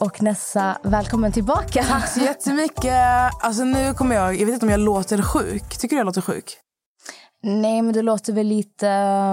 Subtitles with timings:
[0.00, 1.84] och Nessa, välkommen tillbaka.
[1.84, 2.94] Tack så jättemycket.
[3.40, 5.78] Alltså nu kommer jag, jag vet inte om jag låter sjuk.
[5.78, 6.56] Tycker du jag låter sjuk?
[7.42, 8.88] Nej, men du låter väl lite,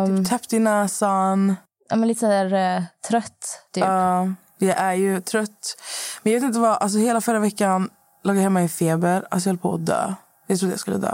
[0.08, 1.56] um, Täppt i näsan.
[1.90, 3.62] ja, men lite så här, eh, trött.
[3.74, 3.84] Typ.
[3.84, 5.78] Ja, jag är ju trött.
[6.24, 7.90] Men jag vet inte vad, alltså hela förra veckan
[8.24, 9.28] låg jag hemma i feber.
[9.32, 10.14] Alltså jag höll på att dö.
[10.48, 11.14] Jag trodde jag skulle dö.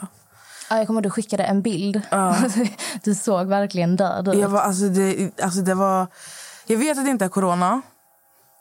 [0.70, 2.02] Ja, jag kommer att du skickade en bild.
[3.04, 4.36] du såg verkligen död ut.
[4.36, 6.08] Jag var, alltså det, alltså det var,
[6.68, 7.82] jag vet att det inte är corona.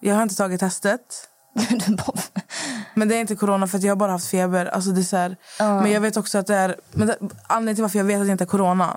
[0.05, 1.29] Jag har inte tagit testet.
[2.95, 4.67] Men det är inte corona för att jag har bara haft feber.
[4.67, 5.37] Alltså det är så här,
[5.83, 6.77] Men jag vet också att det är...
[6.93, 8.97] Men det, anledningen till varför jag vet att det inte är corona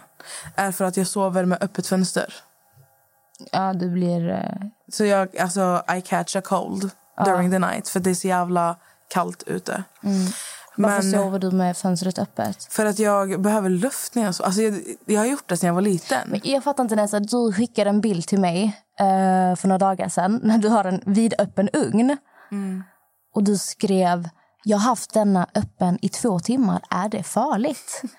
[0.56, 2.34] är för att jag sover med öppet fönster.
[3.52, 4.30] ja, du blir...
[4.30, 6.90] eh, Så jag, alltså, I catch a cold
[7.26, 8.76] during the night för det är så jävla
[9.08, 9.84] kallt ute.
[10.78, 12.64] Varför Men sover du med fönstret öppet?
[12.74, 14.46] för att jag behöver luft när jag sover.
[14.46, 16.30] Alltså jag, jag har gjort det sedan jag var liten.
[16.30, 18.64] Men jag fattar inte Nessa, du skickade en bild till mig
[19.00, 22.18] eh, för några dagar sedan när du har en vidöppen ugn.
[23.36, 24.30] Och du skrev,
[24.64, 28.02] jag har haft denna öppen i två timmar, är det farligt?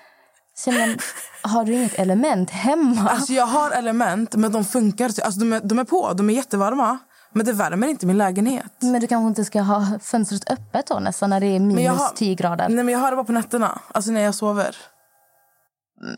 [0.58, 0.98] Så, men,
[1.42, 3.08] har du inget element hemma?
[3.10, 5.04] Alltså jag har element men de funkar.
[5.04, 6.98] Alltså de, är, de är på, de är jättevarma.
[7.36, 8.72] Men det värmer inte min lägenhet.
[8.80, 12.08] Men du kanske inte ska ha fönstret öppet då nästan när det är minus har,
[12.08, 12.68] 10 grader?
[12.68, 13.80] Nej men jag har det bara på nätterna.
[13.88, 14.76] Alltså när jag sover.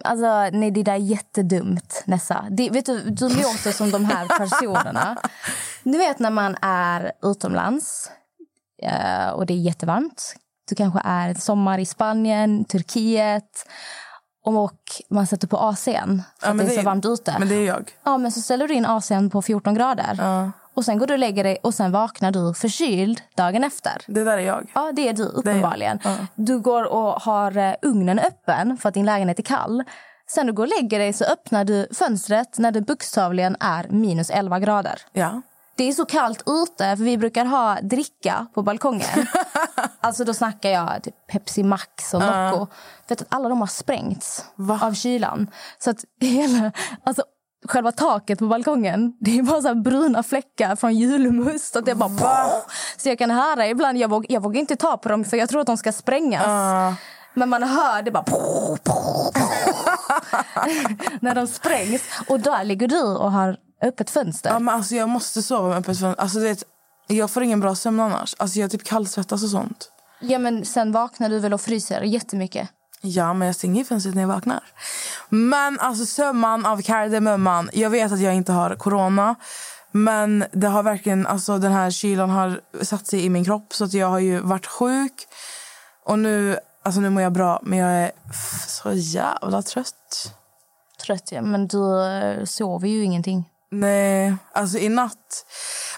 [0.05, 2.47] Alltså, nej, det där är jättedumt, Nessa.
[2.51, 5.19] Det, vet du, du låter som de här personerna.
[5.83, 8.11] Du vet när man är utomlands
[8.83, 10.35] eh, och det är jättevarmt.
[10.69, 13.67] Du kanske är sommar i Spanien, Turkiet
[14.45, 14.73] och
[15.11, 17.37] man sätter på AC'n för Ja, att det är så varmt ute.
[17.39, 17.91] Men det är jag.
[18.05, 20.15] Ja, men så ställer du in AC'n på 14 grader.
[20.19, 20.51] Ja.
[20.79, 23.93] Och sen går du och lägger dig och sen vaknar du förkyld dagen efter.
[24.07, 24.71] Det där är jag.
[24.75, 25.99] Ja, det är du uppenbarligen.
[26.05, 26.17] Ja.
[26.35, 29.85] Du går och har eh, ugnen öppen för att din lägenhet är kall.
[30.27, 34.31] Sen du går och lägger dig så öppnar du fönstret när det bokstavligen är minus
[34.31, 35.01] 11 grader.
[35.13, 35.43] Ja.
[35.77, 39.27] Det är så kallt ute, för vi brukar ha dricka på balkongen.
[40.01, 42.67] alltså då snackar jag typ Pepsi Max och Nocco.
[43.09, 44.81] Vet att alla de har sprängts Va?
[44.83, 45.51] av kylan.
[45.79, 46.73] Så att hela,
[47.05, 47.25] alltså
[47.65, 51.77] själva taket på balkongen, det är bara så här bruna fläckar från julmust.
[51.77, 52.51] Att det bara
[52.97, 55.49] så jag kan höra ibland, jag, våg, jag vågar inte ta på dem för jag
[55.49, 56.47] tror att de ska sprängas.
[57.35, 58.25] Men man hör det bara...
[61.21, 62.03] när de sprängs.
[62.29, 64.51] Och där ligger du och har öppet fönster.
[64.51, 66.23] Ja, men alltså jag måste sova med öppet fönster.
[66.23, 66.65] Alltså, vet,
[67.07, 68.35] jag får ingen bra sömn annars.
[68.39, 69.91] Alltså, jag typ kallsvettas och sånt.
[70.21, 72.69] Ja, men sen vaknar du väl och fryser jättemycket?
[73.01, 74.61] Ja, men jag stänger fönstret när jag vaknar.
[75.29, 77.71] Men alltså sömman av kardemumman.
[77.73, 79.35] Jag vet att jag inte har corona.
[79.91, 83.75] Men det har verkligen, alltså den här kylan har satt sig i min kropp.
[83.75, 85.27] Så att jag har ju varit sjuk.
[86.05, 87.61] Och nu, alltså nu mår jag bra.
[87.63, 88.11] Men jag är
[88.67, 90.35] så jävla trött.
[91.07, 91.43] Trött, ja.
[91.43, 93.45] Men du eh, sover ju ingenting.
[93.71, 95.47] Nej, alltså i natt...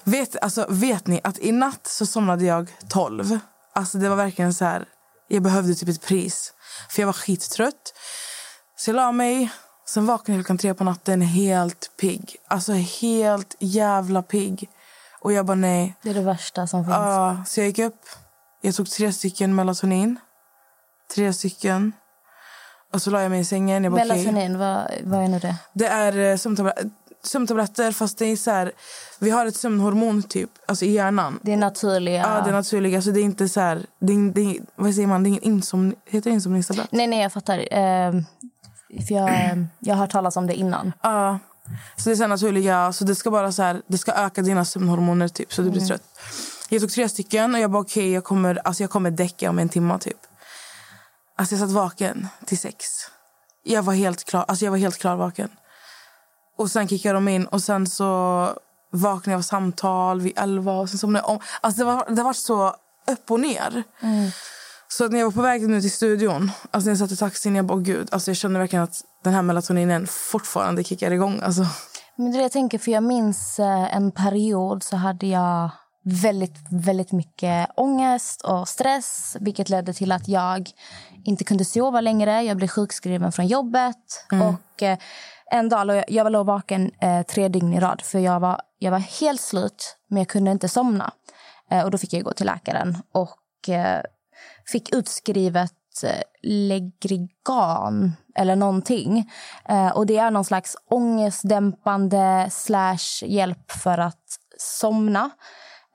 [0.05, 3.39] Vet, alltså, vet ni att i natt så somnade jag 12.
[3.75, 4.85] Alltså det var verkligen så här...
[5.29, 6.53] Jag behövde typ ett pris.
[6.89, 7.95] För jag var skittrött.
[8.77, 9.51] Så jag la mig.
[9.87, 12.37] Sen vaknade jag klockan tre på natten helt pigg.
[12.49, 14.71] Alltså helt jävla pigg.
[15.21, 15.95] Och jag bara nej.
[16.03, 16.95] Det är det värsta som finns.
[16.97, 18.01] Ja, så jag gick upp.
[18.61, 20.19] Jag tog tre stycken melatonin.
[21.15, 21.93] Tre stycken.
[22.93, 23.85] Och så la jag mig i sängen.
[23.85, 24.05] Jag bara.
[24.05, 25.57] Melatonin, vad, vad är nu det?
[25.73, 26.37] Det är eh,
[27.23, 28.73] sömntabletter, fast det är så här,
[29.19, 31.39] vi har ett sömnhormon typ, alltså i hjärnan.
[31.43, 32.21] Det är naturliga...
[32.21, 32.97] Ja, det är naturligt.
[32.97, 35.45] Alltså det är inte så här, det är, det är, vad säger man, det är
[35.45, 36.93] ingen heter det insomningstablett?
[36.93, 37.59] Nej, nej, jag fattar.
[37.59, 38.13] Eh,
[39.09, 39.31] för jag,
[39.79, 40.93] jag har hört talas om det innan.
[41.03, 41.39] Ja.
[41.97, 44.65] Så det är så naturliga, så det ska bara så här, det ska öka dina
[44.65, 46.03] sömnhormoner typ så du blir trött.
[46.69, 49.59] Jag tog tre stycken och jag bara okej, jag kommer, alltså jag kommer däcka om
[49.59, 50.17] en timme typ.
[51.37, 52.87] Alltså jag satt vaken till sex.
[53.65, 55.49] Jag var helt klar, alltså jag var helt klar vaken.
[56.61, 58.05] Och sen kickade de in och sen så
[58.93, 61.39] vaknade jag av samtal vid elva och sen somnade jag om.
[61.61, 62.75] Alltså det var, det var så
[63.11, 63.83] upp och ner.
[64.89, 67.17] Så att när jag var på väg nu till studion, alltså när jag satt i
[67.17, 71.11] taxin, jag bara åh gud, alltså jag kände verkligen att den här melatoninen fortfarande kickar
[71.11, 71.41] igång.
[71.43, 71.67] Alltså.
[72.17, 75.71] Men det jag tänker, för jag minns eh, en period så hade jag
[76.05, 80.71] väldigt, väldigt mycket ångest och stress vilket ledde till att jag
[81.25, 82.43] inte kunde sova längre.
[82.43, 84.27] Jag blev sjukskriven från jobbet.
[84.31, 84.99] Och eh,
[85.51, 88.61] en dag Och jag, jag låg vaken eh, tre dygn i rad för jag var,
[88.79, 91.13] jag var helt slut, men jag kunde inte somna.
[91.71, 94.03] Eh, och Då fick jag gå till läkaren och eh,
[94.67, 95.73] fick utskrivet
[96.05, 99.31] eh, Legrigan eller någonting.
[99.69, 104.25] Eh, och Det är någon slags ångestdämpande slash hjälp för att
[104.59, 105.31] somna.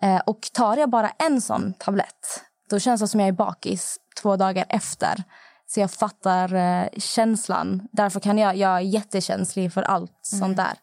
[0.02, 3.98] Eh, och Tar jag bara en sån tablett då känns det som jag är bakis
[4.22, 5.24] två dagar efter.
[5.68, 7.88] Så jag fattar eh, känslan.
[7.92, 10.40] Därför kan jag, jag är jättekänslig för allt Mm.
[10.40, 10.74] sånt där.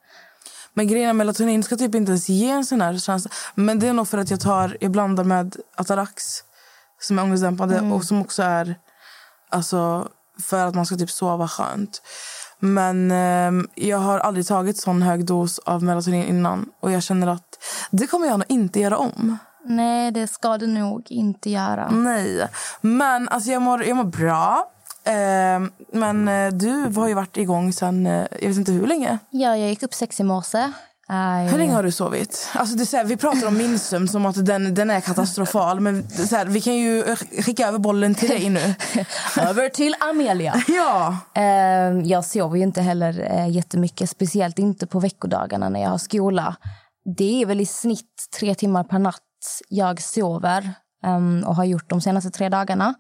[0.74, 3.30] Men grejen melatonin ska typ inte ens ge en sån här känsla.
[3.54, 6.22] Men det är nog för att jag tar, jag blandar med Atarax
[7.00, 8.76] som är ångestdämpande och som också är
[9.50, 10.08] alltså,
[10.40, 12.02] för att man ska typ sova skönt.
[12.58, 17.26] Men ehm, jag har aldrig tagit sån hög dos av melatonin innan och jag känner
[17.26, 17.58] att
[17.90, 19.38] det kommer jag nog inte göra om.
[19.64, 21.90] Nej, det ska du nog inte göra.
[21.90, 22.48] Nej.
[22.80, 24.68] Men alltså jag mår, jag mår bra.
[25.04, 29.18] Ehm, men eh, du har ju varit igång sen, eh, jag vet inte hur länge.
[29.30, 30.58] Ja, jag gick upp sex i morse.
[31.10, 32.48] Eh, Hur länge har du sovit?
[32.54, 35.00] Alltså det är så här, vi pratar om min sömn som att den, den är
[35.00, 35.80] katastrofal.
[35.80, 38.74] Men så här, vi kan ju skicka över bollen till dig nu.
[39.40, 40.62] Över till Amelia.
[40.68, 41.16] Ja.
[41.34, 45.98] Eh, jag sover ju inte heller eh, jättemycket, speciellt inte på veckodagarna när jag har
[45.98, 46.56] skola.
[47.16, 49.22] Det är väl i snitt tre timmar per natt
[49.68, 50.74] jag sover
[51.04, 52.94] ehm, och har gjort de senaste tre dagarna.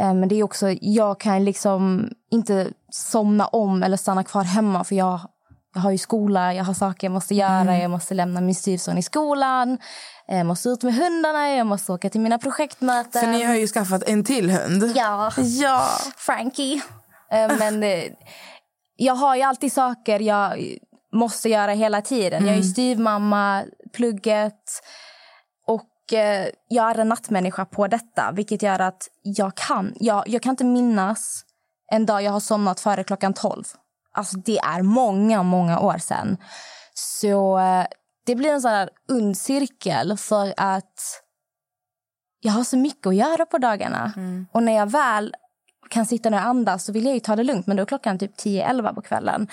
[0.00, 4.84] Eh, men det är också, jag kan liksom inte somna om eller stanna kvar hemma
[4.84, 5.20] för jag,
[5.74, 8.98] jag har ju skola, jag har saker jag måste göra, jag måste lämna min styvson
[8.98, 9.78] i skolan,
[10.28, 13.20] eh, jag måste ut med hundarna, jag måste åka till mina projektmöten.
[13.20, 14.92] För ni har ju skaffat en till hund.
[14.94, 15.32] Ja.
[15.36, 15.88] Ja.
[16.16, 16.82] Frankie.
[17.32, 18.04] Eh, Men eh,
[18.96, 20.78] jag har ju alltid saker jag
[21.12, 22.46] måste göra hela tiden.
[22.46, 24.82] Jag är ju styvmamma, plugget
[26.68, 30.64] jag är en nattmänniska på detta vilket gör att jag kan, jag, jag kan inte
[30.64, 31.44] minnas
[31.92, 33.64] en dag jag har somnat före klockan 12.
[34.12, 36.36] Alltså det är många, många år sedan.
[36.94, 37.86] Så eh,
[38.26, 41.22] det blir en sån här ond cirkel för att
[42.40, 44.12] jag har så mycket att göra på dagarna.
[44.52, 45.34] Och när jag väl
[45.90, 47.66] kan sitta ner och andas så vill jag ju ta det lugnt.
[47.66, 49.48] Men då är klockan typ 10-11 på kvällen.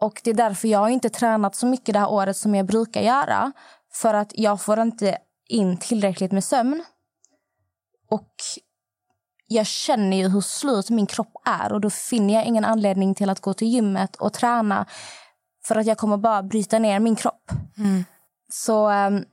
[0.00, 3.00] Och det är därför jag inte tränat så mycket det här året som jag brukar
[3.00, 3.52] göra.
[3.92, 5.18] För att jag får inte
[5.50, 6.84] in tillräckligt med sömn.
[8.10, 8.34] Och
[9.46, 13.30] jag känner ju hur slut min kropp är och då finner jag ingen anledning till
[13.30, 14.86] att gå till gymmet och träna
[15.64, 17.50] för att jag kommer bara bryta ner min kropp.
[18.52, 19.24] Så ehm,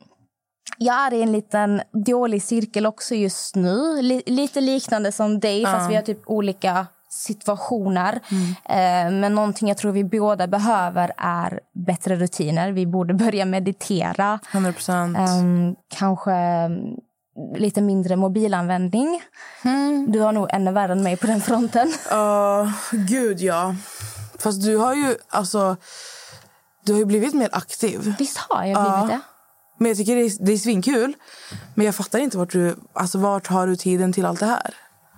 [0.77, 4.01] jag är i en liten dålig cirkel också just nu.
[4.01, 6.87] Li- lite liknande som dig, fast vi har typ olika
[7.17, 8.19] situationer.
[8.65, 12.71] Eh, men någonting jag tror vi båda behöver är bättre rutiner.
[12.71, 14.39] Vi borde börja meditera.
[14.51, 15.17] 100 procent.
[15.17, 16.79] Ehm, kanske mm,
[17.55, 19.21] lite mindre mobilanvändning.
[20.07, 21.93] Du har nog ännu värre än mig på den fronten.
[22.09, 23.75] Ja, gud ja.
[24.39, 25.75] Fast du har ju alltså...
[26.85, 28.15] Du har ju blivit mer aktiv.
[28.19, 29.19] Visst har jag blivit det?
[29.77, 31.13] Men jag tycker det är, det är svinkul.
[31.73, 32.75] Men jag fattar inte vart du...
[32.93, 34.75] Alltså vart har du tiden till allt det här?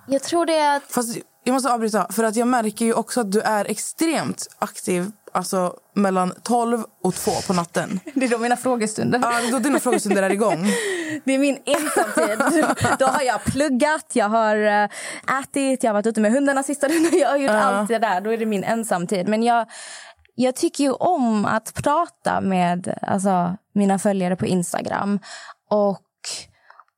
[0.07, 1.17] Jag tror det är att Fast
[1.49, 2.07] jag måste avbryta.
[2.09, 7.15] För att jag märker ju också att du är extremt aktiv alltså mellan 12 och
[7.15, 7.99] 2 på natten.
[8.13, 9.19] det är då mina frågestunder.
[9.23, 10.65] Ja, då dina frågestunder är igång.
[11.25, 12.65] Det är min ensamtid.
[12.99, 14.89] Då har jag pluggat, jag har eh,
[15.41, 17.09] ätit, jag har varit ute med hundarna sista dagen.
[17.19, 18.21] Jag har gjort allt det där.
[18.21, 19.27] Då är det min ensamtid.
[19.27, 19.67] Men jag,
[20.35, 25.19] jag tycker ju om att prata med alltså, mina följare på Instagram.
[25.69, 26.01] Och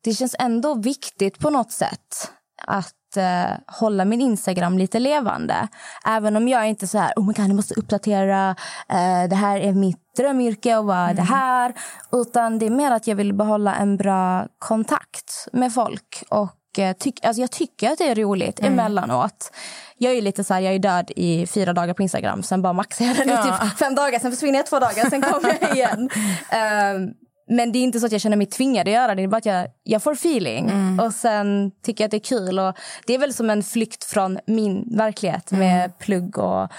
[0.03, 2.31] det känns ändå viktigt på något sätt
[2.67, 5.67] att eh, hålla min Instagram lite levande.
[6.05, 8.55] Även om jag inte så här, oh my God, jag måste uppdatera,
[8.89, 11.73] eh, det här är mitt drömyrke och vad är det här?
[12.11, 16.23] Utan det är mer att jag vill behålla en bra kontakt med folk.
[16.29, 19.51] Och eh, tyck, alltså jag tycker att det är roligt emellanåt.
[19.97, 22.73] Jag är lite så här, jag är död i fyra dagar på Instagram, sen bara
[22.73, 23.43] maxar jag den i Ja.
[23.43, 26.09] typ fem dagar, sen försvinner jag två dagar, sen kommer jag igen.
[26.49, 27.09] Ehm,
[27.51, 29.15] men det är inte så att jag känner mig tvingad att göra det.
[29.15, 30.99] Det är bara att jag, jag får feeling.
[30.99, 32.59] Och sen tycker jag att det är kul.
[32.59, 32.75] Och
[33.07, 36.71] det är väl som en flykt från min verklighet med plugg och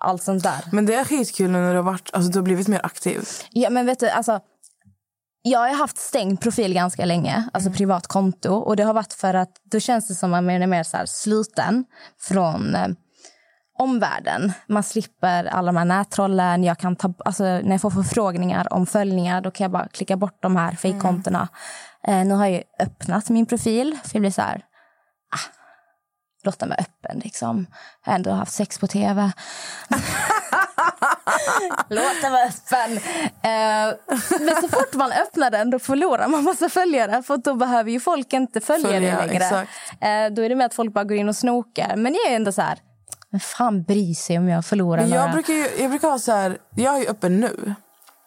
[0.00, 0.64] allt sånt där.
[0.72, 3.20] Men det är skitkul nu när du har, varit, alltså, du har blivit mer aktiv.
[3.50, 4.40] Ja, men vet du, alltså,
[5.42, 8.54] jag har haft stängd profil ganska länge, alltså privat konto.
[8.54, 10.98] Och det har varit för att då känns det som att man är mer så
[11.06, 11.84] sluten
[12.20, 12.88] från eh,
[13.78, 14.52] omvärlden.
[14.66, 16.64] Man slipper alla de här nättrollen.
[16.64, 20.16] Jag kan ta, alltså, när jag får förfrågningar om följningar då kan jag bara klicka
[20.16, 21.48] bort de här fejkkontona.
[22.06, 24.64] Eh, nu har jag öppnat min profil för jag blir så här...
[25.34, 25.50] Ah,
[26.44, 27.18] låt den vara öppen.
[27.24, 27.66] Liksom.
[28.04, 29.32] Jag har ändå haft sex på tv.
[31.88, 32.96] Låt den vara öppen.
[33.42, 33.94] Eh,
[34.40, 37.22] men så fort man öppnar den då förlorar man massa följare.
[37.22, 39.66] För då behöver ju folk inte följa, Följa, det längre.
[40.00, 41.96] Eh, då är det med att folk bara går in och snokar.
[41.96, 42.78] Men jag är ändå så här...
[43.34, 45.32] Men fan bryr sig om jag förlorar Men jag några...
[45.32, 46.58] brukar, ju, jag brukar ha så här...
[46.74, 47.74] Jag är ju öppen nu.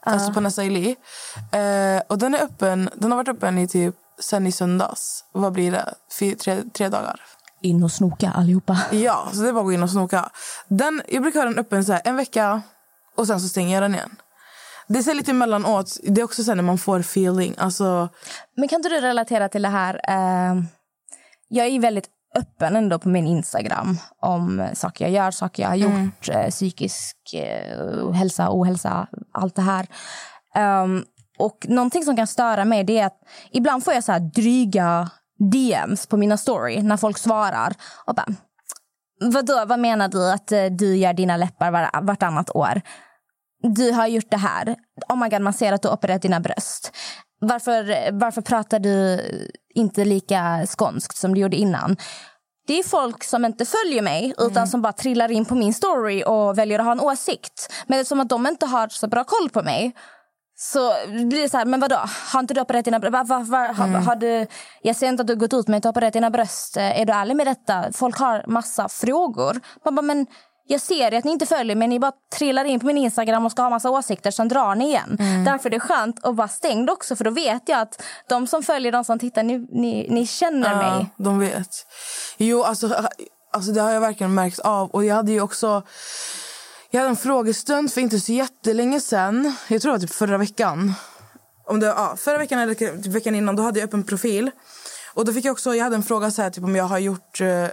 [0.03, 0.95] Alltså på Nessa Ili.
[1.51, 5.23] Eh, och den är öppen, den har varit öppen i typ sen i söndags.
[5.31, 5.93] Vad blir det?
[6.19, 7.21] Fyr, tre, tre dagar.
[7.61, 8.77] In och snoka allihopa.
[8.91, 10.29] Ja, så det är bara att gå in och snoka.
[10.67, 12.61] Den, jag brukar ha den öppen så här, en vecka
[13.15, 14.15] och sen så stänger jag den igen.
[14.87, 15.97] Det är så lite emellanåt.
[16.03, 17.55] Det är också så här när man får feeling.
[17.57, 18.09] Alltså,
[18.55, 20.01] Men kan inte du relatera till det här?
[20.07, 20.61] Eh,
[21.47, 25.75] jag är väldigt öppen ändå på min Instagram om saker jag gör, saker jag har
[25.75, 29.87] gjort, eh, psykisk eh, hälsa, ohälsa, allt det här.
[30.55, 31.03] Ehm,
[31.39, 33.19] och någonting som kan störa mig det är att
[33.51, 35.09] ibland får jag så här dryga
[35.51, 37.73] DMs på mina story när folk svarar
[38.05, 38.27] och bara
[39.19, 42.81] Vadå, vad menar du att eh, du gör dina läppar var, vartannat år?
[43.75, 44.75] Du har gjort det här.
[45.09, 46.91] Oh my God, man ser att du har opererat dina bröst.
[47.39, 49.21] Varför, varför pratar du
[49.73, 51.97] inte lika skånskt som du gjorde innan?
[52.67, 56.23] Det är folk som inte följer mig utan som bara trillar in på min story
[56.25, 57.73] och väljer att ha en åsikt.
[57.87, 59.95] Men eftersom att de inte har så bra koll på mig
[60.59, 61.99] så blir det så här, men vadå,
[62.33, 63.13] har inte du opererat dina bröst?
[63.13, 64.47] Va, va, va, har, har du,
[64.81, 66.77] jag ser inte att du har gått ut med att du har opererat dina bröst.
[66.77, 67.85] Är du ärlig med detta?
[67.93, 69.59] Folk har massa frågor.
[69.85, 70.25] Man bara, men
[70.67, 73.51] jag ser att ni inte följer men ni bara trillar in på min Instagram och
[73.51, 75.17] ska ha massa åsikter, sen drar ni igen.
[75.45, 78.63] Därför är det skönt att vara stängd också för då vet jag att de som
[78.63, 81.09] följer, de som tittar, ni, ni, ni känner ja, mig.
[81.17, 81.85] de vet.
[82.37, 83.07] Jo, alltså,
[83.53, 84.89] alltså det har jag verkligen märkt av.
[84.89, 85.83] Och jag hade ju också...
[86.89, 89.55] Jag hade en frågestund för inte så jättelänge sen.
[89.67, 90.93] Jag tror det var typ förra veckan.
[91.65, 94.51] Om det, ja, förra veckan eller typ veckan innan då hade jag öppen profil.
[95.13, 96.99] Och då fick jag också, jag hade en fråga så här, typ om jag har
[96.99, 97.67] gjort eh,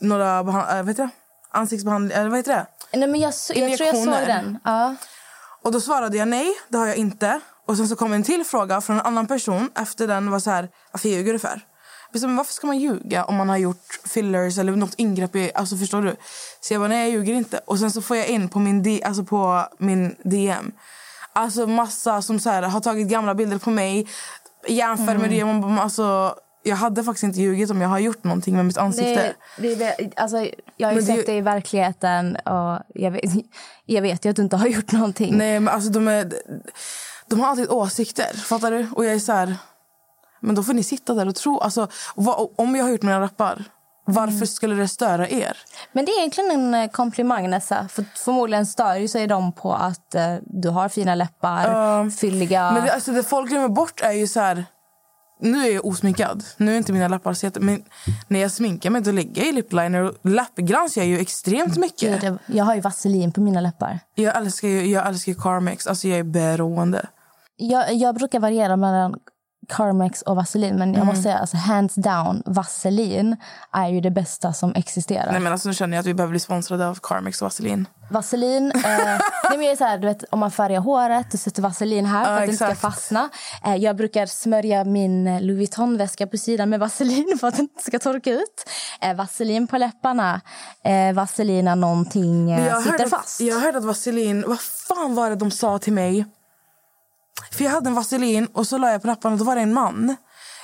[0.00, 0.38] några
[0.78, 1.08] äh, vet du,
[1.54, 2.66] ansiktsbehandlingar, eller vad heter det?
[2.98, 4.58] Nej, men jag, så- jag tror jag såg den.
[4.64, 4.94] Ja.
[5.62, 7.40] Och då svarade jag nej, det har jag inte.
[7.66, 10.50] Och sen så kom en till fråga från en annan person efter den var så
[10.50, 11.60] här, varför ljuger du för?
[12.22, 15.76] Men varför ska man ljuga om man har gjort fillers eller något ingrepp i, alltså
[15.76, 16.16] förstår du?
[16.60, 17.58] Så jag bara, nej jag ljuger inte.
[17.66, 20.72] Och sen så får jag in på min, D, alltså på min DM,
[21.32, 24.08] alltså massa som så här, har tagit gamla bilder på mig,
[24.68, 25.44] jämför med det.
[25.44, 26.34] Man bara, Alltså,
[26.64, 29.34] jag hade faktiskt inte ljugit om jag har gjort någonting med mitt ansikte.
[29.56, 33.22] Det, det, det, alltså, jag har ju sett det i verkligheten och jag vet,
[33.86, 35.36] jag vet ju att du inte har gjort någonting.
[35.36, 36.32] Nej, men alltså de är...
[37.26, 38.88] De har alltid åsikter, fattar du?
[38.92, 39.56] Och jag är så här...
[40.40, 41.58] Men då får ni sitta där och tro...
[41.58, 43.64] Alltså, vad, om jag har gjort mina rappar,
[44.04, 45.56] varför skulle det störa er?
[45.92, 47.88] Men det är egentligen en eh, komplimang Nessa.
[47.88, 52.72] För förmodligen stör ju sig de på att eh, du har fina läppar, fylliga.
[52.72, 54.64] Men det, alltså, det folk glömmer bort är ju så här...
[55.44, 56.44] Nu är jag osminkad.
[56.56, 57.60] Nu är inte mina läppar så jätte...
[57.60, 57.82] Men
[58.28, 61.76] när jag sminkar mig då lägger jag i lip-liner och läppglans gör jag ju extremt
[61.76, 62.20] mycket.
[62.20, 64.00] Gud, jag, jag har ju vaselin på mina läppar.
[64.14, 65.86] Jag älskar ju jag älskar ju Carmex.
[65.86, 67.06] Alltså jag är beroende.
[67.56, 69.14] Jag, jag brukar variera mellan
[69.68, 70.76] Carmex och vaselin.
[70.76, 73.36] Men jag måste säga, alltså, hands down, vaselin
[73.72, 75.32] är ju det bästa som existerar.
[75.32, 77.86] Nej, men alltså, nu känner jag att vi behöver bli sponsrade av Carmex och Vaseline.
[78.10, 78.72] Vaselin.
[78.74, 78.80] Eh,
[79.50, 82.30] nej, men så här, du vet, om man färgar håret, du sätter vaselin här för
[82.30, 83.30] Ja, att det inte ska fastna.
[83.64, 87.64] Eh, jag brukar smörja min eh, Louis Vuitton-väska på sidan med vaselin för att den
[87.64, 88.70] inte ska torka ut.
[89.00, 90.40] Eh, vaselin på läpparna.
[90.84, 93.40] Eh, vaselin när någonting eh, sitter hörde, fast.
[93.40, 94.44] Att, jag hörde att vaselin...
[94.46, 96.26] Vad fan var det de sa till mig?
[97.54, 99.62] För jag hade en vaselin och så la jag på lapparna och då var det
[99.62, 100.16] en man.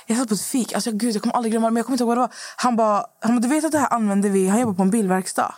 [0.07, 0.73] Jag satt på ett fik.
[0.73, 2.33] Alltså, gud, jag kommer aldrig glömma det, men jag kommer inte ihåg vad det var.
[2.55, 4.89] Han bara, han bara, du vet att det här använde vi, han jobbar på en
[4.89, 5.55] bilverkstad.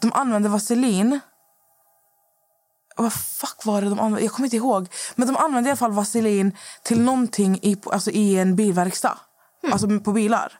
[0.00, 1.20] De använde vaselin.
[2.96, 4.22] Vad fuck var det de använde?
[4.22, 4.88] Jag kommer inte ihåg.
[5.14, 9.18] Men de använde i alla fall vaselin till någonting i, alltså, i en bilverkstad.
[9.72, 10.52] Alltså på bilar.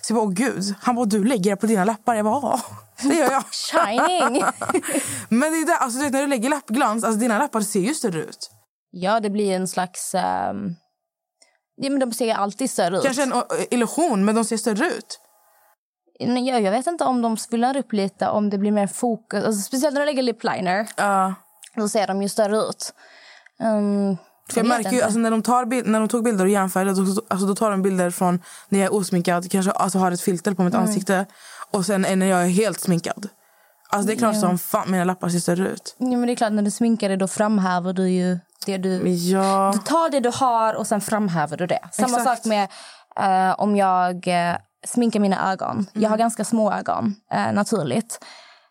[0.00, 0.74] Så jag bara, åh gud.
[0.80, 2.14] Han bara, du lägger det på dina läppar.
[2.14, 2.60] Jag bara, ja,
[3.02, 3.44] det gör jag.
[3.52, 4.44] Shining!
[5.28, 7.80] Men det är där, alltså, du vet, när du lägger läppglans, alltså, dina läppar ser
[7.80, 8.50] ju större ut.
[8.92, 10.14] Ja, det blir en slags...
[10.14, 10.74] ehm,
[11.76, 13.02] ja, men de ser alltid större ut.
[13.04, 15.20] Kanske en ö, illusion, men de ser större ut.
[16.20, 19.44] Nej, Jag, vet inte om de svullnar upp lite, om det blir mer fokus.
[19.44, 20.88] Alltså, speciellt när de lägger lip liner.
[20.96, 21.34] Ja.
[21.76, 22.94] Då ser de ju större ut.
[23.60, 24.16] Um,
[24.50, 26.92] För jag märker ju, alltså, när, de tar bild, när de tog bilder och jämförde,
[26.94, 30.20] då, alltså, då tar de bilder från när jag är osminkad, kanske alltså, har ett
[30.20, 30.86] filter på mitt Mm.
[30.86, 31.26] ansikte,
[31.70, 33.28] och sen när jag är helt sminkad.
[33.90, 35.94] Alltså, det är klart som fan mina läppar ser större ut.
[35.98, 39.08] Ja, men det är klart, när du sminkar dig då framhäver du ju det du...
[39.08, 39.70] Ja.
[39.74, 41.80] Du tar det du har och sen framhäver du det.
[41.92, 42.42] Samma Exakt.
[42.42, 42.68] sak med
[43.20, 45.86] eh, om jag eh, sminkar mina ögon.
[45.92, 48.24] Jag har ganska små ögon, eh, naturligt.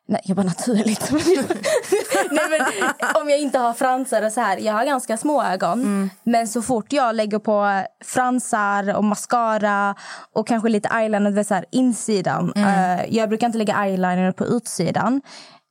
[0.07, 1.11] Nej, jag bara naturligt.
[2.31, 2.89] Nej, men,
[3.21, 4.57] om jag inte har fransar och så här.
[4.57, 6.09] Jag har ganska små ögon.
[6.23, 9.95] Men så fort jag lägger på fransar och mascara
[10.35, 12.53] och kanske lite eyeliner, du vet, så här, insidan.
[12.55, 15.21] Eh, jag brukar inte lägga eyeliner på utsidan.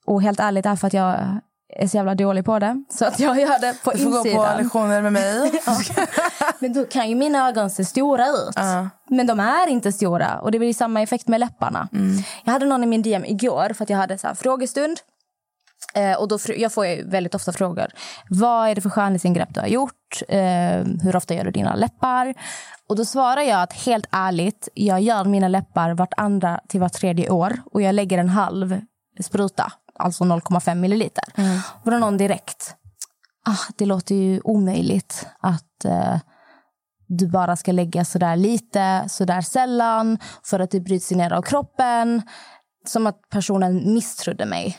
[0.06, 1.40] Och helt ärligt är för att jag
[1.76, 2.84] är så jävla dålig på det.
[2.90, 4.56] Så att jag gör det på Du får gå insidan.
[4.56, 5.52] på lektioner med mig.
[6.58, 8.56] Men då kan ju mina ögon se stora ut.
[9.08, 10.38] Men de är inte stora.
[10.40, 11.88] Och det blir samma effekt med läpparna.
[12.44, 14.96] Jag hade någon i min DM igår för att jag hade så här frågestund.
[15.94, 17.86] Eh, och då, jag får ju väldigt ofta frågor.
[18.28, 20.22] Vad är det för skönhetsingrepp du har gjort?
[20.28, 20.38] Eh,
[21.02, 22.34] hur ofta gör du dina läppar?
[22.88, 26.92] Och då svarar jag att helt ärligt, jag gör mina läppar vart andra till vart
[26.92, 27.56] tredje år.
[27.72, 28.80] Och jag lägger en halv
[29.22, 31.24] spruta, alltså 0,5 milliliter.
[31.82, 32.74] Och då någon direkt.
[33.46, 36.18] Ah, det låter ju omöjligt att eh,
[37.06, 41.32] du bara ska lägga så där lite, så där sällan för att det bryts ner
[41.32, 42.22] av kroppen.
[42.86, 44.78] Som att personen misstrodde mig.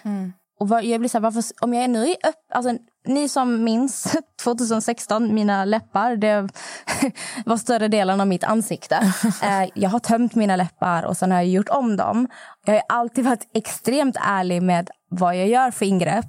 [0.62, 2.78] Och var, jag blir så här, varför, om jag är nu i öpp, alltså,
[3.08, 6.50] Ni som minns 2016, mina läppar, det
[7.46, 9.14] var större delen av mitt ansikte.
[9.44, 12.28] Eh, jag har tömt mina läppar och sen har jag gjort om dem.
[12.66, 16.26] Jag har alltid varit extremt ärlig med vad jag gör för ingrepp.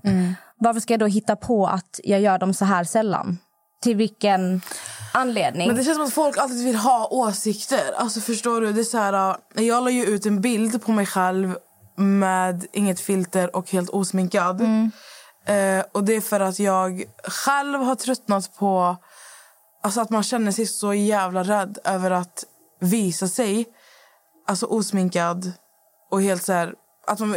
[0.58, 3.38] Varför ska jag då hitta på att jag gör dem så här sällan?
[3.82, 4.60] Till vilken
[5.12, 5.68] anledning?
[5.68, 7.92] Men det känns som att folk alltid vill ha åsikter.
[7.96, 8.72] Alltså förstår du?
[8.72, 11.56] Det är så här, jag la ju ut en bild på mig själv
[11.96, 14.60] med inget filter och helt osminkad.
[15.46, 18.96] Eh, och det är för att jag själv har tröttnat på
[19.82, 22.44] alltså att man känner sig så jävla rädd över att
[22.80, 23.66] visa sig
[24.46, 25.52] alltså osminkad
[26.10, 26.74] och helt så här
[27.06, 27.36] att man,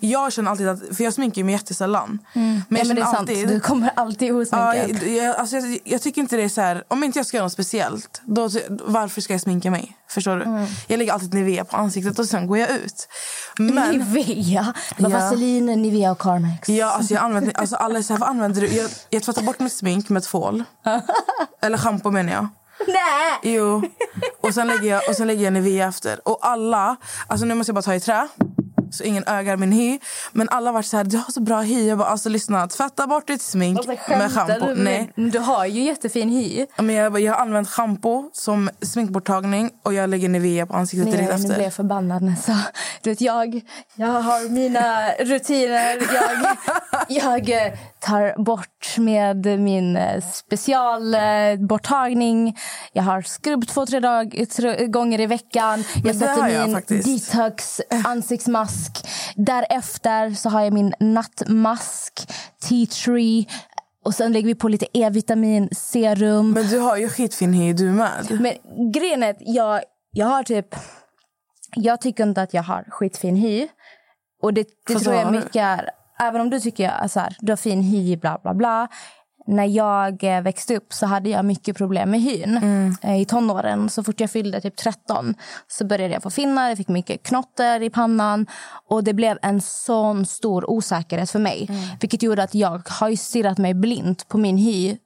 [0.00, 2.18] jag känner alltid att, för jag sminkar mig jättesällan.
[2.32, 3.16] Men ja, men det är känner sant.
[3.18, 5.02] alltid, Du kommer alltid Ja, osminkad.
[5.02, 6.84] jag, jag, alltså jag, jag tycker inte det är så här...
[6.88, 8.48] Om inte jag ska göra något speciellt, då,
[8.84, 9.96] varför ska jag sminka mig?
[10.10, 10.42] Förstår du?
[10.44, 10.66] Mm.
[10.86, 13.08] Jag lägger alltid Nivea på ansiktet och sen går jag ut.
[13.58, 14.74] Men, Nivea.
[14.96, 15.18] Med Ja.
[15.18, 16.68] vaselin, Nivea och Carmex.
[16.68, 18.66] ja, alltså jag använder, alltså alla är så här, vad använder du?
[18.68, 20.64] Jag, jag tvättar bort mitt smink med tvål.
[21.62, 22.48] Eller schampo menar jag.
[22.86, 23.54] Nej!
[23.56, 23.82] Jo.
[24.40, 26.28] Och sen lägger jag, och sen lägger jag Nivea efter.
[26.28, 26.96] Och alla,
[27.26, 28.28] alltså nu måste jag bara ta i trä.
[28.90, 29.98] Så ingen ögar min hy.
[30.32, 31.88] Men alla varit så här, du har så bra hy.
[31.88, 34.66] Jag bara, alltså lyssna, tvätta bort ditt smink Alltså, med schampo.
[34.66, 35.12] du Nej.
[35.16, 36.66] Du har ju jättefin hy.
[36.76, 41.28] Men jag, jag har använt schampo som sminkborttagning och jag lägger Nivea på ansiktet direkt
[41.28, 41.54] Nej, nu efter.
[41.54, 42.58] blir jag förbannad Nessa.
[43.02, 43.60] Du vet, jag,
[43.94, 45.96] jag har mina rutiner.
[47.08, 52.58] Jag, jag tar bort med min eh, specialborttagning.
[52.92, 55.84] Jag har skrubb två, tre, dag, tre gånger i veckan.
[56.04, 58.75] Jag sätter min detox ansiktsmask.
[59.36, 62.32] Därefter så har jag min nattmask,
[62.68, 63.46] tea tree.
[64.04, 66.50] Och sen lägger vi på lite E-vitamin, serum.
[66.52, 68.26] Men du har ju skitfin hy du med.
[68.40, 69.80] Men grejen är att jag,
[70.12, 70.74] jag har typ...
[71.74, 73.68] Jag tycker inte att jag har skitfin hy.
[74.42, 75.90] Och det, det Fast tror jag mycket är...
[76.20, 78.88] Även om du tycker att så här, du har fin hy, bla bla bla.
[79.46, 82.56] När jag eh, växte upp så hade jag mycket problem med hyn.
[82.56, 82.96] Mm.
[83.02, 85.34] Eh, I tonåren, så fort jag fyllde typ 13
[85.68, 88.46] så började jag få finnar, jag fick mycket knotter i pannan.
[88.88, 91.66] Och det blev en sån stor osäkerhet för mig.
[91.68, 91.80] Mm.
[92.00, 94.98] Vilket gjorde att jag har stirrat mig blint på min hy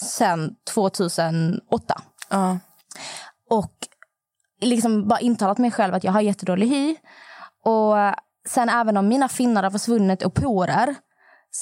[0.00, 2.58] sen 2008 Ja.
[3.50, 3.72] och
[4.60, 6.96] liksom bara intalat mig själv att jag har jättedålig hy.
[7.64, 7.94] Och
[8.48, 10.94] sen även om mina finnar har försvunnit och porer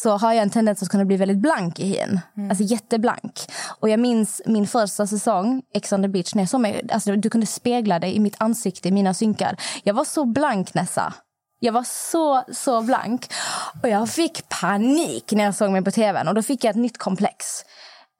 [0.03, 2.21] så har jag en tendens att kunna bli väldigt blank i hyn.
[2.51, 3.41] Alltså jätteblank.
[3.81, 7.17] Och jag minns min första säsong, Ex on the beach, när jag såg mig, alltså
[7.17, 9.57] du kunde spegla dig i mitt ansikte, i mina synkar.
[9.83, 11.15] Jag var så blank Nessa.
[11.61, 13.27] Jag var så, så blank.
[13.83, 16.29] Och jag fick panik när jag såg mig på tvn.
[16.29, 17.65] Och då fick jag ett nytt komplex.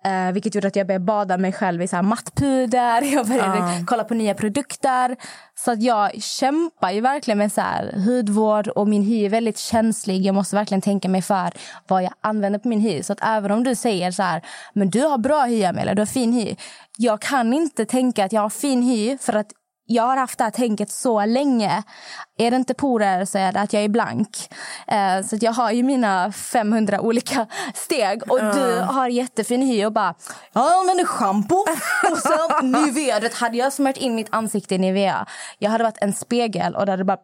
[0.07, 3.03] Eh, vilket gjorde att jag började bada mig själv i så här mattpuder.
[3.15, 5.17] Jag började kolla på nya produkter.
[5.55, 9.59] Så att jag kämpar ju verkligen med så här hudvård och min hy är väldigt
[9.59, 10.27] känslig.
[10.27, 11.51] Jag måste verkligen tänka mig för
[11.89, 13.03] vad jag använder på min hy.
[13.03, 16.01] Så att även om du säger så här, men du har bra hy Amelia, du
[16.01, 16.57] har fin hy.
[16.99, 19.53] Jag kan inte tänka att jag har fin hy för att
[19.87, 21.83] jag har haft det här tänket så länge.
[22.39, 24.51] Är det inte porer så är det att jag är blank.
[24.87, 28.31] Eh, så att jag har ju mina 500 olika steg.
[28.31, 30.15] Och du har jättefin hy och bara,
[30.53, 31.55] jag använder schampo.
[32.11, 33.21] och sen Nivea.
[33.33, 35.27] Hade jag smört in mitt ansikte i Nivea.
[35.59, 37.19] Jag hade varit en spegel och det hade bara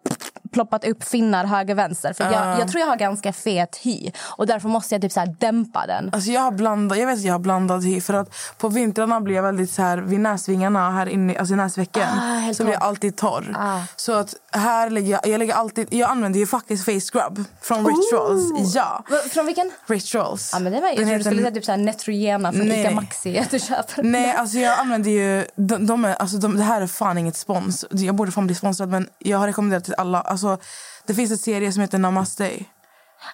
[0.53, 2.13] ploppat upp finnar höger vänster.
[2.13, 4.11] För jag, jag tror jag har ganska fet hy.
[4.37, 6.11] Och därför måste jag typ så dämpa den.
[6.13, 8.01] Alltså jag, har blandad, jag vet att jag har blandad hy.
[8.01, 11.57] För att på vintrarna blir jag väldigt så här vid näsvingarna, här inne, alltså i
[11.57, 12.09] näsvecken.
[12.09, 13.55] Ah, så blir jag alltid torr.
[13.59, 13.81] Ah.
[13.97, 17.87] Så att här lägger jag, jag lägger alltid, jag använder ju faktiskt face scrub från
[17.87, 18.75] Rituals.
[18.75, 19.71] Ja, Va- Från vilken?
[19.87, 20.51] Rituals.
[20.53, 22.69] Ja, men det var, jag Den trodde du skulle säga typ så här Neutrogena från
[22.69, 22.91] Nej, Ica.
[22.91, 23.39] Maxi.
[23.39, 24.03] Att du köper.
[24.03, 25.45] Nej, alltså jag använder ju...
[25.57, 27.85] De, de är, alltså de, det här är fan inget spons.
[27.91, 30.21] Jag borde fan bli sponsrad, men jag har rekommenderat till alla.
[30.21, 30.59] Alltså,
[31.07, 32.51] det finns en serie som heter Namaste.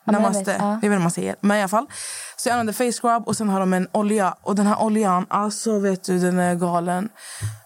[0.04, 0.44] Jag Namaste.
[0.44, 0.64] vet, ja.
[0.68, 1.36] Jag vet inte vad man säger.
[1.40, 1.86] Men i alla fall.
[2.36, 4.34] Så jag använder face scrub och sen har de en olja.
[4.42, 7.08] Och den här oljan, alltså vet du, den är galen.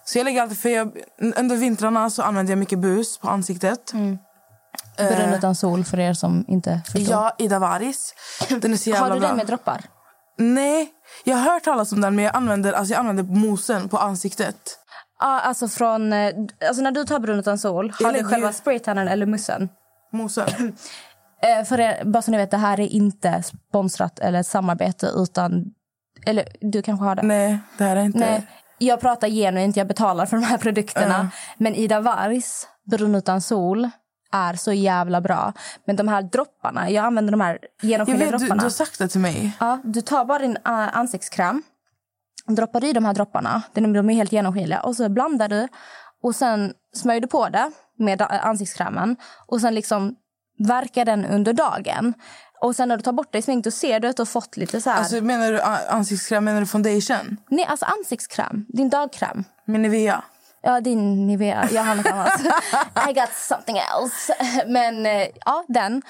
[0.05, 0.59] Så jag lägger alltid...
[0.59, 0.91] För jag,
[1.37, 3.93] under vintrarna så använder jag mycket bus på ansiktet.
[3.93, 4.17] Mm.
[4.97, 7.11] Brun utan sol för er som inte förstår.
[7.13, 8.13] Ja, Ida Varis.
[8.49, 9.81] Den är så jävla har du den med droppar?
[10.37, 10.89] Nej,
[11.23, 14.55] jag har hört talas om den men jag använder, alltså jag använder mosen på ansiktet.
[15.19, 16.13] Ja, alltså från...
[16.13, 16.33] eh,
[16.67, 19.69] Alltså när du tar brun utan sol, har Jag du själva spraytannen eller mussen?
[20.13, 20.47] Mosen.
[21.41, 25.11] Eh, för er, bara så ni vet, det här är inte sponsrat eller ett samarbete
[25.15, 25.65] utan...
[26.25, 27.21] Eller du kanske har det?
[27.21, 28.19] Nej, det här är inte...
[28.19, 31.29] Nej, jag pratar genuint, jag betalar för de här produkterna.
[31.33, 31.39] Ja.
[31.57, 33.89] Men Ida Vargs Brunn utan sol
[34.31, 35.53] är så jävla bra.
[35.85, 38.63] Men de här dropparna, jag använder de här Jag genomskinliga vet, du, du dropparna.
[38.63, 39.51] har sagt det till mig.
[39.59, 41.63] Ja, du tar bara din uh, ansiktskräm,
[42.47, 45.67] droppar i de här dropparna, de de är helt genomskinliga, och så blandar du
[46.23, 49.15] och sen smörjer du på det med uh, ansiktskrämen
[49.47, 50.15] och sen liksom
[50.67, 52.13] verkar den under dagen.
[52.61, 54.25] Och sen när du tar bort det i smink då ser du att du har
[54.25, 54.97] fått lite så här...
[54.97, 56.45] Alltså, menar du ansiktskräm?
[56.45, 57.37] Menar du foundation?
[57.49, 58.65] Nej, alltså ansiktskräm.
[58.69, 59.43] Din dagkräm.
[59.65, 60.23] Med Nivea?
[60.63, 61.69] Ja, din Nivea.
[61.71, 62.41] Jag har något annat.
[63.09, 64.35] I got something else.
[64.67, 66.01] Men eh, ja, den.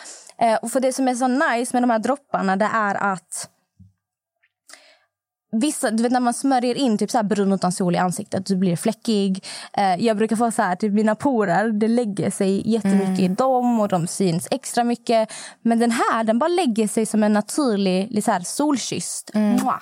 [0.41, 3.49] Eh, Och för det som är så nice med de här dropparna det är att
[5.51, 8.45] Vissa, du vet när man smörjer in typ så här brun utan sol i ansiktet,
[8.45, 9.45] du blir fläckig.
[9.73, 13.79] Eh, jag brukar få så här, typ mina porer, det lägger sig jättemycket i dem
[13.79, 15.31] och de syns extra mycket.
[15.61, 19.31] Men den här, den bara lägger sig som en naturlig så här, solkysst.
[19.33, 19.81] Mwah.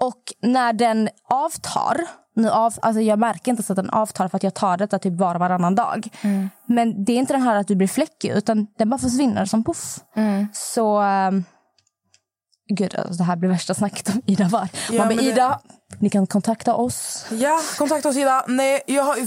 [0.00, 2.00] Och när den avtar,
[2.36, 4.98] nu av, alltså jag märker inte så att den avtar för att jag tar detta
[4.98, 6.08] typ var och varannan dag.
[6.66, 9.64] Men det är inte den här att du blir fläckig utan den bara försvinner som
[9.64, 9.98] puff.
[10.52, 10.98] Så...
[11.00, 11.44] ehm,
[12.68, 14.68] Gud, alltså det här blir värsta snacket om Ida var.
[14.90, 15.60] Ja, Man bara, det- Ida,
[15.98, 17.26] ni kan kontakta oss.
[17.30, 18.44] Ja, kontakta oss Ida.
[18.48, 19.26] Nej, jag har ju,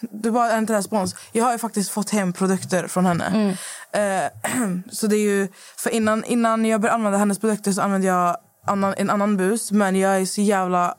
[0.00, 1.14] du bara inte respons.
[1.32, 3.56] Jag har ju faktiskt fått hem produkter från henne.
[3.92, 4.50] Eh,
[4.92, 8.36] så det är ju, för innan, innan jag började använda hennes produkter så använde jag
[8.66, 9.72] annan, en annan bus.
[9.72, 10.94] Men jag är så jävla...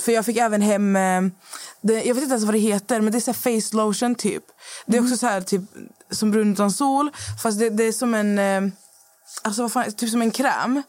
[0.00, 0.96] För jag fick även hem...
[0.96, 1.22] Eh,
[1.80, 4.42] det, jag vet inte ens vad det heter, men det är så face lotion typ.
[4.86, 5.62] Det är också så här typ
[6.10, 7.10] som brun utan sol.
[7.42, 8.38] Fast det, det är som en...
[8.38, 8.72] Eh,
[9.42, 10.82] alltså vad fan, typ som en kräm.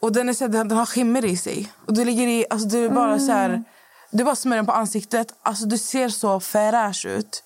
[0.00, 1.72] Och den, är så här, den, har skimmer i sig.
[1.86, 3.64] Och du ligger i, alltså du bara så här,
[4.10, 5.34] du bara smörjer den på ansiktet.
[5.42, 7.44] Alltså du ser så fräsch ut.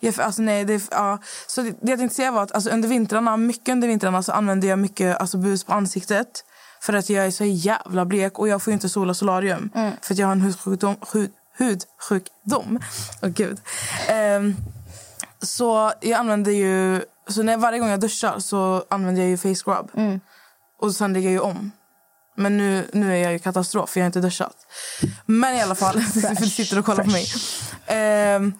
[0.00, 1.18] Jag, alltså nej, det, ja.
[1.46, 4.32] Så det, det jag tänkte säga var att alltså, under vintrarna, mycket under vintrarna så
[4.32, 6.44] använder jag mycket alltså, bus på ansiktet.
[6.80, 9.70] För att jag är så jävla blek och jag får inte sola solarium.
[10.02, 10.96] För att jag har en hudsjukdom.
[11.12, 12.80] Hud, hudsjukdom.
[13.22, 13.60] Åh gud.
[14.08, 14.56] Ehm,
[15.42, 17.02] så jag använder ju...
[17.28, 19.90] Så när, varje gång jag duschar så använder jag ju face scrub.
[20.80, 21.72] Och sen lägger jag ju om.
[22.36, 24.56] Men nu, nu är jag ju katastrof för jag har inte duschat.
[25.26, 25.94] Men i alla fall,
[26.38, 27.26] du sitter och kollar på mig.
[27.86, 28.52] Ehm,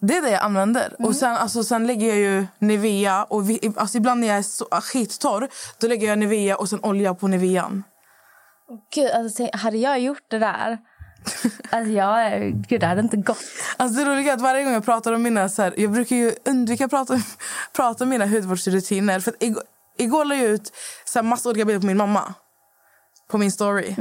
[0.00, 0.96] det är det jag använder.
[0.98, 3.24] Och sen, alltså, sen lägger jag ju Nivea.
[3.24, 5.48] Och vi, alltså, ibland när jag är så, skittorr
[5.78, 7.84] då lägger jag Nivea och sen olja på Nivean.
[8.94, 10.78] Gud, alltså, hade jag gjort det där...
[11.70, 13.38] Alltså, jag, gud, det hade inte gått.
[13.76, 15.48] Alltså det roliga är att varje gång jag pratar om mina...
[15.48, 17.20] Så här, jag brukar ju undvika att prata,
[17.72, 19.20] prata om mina hudvårdsrutiner.
[19.20, 19.62] För att igår,
[19.98, 20.72] igår la jag ut
[21.04, 22.34] så här, massa olika bilder på min mamma.
[23.30, 23.94] På min story.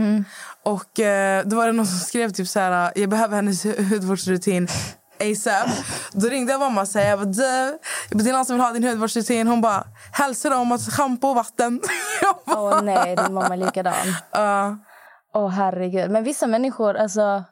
[0.64, 2.92] Och eh, då var det någon som skrev typ så här...
[2.96, 4.68] Jag behöver hennes hu- hudvårdsrutin
[5.20, 5.70] ASAP.
[6.12, 7.78] Då ringde jag mamma och sa jag bara, du,
[8.10, 9.48] det är någon som vill ha din hudvårdsrutin.
[9.48, 11.82] Hon bara, hälsa dem att schampo och vatten.
[12.46, 13.94] Åh nej, din mamma är likadan.
[14.32, 14.78] "Ja."
[15.34, 16.12] Åh herregud.
[16.12, 17.44] Men vissa människor, alltså...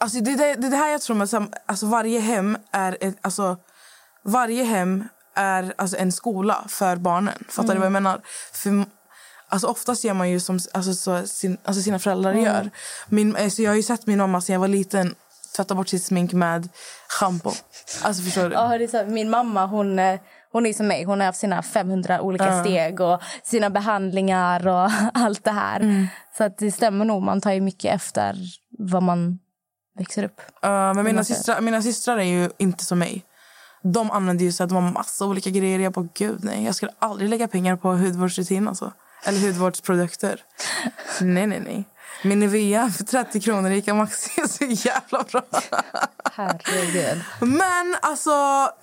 [0.00, 3.16] Alltså det, det, det är det här jag tror sam- alltså varje hem är ett,
[3.20, 3.56] alltså
[4.24, 7.44] varje hem är alltså en skola för barnen.
[7.48, 8.20] Fattar du vad jag menar?
[8.52, 8.84] För
[9.48, 12.70] alltså oftast gör man ju som alltså, så sin, alltså sina föräldrar gör.
[13.08, 15.14] Min, alltså jag har ju sett min mamma sen jag var liten
[15.56, 16.68] tvätta bort sitt smink med
[17.08, 17.52] schampo.
[18.02, 18.54] Alltså förstår du?
[18.54, 20.20] Ja, det är så, min mamma hon, eh,
[20.52, 21.04] hon är som mig.
[21.04, 26.08] Hon har haft sina 500 olika steg och sina behandlingar och allt det här.
[26.36, 27.22] Så att det stämmer nog.
[27.22, 28.36] Man tar ju mycket efter
[28.78, 29.38] vad man
[29.98, 30.40] växer upp.
[30.64, 33.24] Uh, men mina systrar, mina systrar är ju inte som mig.
[33.82, 35.78] De använder ju så att de har massa olika grejer.
[35.78, 36.64] Jag bara, gud nej.
[36.64, 38.92] Jag skulle aldrig lägga pengar på hudvårdsrutin alltså.
[39.24, 40.40] Eller hudvårdsprodukter.
[41.20, 41.84] nej, nej, nej.
[42.24, 45.42] Min Nivea för 30 kronor i Ica Maxi är så jävla bra.
[46.32, 47.22] Herregud.
[47.40, 48.30] Men alltså,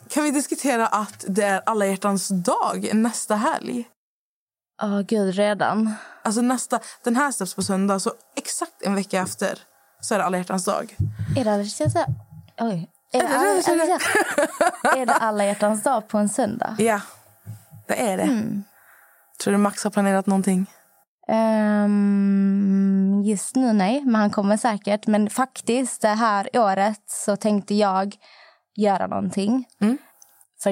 [0.10, 3.88] kan vi diskutera att det är alla hjärtans dag nästa helg?
[4.84, 5.94] Åh gud, redan.
[6.24, 9.60] Alltså nästa, den här släpps på söndag, så exakt en vecka efter
[10.02, 10.96] så är det alla hjärtans dag.
[11.38, 12.06] Är det alla hjärtans dag?
[12.60, 12.90] Oj.
[13.14, 13.46] Är det, alla,
[15.02, 16.76] är det- alla, hjärtans dag på en söndag?
[16.80, 17.02] Ja,
[17.88, 18.44] det är det.
[19.44, 20.66] Tror du Max har planerat någonting?
[21.28, 25.08] Ehm, just nu nej, men han kommer säkert.
[25.08, 28.16] Men faktiskt, det här året så tänkte jag
[28.76, 29.66] göra någonting.
[29.82, 29.98] Mm.
[30.64, 30.72] För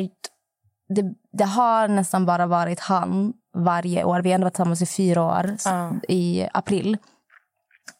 [0.96, 4.22] det, det har nästan bara varit han varje år.
[4.22, 5.94] Vi har ändå varit tillsammans i fyra år, Ja.
[6.08, 6.98] i april.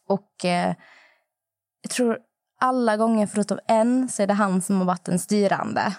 [0.08, 0.74] Och eh,
[1.82, 2.18] jag tror
[2.60, 5.96] alla gånger förutom en så är det han som har varit den styrande.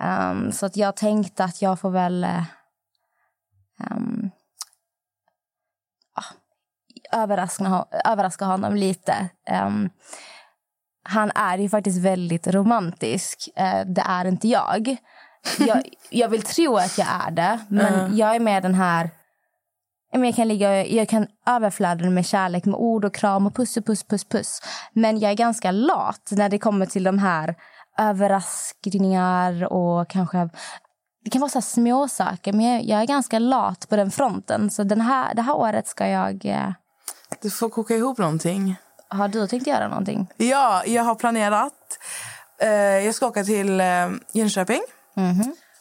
[0.00, 2.24] Ehm, så att jag tänkte att jag får väl...
[3.80, 4.23] ehm,
[7.14, 9.28] överraska, överraska honom lite.
[9.46, 9.90] Ehm,
[11.04, 13.48] han är ju faktiskt väldigt romantisk.
[13.56, 14.96] Eh, det är inte jag.
[15.58, 19.10] jag, jag vill tro att jag är det, men jag är med den här...
[20.12, 23.86] Jag kan, ligga, jag kan överflöda med kärlek, med ord och kram och puss och
[23.86, 24.60] puss, puss, puss.
[24.92, 27.54] Men jag är ganska lat när det kommer till de här
[27.98, 30.48] överraskningar och kanske...
[31.24, 34.70] Det kan vara så små saker, men jag, jag är ganska lat på den fronten.
[34.70, 36.46] Så den här, det här året ska jag...
[36.46, 36.70] Eh,
[37.42, 38.76] Du får koka ihop någonting.
[39.08, 40.26] har du tänkt göra någonting?
[40.36, 41.98] Ja, jag har planerat.
[42.60, 44.82] Eh, jag ska åka till eh, Jönköping.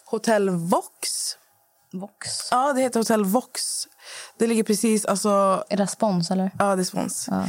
[0.06, 1.10] Hotell Vox.
[1.94, 2.52] Vox.
[2.52, 3.62] Ja, det heter Hotell Vox.
[4.38, 5.06] Det ligger precis...
[5.06, 6.52] Alltså, Är det spons, eller?
[6.60, 7.30] ja, det är spons.
[7.32, 7.46] Ja.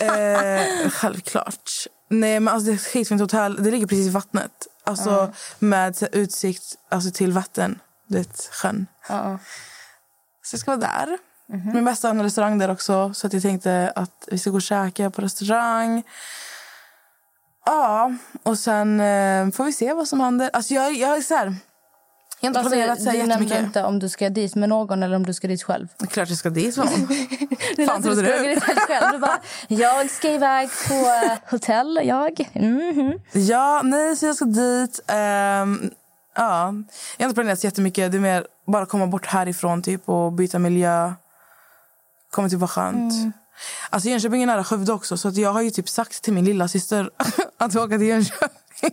[0.06, 1.70] Eh, självklart.
[2.10, 3.62] Nej, men alltså, det är ett skitfint hotell.
[3.64, 4.50] Det ligger precis i vattnet.
[4.84, 7.78] Alltså, Med så här, utsikt alltså, till Vättern.
[8.08, 8.86] Det är sjön.
[9.08, 9.38] Ja.
[10.42, 11.18] Så jag ska vara där.
[11.46, 13.14] Min bästa har en restaurang där också.
[13.14, 16.02] Så att jag tänkte att vi ska gå och käka på restaurang.
[17.66, 20.50] Ja, och sen eh, får vi se vad som händer.
[20.52, 21.54] Alltså jag, jag är så här...
[22.40, 24.68] Jag har inte Alltså, planerat så här du nämnde inte om du ska dit med
[24.68, 25.88] någon eller om du ska dit själv.
[25.98, 26.74] Det är klart jag ska dit.
[26.74, 26.86] Fan,
[27.76, 28.60] Det Fan, trodde du?
[28.60, 29.12] själv.
[29.12, 32.50] Du bara, jag ska iväg på eh, hotell, jag.
[32.54, 33.18] Mhm.
[33.32, 35.00] Ja, nej, så jag ska dit.
[35.06, 35.90] Ehm,
[36.36, 36.74] ja.
[37.16, 38.12] Jag har inte planerat så jättemycket.
[38.12, 41.12] Det är mer bara komma bort härifrån typ, och byta miljö.
[42.34, 43.34] Kommer typ vara skönt.
[43.90, 45.16] Alltså Jönköping är nära Skövde också.
[45.16, 47.10] Så att jag har ju typ sagt till min lilla syster
[47.58, 48.90] att åka till Jönköping.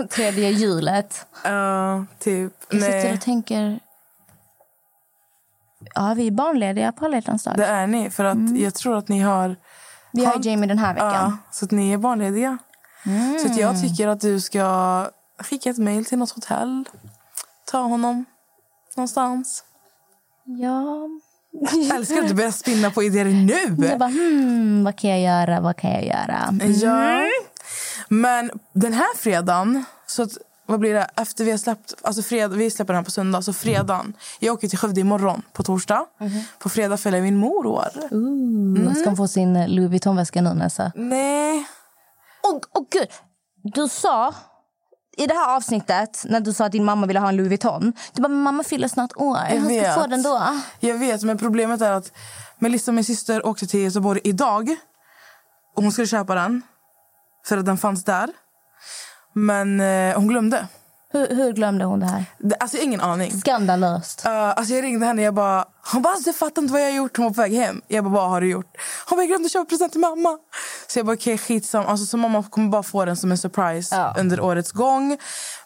[0.10, 1.26] Tredje hjulet.
[1.44, 2.52] Ja, typ.
[2.70, 3.80] Jag sitter Nej, och tänker...
[5.94, 7.38] Ja, vi är barnlediga på alla dag.
[7.56, 8.10] det är ni.
[8.10, 9.56] För att jag tror att ni har...
[10.12, 11.12] Vi har Jamie den här veckan.
[11.12, 12.58] Ja, så att ni är barnlediga.
[13.42, 16.84] Så att jag tycker att du ska skicka ett mejl till något hotell.
[17.64, 18.24] Ta honom
[18.96, 19.64] någonstans.
[20.44, 21.08] Ja.
[21.60, 23.86] Jag älskar att du börjar spinna på idéer nu.
[23.88, 26.48] Jag bara, hmm, vad kan jag göra, vad kan jag göra?
[26.50, 26.72] Mm.
[26.72, 27.20] Ja.
[28.08, 30.30] Men den här fredagen, så att,
[30.66, 31.10] vad blir det?
[31.16, 34.12] Efter vi har släppt, alltså fred, vi släpper den här på söndag, så fredagen.
[34.38, 36.06] Jag åker till Skövde imorgon på torsdag.
[36.58, 37.88] På fredag följer min mor år.
[38.10, 40.92] Ooh, Ska hon få sin Louis Vuitton-väska nu, Nessa?
[40.94, 41.66] Nej.
[42.42, 43.08] Åh, åh gud!
[43.74, 44.34] Du sa
[45.16, 47.92] i det här avsnittet, när du sa att din mamma ville ha en Louis Vuitton.
[48.12, 49.38] Du bara, mamma fyller snart år.
[49.50, 50.60] Jag Hon ska få den då.
[50.80, 52.12] Jag vet, men problemet är att
[52.58, 54.76] Melissa, min syster, åkte till Göteborg idag.
[55.76, 56.62] Och hon skulle köpa den.
[57.46, 58.28] För att den fanns där.
[59.32, 60.66] Men eh, hon glömde.
[61.16, 62.24] Hur, hur glömde hon det här?
[62.38, 63.40] Det, alltså ingen aning.
[63.40, 64.26] Skandalöst.
[64.26, 66.86] Uh, alltså jag ringde henne jag bara, hon bara, alltså, jag fattar inte vad jag
[66.86, 67.16] har gjort.
[67.16, 67.82] Hon var på väg hem.
[67.88, 68.76] Jag bara, vad har du gjort?
[69.08, 70.38] Hon bara, jag glömde köpa present till mamma.
[70.86, 71.86] Så jag bara, okej okay, skitsam.
[71.86, 74.14] Alltså, så mamma kommer bara få den som en surprise Ja.
[74.18, 75.18] under årets gång.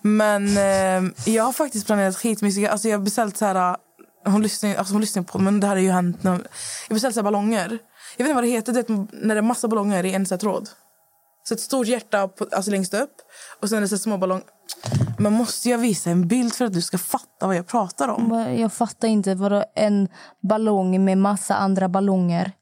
[0.02, 2.70] Men eh, jag har faktiskt planerat skitmycket.
[2.70, 3.76] Alltså jag har beställt så här,
[4.24, 6.22] hon lyssnar, alltså hon lyssnar på men det här har ju hänt.
[6.22, 6.38] När, jag
[6.88, 7.78] har beställt så här ballonger.
[8.16, 10.26] Jag vet inte vad det heter, det är när det är massa ballonger i en
[10.26, 10.68] så här tråd.
[11.42, 13.14] Så ett stort hjärta på, alltså längst upp
[13.62, 14.44] och sen är det så här små ballonger.
[15.18, 18.54] Men måste jag visa en bild för att du ska fatta vad jag pratar om?
[18.58, 19.34] Jag fattar inte.
[19.34, 20.08] Vadå en
[20.42, 22.52] ballong med massa andra ballonger?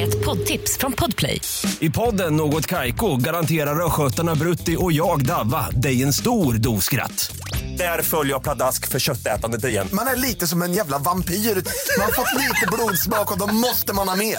[0.00, 1.40] Ett poddtips från Podplay.
[1.80, 7.36] I podden Något Kaiko garanterar östgötarna Brutti och jag, Davva, dig en stor dos skratt.
[7.78, 9.88] Där följer jag pladask för köttätandet igen.
[9.92, 11.34] Man är lite som en jävla vampyr.
[11.34, 14.38] Man har fått lite blodsmak och då måste man ha mer.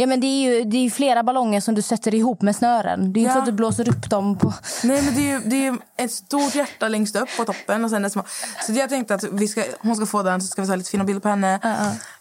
[0.00, 3.12] Ja, men det är ju det är flera ballonger som du sätter ihop med snören.
[3.12, 3.32] Det är ju Ja.
[3.32, 4.52] så att du blåser upp dem på...
[4.84, 7.84] Nej, men det är ju det är ett stort hjärta längst upp på toppen.
[7.84, 8.22] Och sen det små.
[8.66, 10.90] Så jag tänkte att vi ska, hon ska få den så ska vi ta lite
[10.90, 11.58] fina bilder på henne.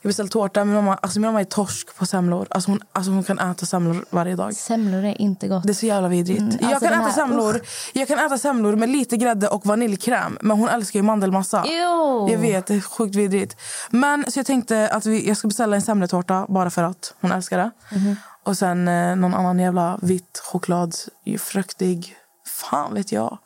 [0.01, 0.65] Jag beställde tårta.
[0.65, 2.47] Min mamma, alltså min mamma är torsk på semlor.
[2.49, 4.53] Alltså hon, alltså hon kan äta semlor varje dag.
[4.53, 5.63] Semlor är inte gott.
[5.63, 6.41] Det är så jävla vidrigt.
[6.41, 7.61] alltså jag, kan den äta här- semlor,
[7.93, 10.37] jag kan äta semlor med lite grädde och vaniljkräm.
[10.41, 11.63] Men hon älskar ju mandelmassa.
[11.67, 12.27] Jo.
[12.31, 13.55] Jag vet, det är sjukt vidrigt.
[13.89, 17.31] Men så jag tänkte att vi, jag ska beställa en semletårta bara för att hon
[17.31, 17.66] älskar det.
[17.91, 18.15] Mhm.
[18.43, 20.95] Och sen eh, någon annan jävla vitt choklad,
[21.39, 22.17] fruktig.
[22.45, 23.37] Fan vet jag.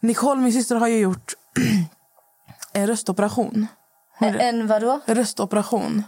[0.00, 1.34] Nicole, min syster, har ju gjort
[2.72, 3.66] en röstoperation.
[4.20, 5.00] En vadå?
[5.06, 6.04] Röstoperation.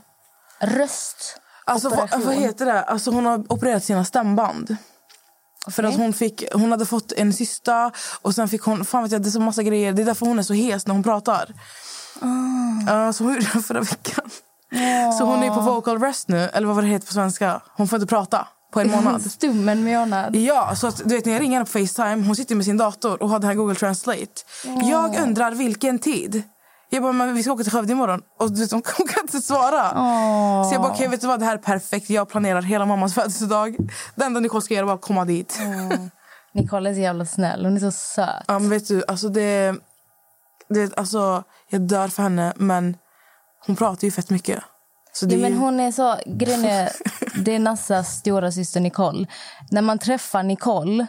[0.61, 1.39] Röst.
[1.65, 2.83] Alltså vad, vad heter det?
[2.83, 4.77] Alltså hon har opererat sina stämband.
[5.71, 9.13] För att hon, fick, hon hade fått en cysta och sen fick hon, fan vet
[9.13, 9.93] jag, det är så massa grejer.
[9.93, 11.55] Det är därför hon är så hes när hon pratar.
[12.87, 14.31] Ja, så hon gjorde det förra veckan.
[15.19, 17.61] Så hon är på vocal rest nu, eller vad det heter på svenska.
[17.77, 19.23] Hon får inte prata på en månad.
[19.31, 20.37] Stum en månad.
[20.37, 22.77] Ja, så att, du vet när jag ringer henne på Facetime, hon sitter med sin
[22.77, 24.43] dator och har det här Google Translate.
[24.83, 26.43] Jag undrar vilken tid.
[26.91, 28.21] Jag bara, men vi ska åka till Skövde imorgon.
[28.39, 29.91] Och du vet, hon kan inte svara.
[30.65, 32.11] Så jag bara, okej vet du vad, det här är perfekt.
[32.11, 33.77] Jag planerar hela mammas födelsedag.
[34.15, 35.59] Det enda Nicole ska göra är bara komma dit.
[36.55, 37.65] Nicole är så jävla snäll.
[37.65, 38.45] Hon är så söt.
[38.47, 39.75] Ja, men vet du, alltså det,
[40.69, 40.99] det...
[40.99, 42.97] Alltså, jag dör för henne, men
[43.67, 44.63] hon pratar ju fett mycket.
[45.13, 46.17] Så det Ja, men ju- hon är så...
[46.27, 46.91] Grejen är,
[47.45, 49.27] det är Nassas stora syster Nicole.
[49.71, 51.07] När man träffar Nicole,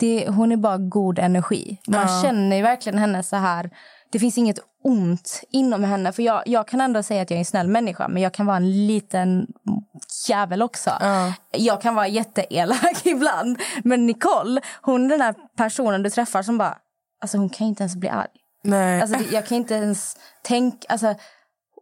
[0.00, 1.78] det, hon är bara god energi.
[1.86, 2.22] Man Ja.
[2.22, 3.70] känner verkligen henne så här...
[4.12, 6.12] Det finns inget ont inom henne.
[6.12, 8.46] För jag, jag kan ändå säga att jag är en snäll människa, men jag kan
[8.46, 9.46] vara en liten
[10.28, 10.90] jävel också.
[11.50, 13.58] Jag kan vara jätteelak ibland.
[13.84, 16.78] Men Nicole, hon är den här personen du träffar som bara...
[17.22, 18.28] Alltså hon kan inte ens bli arg.
[18.64, 19.00] Nej.
[19.00, 20.86] Alltså, jag kan inte ens tänka...
[20.88, 21.14] Alltså,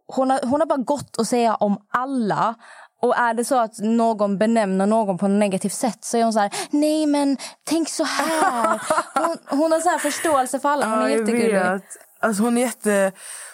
[0.07, 2.55] hon, har, hon har bara gott att säga om alla.
[3.01, 6.33] Och är det så att någon benämner någon på ett negativt sätt så är hon
[6.33, 8.81] så här, nej men tänk så här.
[9.27, 10.85] Hon, hon har så här förståelse för alla.
[10.85, 11.81] Hon är Ja, jättegullig.
[12.19, 13.11] Alltså, hon är jätte...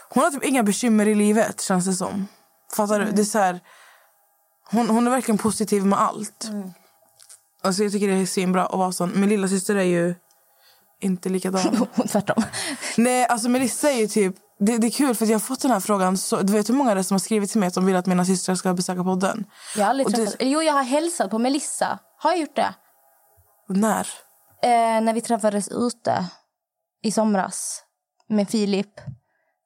[0.10, 2.28] Hon har typ inga bekymmer i livet, känns det som.
[2.76, 3.12] Fattar du?
[3.12, 3.60] Det är så här...
[4.72, 6.50] hon, hon är verkligen positiv med allt.
[7.64, 9.12] Alltså, jag tycker det är svinbra att vara sån.
[9.20, 10.16] Min lilla syster är ju
[11.02, 11.88] inte likadan.
[12.12, 12.44] Tvärtom.
[12.98, 14.36] Nej, alltså Melissa är ju typ...
[14.60, 16.18] Det, det är kul för jag har fått den här frågan.
[16.18, 18.06] Så, du vet hur många det som har skrivit till mig att de vill att
[18.06, 19.46] mina systrar ska besöka podden?
[19.76, 20.36] Jag har aldrig Och det- träffat...
[20.40, 22.00] Jo, jag har hälsat på Melissa.
[22.18, 22.74] Har jag gjort det?
[23.68, 24.08] När?
[24.64, 26.26] Eh, när vi träffades ute
[27.04, 27.84] i somras
[28.30, 29.00] med Filip.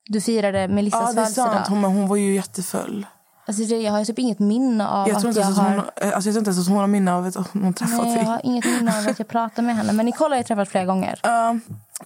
[0.06, 1.36] Du firade Melissas Ja, det är sant.
[1.52, 1.82] födelsedag.
[1.82, 3.06] Hon, hon var ju jättefull.
[3.46, 5.70] Alltså, det, jag har typ inget minne av Jag tror, att jag att har...
[5.70, 8.18] hon, alltså, jag tror inte ens att hon har minne av att hon träffat Nej,
[8.18, 9.94] jag har inget minne av att jag pratade med henne.
[9.94, 11.20] Men Nicole har jag träffat flera gånger.
[11.24, 11.52] Ja.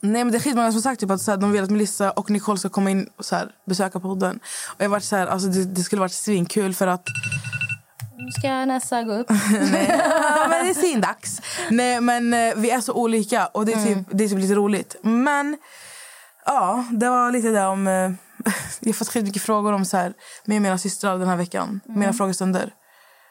[0.02, 1.70] nej men det är skitmånga som har sagt typ att så här, de vill att
[1.70, 4.40] Melissa och Nicole ska komma in och så här, besöka podden.
[4.76, 7.06] Och jag varit så här, alltså det, det skulle varit svinkul för att
[8.18, 9.30] Nu ska Nessa gå upp.
[9.52, 10.02] nej,
[10.50, 11.42] men det är sin dags.
[11.70, 14.56] Nej men eh, vi är så olika och det är typ, det är typ lite
[14.56, 14.96] roligt.
[15.02, 15.58] Men
[16.46, 18.18] ja, det var lite det om...
[18.80, 20.14] jag har fått skitmycket frågor om så här,
[20.46, 21.82] med mina systrar den här veckan.
[21.86, 22.74] Mina frågestunder.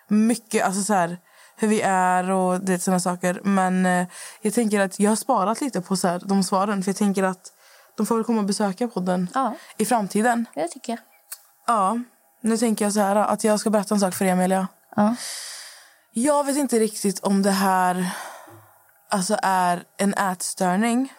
[0.08, 1.18] Mycket, alltså så här,
[1.56, 3.40] hur vi är och det såna saker.
[3.44, 4.06] Men eh,
[4.42, 6.82] jag tänker att jag har sparat lite på så här, de svaren.
[6.82, 7.52] För jag tänker att
[7.96, 9.54] de får väl komma och besöka podden Ja.
[9.76, 10.46] i framtiden.
[10.54, 11.00] Det tycker jag.
[11.66, 11.98] Ja,
[12.40, 14.68] nu tänker jag så här att jag ska berätta en sak för er, Amelia.
[14.96, 15.16] Ja.
[16.12, 18.10] Jag vet inte riktigt om det här
[19.10, 21.12] alltså är en ätstörning.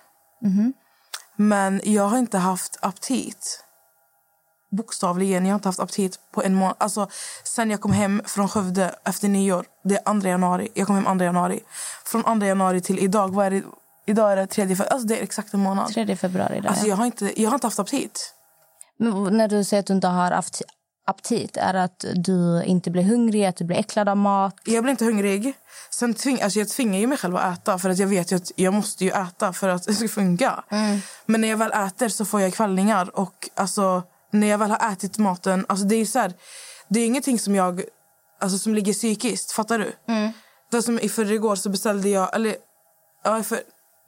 [1.35, 3.63] Men jag har inte haft aptit.
[4.71, 5.45] Bokstavligen.
[5.45, 6.75] Jag har inte haft aptit på en månad.
[6.77, 7.07] Alltså,
[7.43, 9.65] sen jag kom hem från Skövde efter nyår.
[9.83, 10.67] Det är 2 januari.
[10.73, 11.59] Jag kom hem 2 januari.
[12.05, 13.33] Från 2 januari till idag.
[13.33, 13.63] Vad är det?
[14.07, 15.87] Idag är det tredje fe- Alltså det är exakt en månad.
[15.93, 16.59] 3 februari.
[16.59, 16.89] Där, Alltså ja.
[16.89, 18.33] jag har inte, jag har inte haft aptit.
[18.99, 20.61] Men när du säger att du inte har haft
[21.07, 24.55] aptit, är det att du inte blir hungrig, att du blir äcklad av mat?
[24.65, 25.53] Jag blir inte hungrig.
[25.91, 28.51] Sen tving, alltså jag tvingar ju mig själv att äta för att jag vet att
[28.55, 30.63] jag måste ju äta för att det ska funka.
[31.25, 34.91] Men när jag väl äter så får jag kvällningar och alltså när jag väl har
[34.91, 36.33] ätit maten, alltså det är så här,
[36.87, 37.83] det är ingenting som jag
[38.39, 39.93] alltså som ligger psykiskt, fattar du?
[40.71, 42.55] Det som i förrgår så beställde jag eller
[43.23, 43.59] ja, för,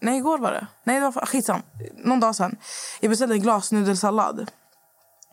[0.02, 0.68] nej igår var det.
[0.84, 1.62] Nej det var skitsam.
[1.98, 2.58] Någon dag sen.
[3.00, 4.52] Jag beställde en glasnudelsallad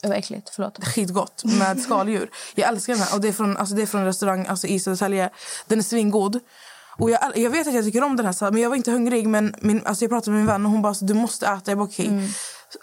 [0.02, 0.84] Det var äckligt, förlåt.
[0.84, 2.30] skitgott med skaldjur.
[2.54, 3.14] Jag älskar den här.
[3.14, 5.30] Och det är från, alltså det är från en restaurang alltså i Södertälje.
[5.66, 6.40] Den är svingod.
[6.98, 9.28] Och jag, jag vet att jag tycker om den här men jag var inte hungrig.
[9.28, 11.70] Men min, alltså jag pratade med min vän och hon bara du måste äta.
[11.70, 12.30] Jag bara okej.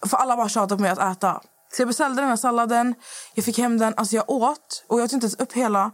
[0.06, 1.42] För alla bara tjatar på mig att äta.
[1.76, 2.96] Så jag beställde den här salladen.
[3.34, 3.94] Jag fick hem den.
[3.98, 5.92] Alltså jag åt och jag åt inte ens upp hela.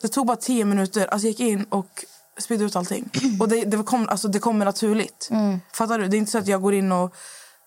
[0.00, 1.06] Det tog bara tio minuter.
[1.06, 2.04] Alltså jag gick in och
[2.38, 3.10] spydde ut allting.
[3.40, 5.28] Och det, det, kom, alltså det kommer naturligt.
[5.72, 6.08] Fattar du?
[6.08, 7.14] Det är inte så att jag går in och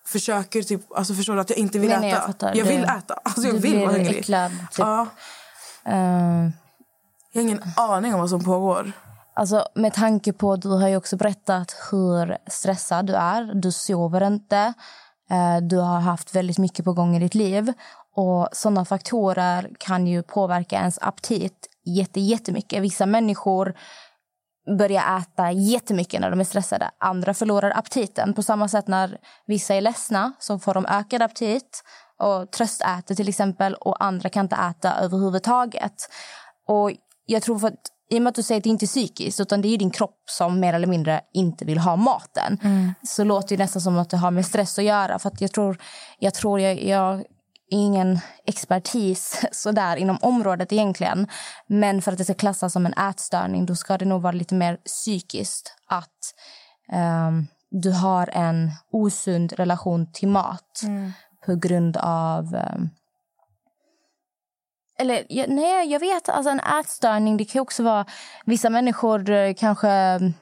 [0.06, 2.00] försöker typ, alltså förstår du att jag inte vill Nej, äta.
[2.06, 2.54] nej, jag fattar.
[2.54, 3.14] jag vill Det- äta.
[3.24, 4.18] Alltså jag du vill vara hungrig.
[4.18, 4.78] äcklad, typ.
[4.78, 5.06] Ja,
[5.88, 5.94] Eh,
[7.32, 8.92] jag har ingen aning om vad som pågår.
[9.34, 13.54] Alltså, med tanke på du har ju också berättat hur stressad du är.
[13.54, 14.72] Du sover inte.
[15.30, 17.72] Eh, du har haft väldigt mycket på gång i ditt liv.
[18.14, 22.82] Och sådana faktorer kan ju påverka ens aptit jätte, jättemycket.
[22.82, 23.74] Vissa människor
[24.78, 26.90] börjar äta jättemycket när de är stressade.
[26.98, 28.34] Andra förlorar aptiten.
[28.34, 31.82] På samma sätt när vissa är ledsna så får de ökad aptit
[32.18, 36.08] och tröstäter till exempel och andra kan inte äta överhuvudtaget.
[36.66, 36.92] Och
[37.26, 39.40] jag tror för att i och med att du säger att det inte är psykiskt
[39.40, 42.58] utan det är din kropp som mer eller mindre inte vill ha maten
[43.02, 45.18] så låter det nästan som att det har med stress att göra.
[45.18, 45.78] För att jag tror
[46.18, 47.24] jag, tror jag, jag är
[47.70, 51.28] ingen expertis sådär inom området egentligen.
[51.66, 54.54] Men för att det ska klassas som en ätstörning då ska det nog vara lite
[54.54, 56.34] mer psykiskt att
[56.92, 60.82] ehm, du har en osund relation till mat
[61.46, 62.90] på grund av ehm,
[64.98, 66.28] eller nej, jag vet.
[66.28, 68.06] Alltså en ätstörning, det kan också vara...
[68.44, 70.34] Vissa människor eh, kanske mm,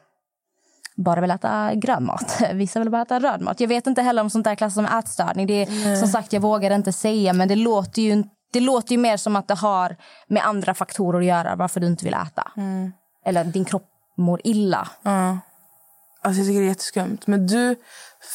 [0.97, 2.43] bara vill äta grön mat.
[2.53, 3.61] Vissa vill bara äta röd mat.
[3.61, 5.47] Jag vet inte heller om sånt där klassas som ätstörning.
[5.47, 8.99] Det är, som sagt, jag vågar inte säga, men det låter ju det låter ju
[8.99, 9.97] mer som att det har
[10.29, 12.53] med andra faktorer att göra varför du inte vill äta.
[13.25, 14.89] Eller att din kropp mår illa.
[15.03, 15.39] Ja.
[16.23, 17.19] Alltså jag tycker det är jätteskumt.
[17.27, 17.77] Men du,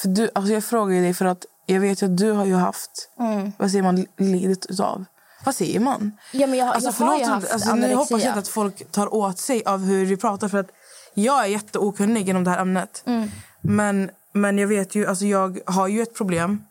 [0.01, 3.09] för du alltså jag frågar dig för att jag vet att du har ju haft,
[3.19, 3.51] Mm.
[3.57, 5.05] vad säger man, lidit utav.
[5.45, 6.11] Vad säger man?
[6.31, 8.91] Ja, men jag, Alltså, jag har ju haft alltså, nu hoppas jag inte att folk
[8.91, 10.69] tar åt sig av hur vi pratar för att
[11.13, 13.03] jag är jätteokunnig inom det här ämnet.
[13.05, 13.31] Mm.
[13.61, 16.63] Men, men jag vet ju, alltså jag har ju ett problem.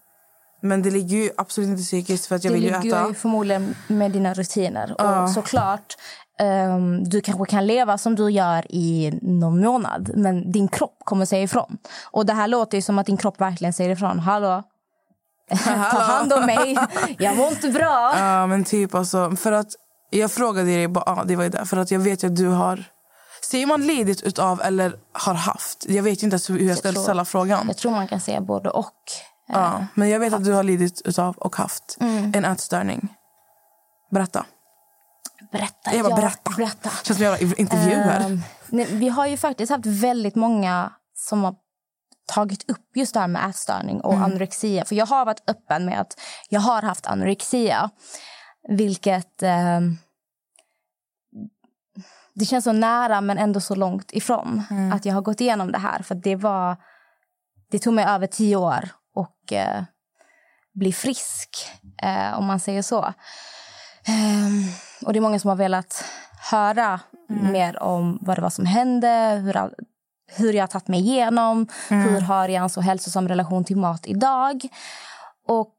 [0.61, 3.09] Men det ligger ju absolut inte psykiskt för att jag det vill ju ligger äta.
[3.09, 4.97] ju förmodligen med dina rutiner.
[5.23, 5.97] Och såklart,
[6.39, 11.25] ehm, du kanske kan leva som du gör i någon månad men din kropp kommer
[11.25, 11.79] säga ifrån.
[12.11, 14.19] Och det här låter ju som att din kropp verkligen säger ifrån.
[14.19, 14.63] Hallå?
[15.65, 15.71] Ta
[16.01, 16.79] hand om mig.
[17.19, 18.13] Jag mår inte bra.
[18.19, 19.37] Ja, men typ alltså.
[19.37, 19.69] För att
[20.11, 21.67] jag frågade dig bara, ja, det var ju det.
[21.67, 22.85] För att jag vet ju att du har...
[23.51, 25.85] Säger man lidit utav eller har haft?
[25.89, 27.65] Jag vet inte ens hur jag ska tror- ställa frågan.
[27.67, 28.93] Jag tror man kan säga både och.
[29.53, 32.33] Ja, men jag vet att du har lidit utav och haft Mm.
[32.37, 33.09] en ätstörning.
[34.11, 34.45] Berätta.
[35.53, 35.95] Berätta.
[35.95, 36.51] Jag bara, ja, berätta.
[36.57, 36.91] berätta.
[37.03, 38.21] Känns som jag intervju här.
[38.21, 41.55] Ehm, nej, vi har ju faktiskt haft väldigt många som har
[42.29, 44.85] tagit upp just det här med ätstörning och anorexia.
[44.85, 47.91] För jag har varit öppen med att jag har haft anorexia.
[48.69, 49.43] Vilket...
[49.43, 49.97] ehm,
[52.35, 54.63] det känns så nära men ändå så långt ifrån
[54.95, 56.03] att jag har gått igenom det här.
[56.03, 56.77] För det var...
[57.71, 59.83] Det tog mig över tio år att eh,
[60.75, 61.51] bli frisk,
[62.03, 63.15] eh, om man säger så.
[64.05, 64.63] Ehm,
[65.07, 66.05] och det är många som har velat
[66.51, 69.75] höra mer om vad det var som hände, hur, all,
[70.29, 74.07] hur jag har tagit mig igenom, hur har jag en så hälsosam relation till mat
[74.07, 74.69] idag.
[75.47, 75.77] Och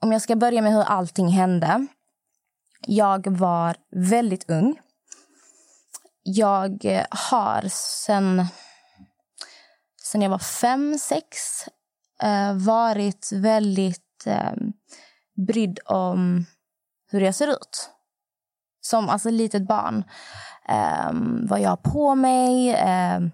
[0.00, 1.86] om jag ska börja med hur allting hände.
[2.86, 4.80] Jag var väldigt ung.
[6.22, 8.46] Jag eh, har sen,
[10.02, 11.28] sen jag var fem, sex
[12.22, 14.52] eh, varit väldigt eh,
[15.46, 16.46] brydd om
[17.10, 17.90] hur jag ser ut.
[18.80, 20.04] Som alltså litet barn.
[20.68, 23.30] Um, vad jag har på mig, ehm,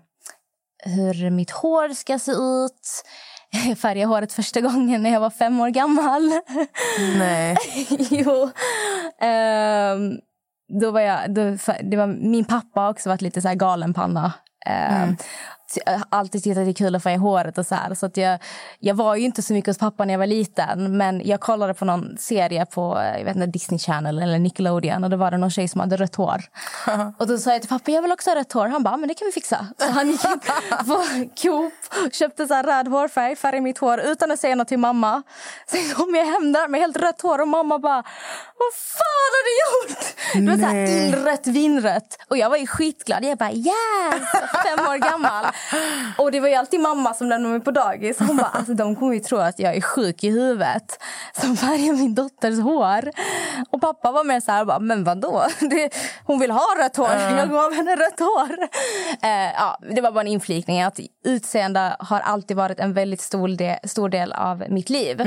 [0.84, 3.04] hur mitt hår ska se ut.
[3.68, 6.22] Jag färgade håret första gången när jag var fem år gammal.
[7.18, 7.56] Nej.
[8.10, 8.50] jo.
[9.20, 10.18] Ehm,
[10.80, 13.48] då var jag, då, det var, min pappa har också varit lite så.
[13.48, 15.16] Um, Jag har
[16.08, 17.58] alltid tyckt att det är kul att färga håret.
[17.58, 17.94] och så här.
[17.94, 18.38] Så att jag,
[18.78, 20.96] jag var ju inte så mycket hos pappa när jag var liten.
[20.96, 25.04] Men jag kollade på någon serie på jag vet inte, Disney Channel eller Nickelodeon.
[25.04, 26.42] Och då var det någon tjej som hade rött hår.
[27.18, 28.68] och då sa jag till pappa jag vill också ha rött hår.
[28.68, 29.66] Han bara, men det kan vi fixa.
[29.78, 30.40] Så han gick in
[30.86, 31.04] på
[31.42, 31.72] Coop
[32.12, 35.22] köpte så här röd hårfärg, färgade mitt hår utan att säga något till mamma.
[35.66, 38.02] Sen kom jag hem där med helt rött hår och mamma bara,
[38.60, 40.04] vad fan har du gjort?
[40.34, 42.18] Det var så här illrött, vinrött.
[42.28, 43.24] Och jag var ju skitglad.
[43.24, 44.22] Jag bara yes!
[44.64, 45.46] Fem år gammal.
[46.18, 48.18] Och det var ju alltid mamma som lämnade mig på dagis.
[48.18, 51.02] Hon bara, alltså de kommer ju tro att jag är sjuk i huvudet.
[51.40, 53.10] Som färgar min dotters hår.
[53.70, 55.44] Och pappa var mer så här, bara, men vadå?
[55.60, 55.90] Det,
[56.24, 57.10] hon vill ha rött hår.
[57.10, 58.58] Jag gav henne rött hår.
[59.22, 60.82] Eh, ja, det var bara en inflikning.
[60.82, 65.20] Att utseende har alltid varit en väldigt stor del, stor del av mitt liv.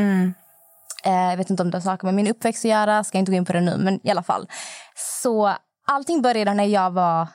[1.05, 3.31] Eh, jag vet inte om det har saker med min uppväxt att göra, ska inte
[3.31, 4.47] gå in på det nu, men i alla fall.
[4.95, 5.53] Så
[5.87, 7.27] allting började när jag var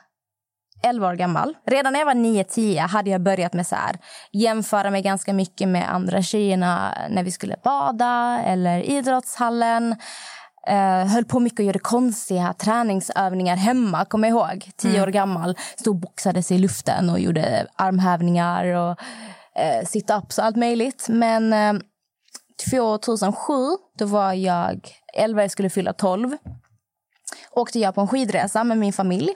[0.83, 1.55] 11 år gammal.
[1.65, 3.95] Redan när jag var 9-10 hade jag börjat med så här,
[4.31, 9.95] jämföra mig ganska mycket med andra tjejerna när vi skulle bada eller idrottshallen.
[10.67, 14.71] Eh, höll på mycket och gjorde konstiga träningsövningar hemma, kommer jag ihåg.
[14.77, 15.57] 10 år gammal.
[15.75, 18.99] Stod och boxades i luften och gjorde armhävningar och
[19.55, 21.05] eh, sit-ups och allt möjligt.
[21.09, 21.73] Men eh,
[22.69, 23.53] 2007,
[23.97, 26.37] då var jag 11, jag skulle fylla 12.
[27.51, 29.35] Åkte jag på en skidresa med min familj.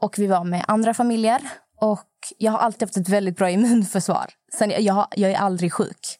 [0.00, 1.40] Och vi var med andra familjer.
[1.80, 4.26] Och jag har alltid haft ett väldigt bra immunförsvar.
[4.58, 6.18] Sen jag, jag, jag är aldrig sjuk.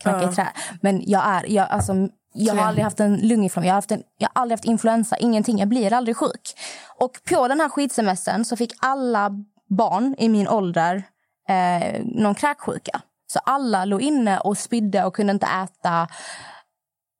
[0.00, 0.48] Knacka i trä.
[0.80, 1.52] Men jag är...
[1.52, 1.92] Jag, alltså,
[2.32, 3.66] jag har aldrig haft en lunginflammation.
[3.66, 5.16] Jag har, haft en, jag har aldrig haft influensa.
[5.16, 5.58] Ingenting.
[5.58, 6.54] Jag blir aldrig sjuk.
[6.98, 9.30] Och på den här skidsemestern så fick alla
[9.68, 11.02] barn i min ålder
[11.48, 13.00] eh, någon kräksjuka.
[13.26, 16.08] Så alla låg inne och spydde och kunde inte äta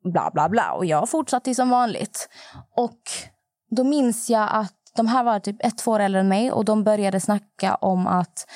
[0.04, 0.72] bla bla bla.
[0.72, 2.28] Och jag fortsatte som vanligt.
[2.76, 3.00] Och
[3.70, 6.64] då minns jag att de här var typ ett, två år äldre än mig och
[6.64, 8.46] de började snacka om att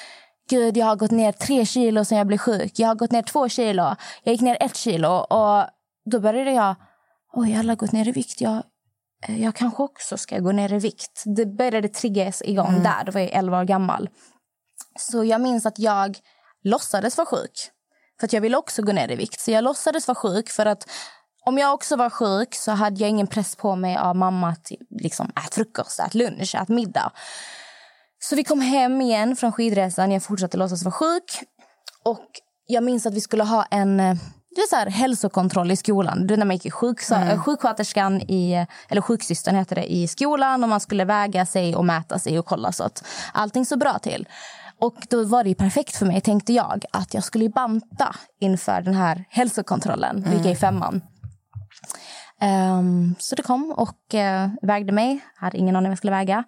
[0.48, 2.78] Gud, jag har gått ner tre kilo sen jag blev sjuk.
[2.78, 3.96] Jag har gått ner två kilo.
[4.22, 5.08] Jag gick ner ett kilo.
[5.08, 5.66] Och
[6.10, 6.74] då började jag,
[7.32, 8.40] oj, jag har gått ner i vikt.
[8.40, 8.62] Jag,
[9.28, 11.22] eh, jag kanske också ska gå ner i vikt.
[11.36, 13.04] Det började triggas igång där.
[13.04, 14.08] Då var jag 11 år gammal.
[14.98, 16.18] Så jag minns att jag
[16.64, 17.70] låtsades vara sjuk.
[18.20, 19.40] För att jag ville också gå ner i vikt.
[19.40, 20.90] Så jag låtsades vara sjuk för att
[21.46, 24.70] om jag också var sjuk så hade jag ingen press på mig av mamma att
[25.00, 27.12] liksom, ät frukost, ät lunch, ät middag.
[28.22, 30.12] Så vi kom hem igen från skidresan.
[30.12, 31.42] Jag fortsatte låtsas vara sjuk.
[32.04, 32.26] Och
[32.66, 34.16] jag minns att vi skulle ha en eh,
[34.56, 36.26] det är så här, hälsokontroll i skolan.
[36.26, 37.42] Det är när man gick i sjuksa, Mm.
[37.42, 40.62] sjuksköterskan, i, eller sjuksystern heter det, i skolan.
[40.62, 43.98] Och man skulle väga sig och mäta sig och kolla så att allting såg bra
[43.98, 44.28] till.
[44.80, 48.94] Och då var det perfekt för mig, tänkte jag, att jag skulle banta inför den
[48.94, 50.24] här hälsokontrollen.
[50.30, 51.00] Vi gick i femman.
[52.40, 55.20] Um, så det kom och uh, vägde mig.
[55.36, 56.44] Hade ingen aning om jag skulle väga.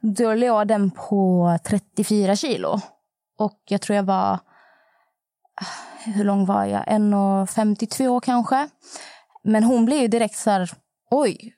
[0.00, 2.80] Då låg den på 34 kilo.
[3.38, 4.38] Och jag tror jag var...
[5.54, 6.84] Ah, hur lång var jag?
[6.84, 8.68] 1,52 kanske.
[9.42, 10.70] Men hon blev ju direkt så här...
[11.10, 11.54] Oj,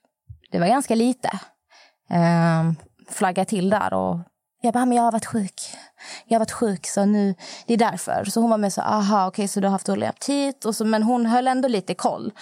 [0.50, 1.30] det var ganska lite.
[2.10, 2.76] Um,
[3.10, 3.94] flagga till där.
[3.94, 4.18] Och
[4.64, 5.62] jag bara, men jag har varit sjuk.
[6.26, 7.34] Jag har varit sjuk, så nu,
[7.66, 8.24] det är därför.
[8.24, 10.64] Så hon var med så, aha, okej, okay, så du har haft dålig aptit.
[10.64, 12.32] Och så, men hon höll ändå lite koll.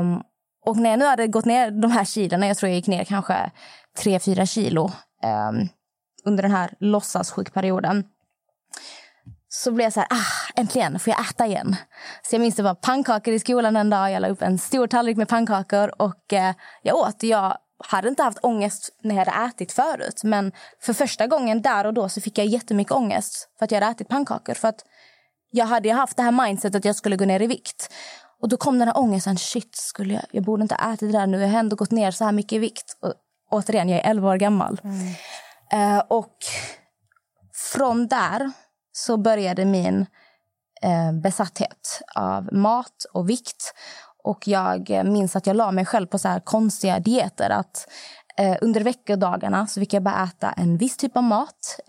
[0.00, 0.22] Um,
[0.66, 3.04] och när jag nu hade gått ner de här kilorna, jag tror jag gick ner
[3.04, 3.50] kanske
[3.98, 4.92] 3-4 kilo
[5.24, 5.68] um,
[6.24, 8.04] under den här låtsassjukperioden.
[9.48, 11.76] Så blev jag så här, ah, äntligen får jag äta igen.
[12.22, 14.12] Så jag minns det var pannkakor i skolan en dag.
[14.12, 17.22] Jag la upp en stor tallrik med pannkakor och eh, jag åt.
[17.22, 20.20] Jag hade inte haft ångest när jag hade ätit förut.
[20.24, 23.80] Men för första gången där och då så fick jag jättemycket ångest för att jag
[23.80, 24.54] hade ätit pannkakor.
[24.54, 24.84] För att
[25.50, 27.90] jag hade haft det här mindsetet att jag skulle gå ner i vikt.
[28.40, 29.36] Och då kom den här ångesten.
[29.36, 31.40] Shit, skulle jag, jag borde inte ätit det där nu.
[31.40, 32.96] Jag har ändå gått ner så här mycket i vikt.
[33.02, 33.14] Och,
[33.50, 34.80] återigen, jag är 11 år gammal.
[34.84, 35.96] Mm.
[35.96, 36.36] Uh, och
[37.54, 38.52] från där
[38.92, 40.06] så började min
[40.84, 43.74] uh, besatthet av mat och vikt.
[44.24, 47.50] Och jag minns att jag la mig själv på så här konstiga dieter.
[47.50, 47.88] Att
[48.40, 51.80] uh, under veckodagarna så fick jag bara äta en viss typ av mat.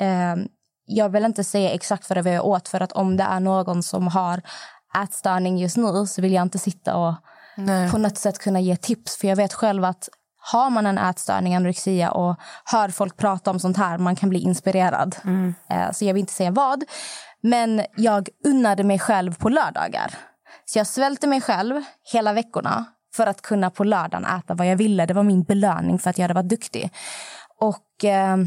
[0.86, 3.39] jag vill inte säga exakt vad det var jag åt för att om det är
[3.39, 4.41] någon som har
[5.03, 7.13] ätstörning just nu så vill jag inte sitta och
[7.55, 7.91] Nej.
[7.91, 9.17] på något sätt kunna ge tips.
[9.17, 10.09] För jag vet själv att
[10.41, 14.39] har man en ätstörning, anorexia och hör folk prata om sånt här, man kan bli
[14.39, 15.15] inspirerad.
[15.23, 15.55] Mm.
[15.69, 16.84] Eh, så jag vill inte säga vad.
[17.41, 20.13] Men jag unnade mig själv på lördagar.
[20.65, 21.81] Så jag svälte mig själv
[22.13, 22.85] hela veckorna
[23.15, 25.05] för att kunna på lördagen äta vad jag ville.
[25.05, 26.89] Det var min belöning för att jag hade varit duktig.
[27.59, 28.37] Och eh,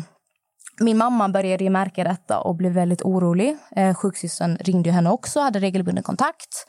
[0.81, 3.57] min mamma började ju märka detta och blev väldigt orolig.
[3.77, 6.67] Eh, sjuksystern ringde henne också, hade regelbunden kontakt.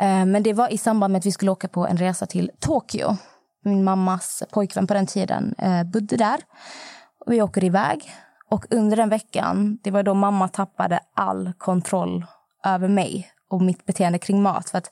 [0.00, 2.50] Eh, men det var i samband med att vi skulle åka på en resa till
[2.60, 3.16] Tokyo.
[3.64, 6.40] Min mammas pojkvän på den tiden eh, bodde där.
[7.26, 8.12] Och vi åker iväg.
[8.50, 12.26] Och under den veckan, det var då mamma tappade all kontroll
[12.64, 14.70] över mig och mitt beteende kring mat.
[14.70, 14.90] För att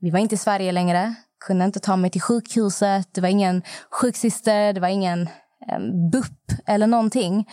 [0.00, 1.14] vi var inte i Sverige längre,
[1.46, 3.08] kunde inte ta mig till sjukhuset.
[3.14, 5.22] Det var ingen sjuksyster, det var ingen
[5.68, 5.78] eh,
[6.12, 7.48] BUP eller någonting.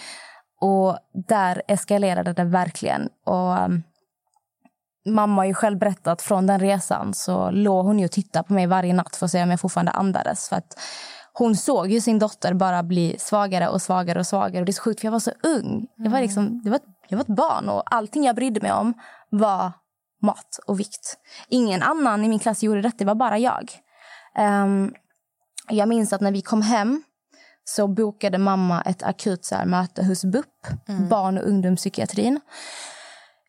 [0.62, 0.97] Och
[1.28, 3.10] där eskalerade det verkligen.
[3.26, 3.84] Och um,
[5.06, 8.54] mamma har ju själv berättat från den resan så låg hon ju och tittade på
[8.54, 10.49] mig varje natt för att se om jag fortfarande andades.
[10.49, 10.80] För att
[11.34, 14.60] hon såg ju sin dotter bara bli svagare och svagare och svagare.
[14.60, 15.88] Och det är så sjukt för jag var så ung.
[15.95, 18.93] Jag var, liksom, jag var, jag var ett barn och allting jag brydde mig om
[19.30, 19.72] var
[20.22, 21.17] mat och vikt.
[21.47, 23.72] Ingen annan i min klass gjorde detta, det var bara jag.
[24.38, 24.93] Um,
[25.69, 27.03] jag minns att när vi kom hem
[27.63, 31.09] så bokade mamma ett akut så här, möte hos BUP, mm.
[31.09, 32.39] barn och ungdomspsykiatrin.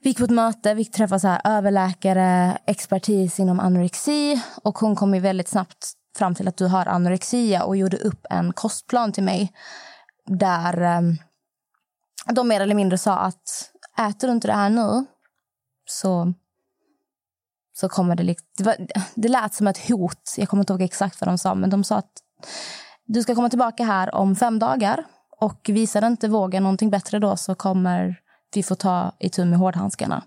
[0.02, 4.96] Vi gick på ett möte, vi träffade så här, överläkare, expertis inom anorexi och hon
[4.96, 9.12] kom ju väldigt snabbt fram till att du har anorexia och gjorde upp en kostplan
[9.12, 9.52] till mig
[10.26, 11.18] där um,
[12.34, 15.04] de mer eller mindre sa att äter du inte det här nu
[15.86, 16.32] så,
[17.72, 18.22] så kommer det...
[18.22, 18.76] Liksom, det, var,
[19.14, 20.34] det lät som ett hot.
[20.36, 22.12] Jag kommer inte ihåg exakt vad de sa, men de sa att
[23.06, 25.04] du ska komma tillbaka här om fem dagar.
[25.40, 28.16] Och visar inte vågen någonting bättre då så kommer
[28.54, 30.22] vi få ta itu med hårdhandskarna.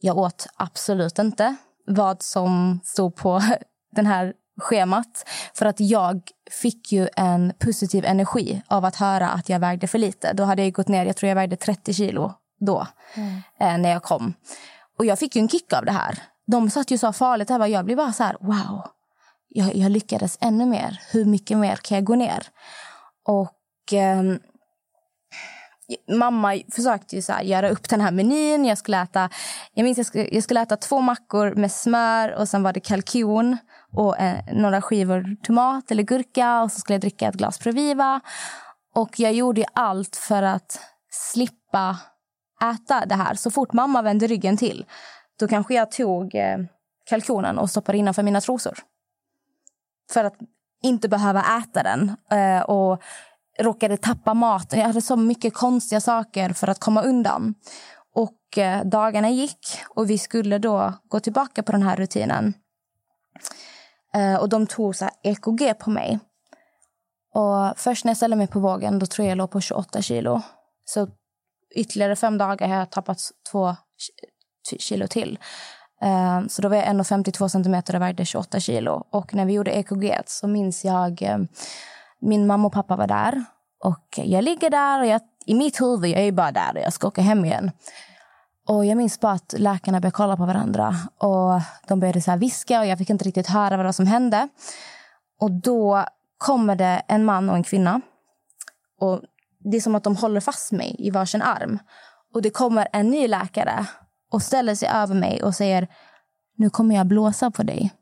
[0.00, 3.42] Jag åt absolut inte vad som stod på
[3.92, 5.28] den här schemat.
[5.54, 9.98] För att jag fick ju en positiv energi av att höra att jag vägde för
[9.98, 10.32] lite.
[10.32, 13.42] Då hade jag gått ner, jag tror jag vägde 30 kilo då, mm.
[13.60, 14.34] eh, när jag kom.
[14.98, 16.18] Och jag fick ju en kick av det här.
[16.46, 18.82] De satt ju så farligt, här, jag blev bara så här, wow
[19.54, 21.00] jag, jag lyckades ännu mer.
[21.10, 22.42] Hur mycket mer kan jag gå ner?
[23.24, 24.22] Och eh,
[26.16, 28.64] mamma försökte ju så här, göra upp den här menyn.
[28.64, 29.30] Jag skulle äta,
[29.74, 32.80] jag minns jag skulle, jag skulle äta två mackor med smör och sen var det
[32.80, 33.56] kalkon
[33.92, 38.20] och eh, några skivor tomat eller gurka och så skulle jag dricka ett glas Proviva.
[38.94, 40.80] Och jag gjorde allt för att
[41.10, 41.96] slippa
[42.74, 43.34] äta det här.
[43.34, 44.84] Så fort mamma vände ryggen till
[45.38, 46.58] då kanske jag tog eh,
[47.06, 48.78] kalkonen och stoppade innanför mina trosor
[50.12, 50.36] för att
[50.82, 52.16] inte behöva äta den.
[52.30, 53.02] Eh, och
[53.58, 54.78] råkade tappa maten.
[54.78, 57.54] Jag hade så mycket konstiga saker för att komma undan.
[58.14, 62.54] Och eh, dagarna gick och vi skulle då gå tillbaka på den här rutinen.
[64.14, 66.18] Eh, och de tog så EKG på mig.
[67.34, 70.02] Och först när jag ställde mig på vågen då tror jag jag låg på 28
[70.02, 70.42] kilo.
[70.84, 71.08] Så
[71.74, 73.18] ytterligare fem dagar har jag tappat
[73.52, 73.76] två
[74.78, 75.38] kilo till.
[76.02, 79.06] Eh, så då var jag 1,52 centimeter och vägde 28 kilo.
[79.10, 81.38] Och när vi gjorde EKG så minns jag, eh,
[82.20, 83.44] min mamma och pappa var där.
[83.84, 86.80] Och jag ligger där och jag, i mitt huvud, jag är ju bara där och
[86.80, 87.70] jag ska åka hem igen.
[88.68, 92.38] Och jag minns bara att läkarna började kolla på varandra och de började så här
[92.38, 94.48] viska och jag fick inte riktigt höra vad som hände.
[95.40, 96.04] Och då
[96.38, 98.00] kommer det en man och en kvinna.
[99.00, 99.20] Och
[99.58, 101.78] det är som att de håller fast mig i varsin arm.
[102.34, 103.86] Och det kommer en ny läkare
[104.32, 105.88] och ställer sig över mig och säger
[106.56, 107.92] nu kommer jag blåsa på dig.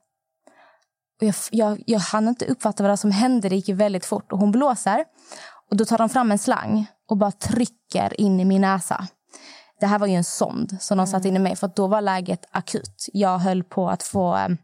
[1.21, 3.49] Och jag, jag, jag hann inte uppfatta vad som hände.
[3.49, 4.33] Det gick väldigt fort.
[4.33, 5.05] Och hon blåser.
[5.71, 9.09] Och Då tar de fram en slang och bara trycker in i min näsa.
[9.81, 11.57] Det här var ju en sond som de satte in i mig.
[11.57, 13.07] För Då var läget akut.
[13.13, 14.59] Jag höll på att få um,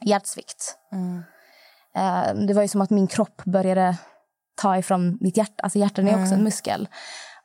[0.00, 0.76] hjärtsvikt.
[1.94, 3.96] Eh, det var ju som att min kropp började
[4.54, 5.62] ta ifrån mitt hjärta.
[5.62, 6.88] Alltså hjärtan är också en muskel.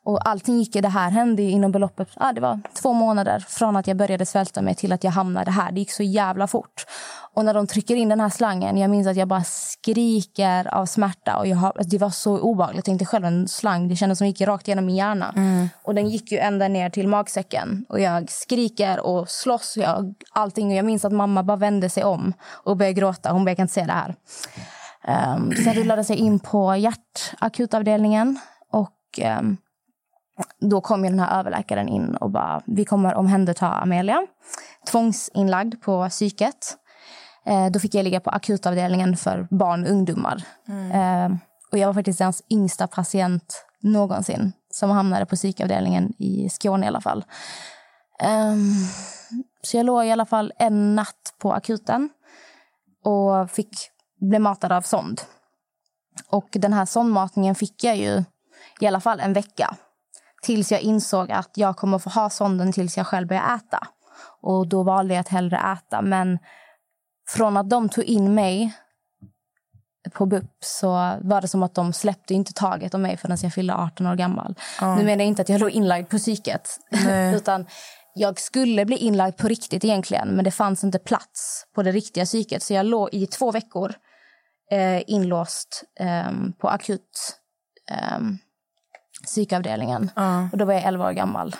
[0.04, 3.86] Och allting gick, det här hände inom beloppet, ah, det var två månader från att
[3.86, 5.72] jag började svälta mig till att jag hamnade här.
[5.72, 6.86] Det gick så jävla fort.
[7.34, 10.86] Och när de trycker in den här slangen, jag minns att jag bara skriker av
[10.86, 11.36] smärta.
[11.36, 12.76] Och jag det var så obehagligt.
[12.76, 15.34] Jag tänkte själv en slang, det kändes som gick rakt genom min hjärna.
[15.82, 17.86] Och den gick ju ända ner till magsäcken.
[17.88, 19.76] Och jag skriker och slåss.
[19.76, 20.68] Jag, allting.
[20.68, 23.32] Och jag minns att mamma bara vände sig om och började gråta.
[23.32, 24.14] Hon bara, jag kan inte se det här.
[25.36, 28.38] Um, sen rullade sig in på hjärtakutavdelningen.
[28.70, 29.56] Och um,
[30.60, 34.26] då kom ju den här överläkaren in och bara, vi kommer omhänderta Amelia.
[34.90, 36.76] Tvångsinlagd på psyket.
[37.46, 40.44] Eh, då fick jag ligga på akutavdelningen för barn och ungdomar.
[40.92, 41.36] Eh,
[41.72, 46.88] och jag var faktiskt deras yngsta patient någonsin som hamnade på psykavdelningen i Skåne i
[46.88, 47.24] alla fall.
[48.20, 48.72] Ehm,
[49.62, 52.10] så jag låg i alla fall en natt på akuten
[53.04, 55.20] och fick bli matad av sond.
[56.30, 58.24] Och den här sondmatningen fick jag ju
[58.80, 59.76] i alla fall en vecka.
[60.44, 63.88] Tills jag insåg att jag kommer få ha sonden tills jag själv börjar äta.
[64.42, 66.02] Och då valde jag att hellre äta.
[66.02, 66.38] Men
[67.28, 68.72] från att de tog in mig
[70.12, 70.88] på BUP så
[71.20, 74.14] var det som att de släppte inte taget om mig förrän jag fyllde 18 år
[74.14, 74.54] gammal.
[74.80, 76.78] Nu menar jag inte att jag låg inlagd på psyket.
[77.34, 77.66] utan
[78.14, 80.28] jag skulle bli inlagd på riktigt egentligen.
[80.28, 82.62] Men det fanns inte plats på det riktiga psyket.
[82.62, 83.94] Så jag låg i två veckor
[84.70, 87.38] eh, inlåst eh, på akut
[87.90, 88.18] eh,
[89.24, 90.10] psykavdelningen.
[90.52, 91.56] Och då var jag 11 år gammal.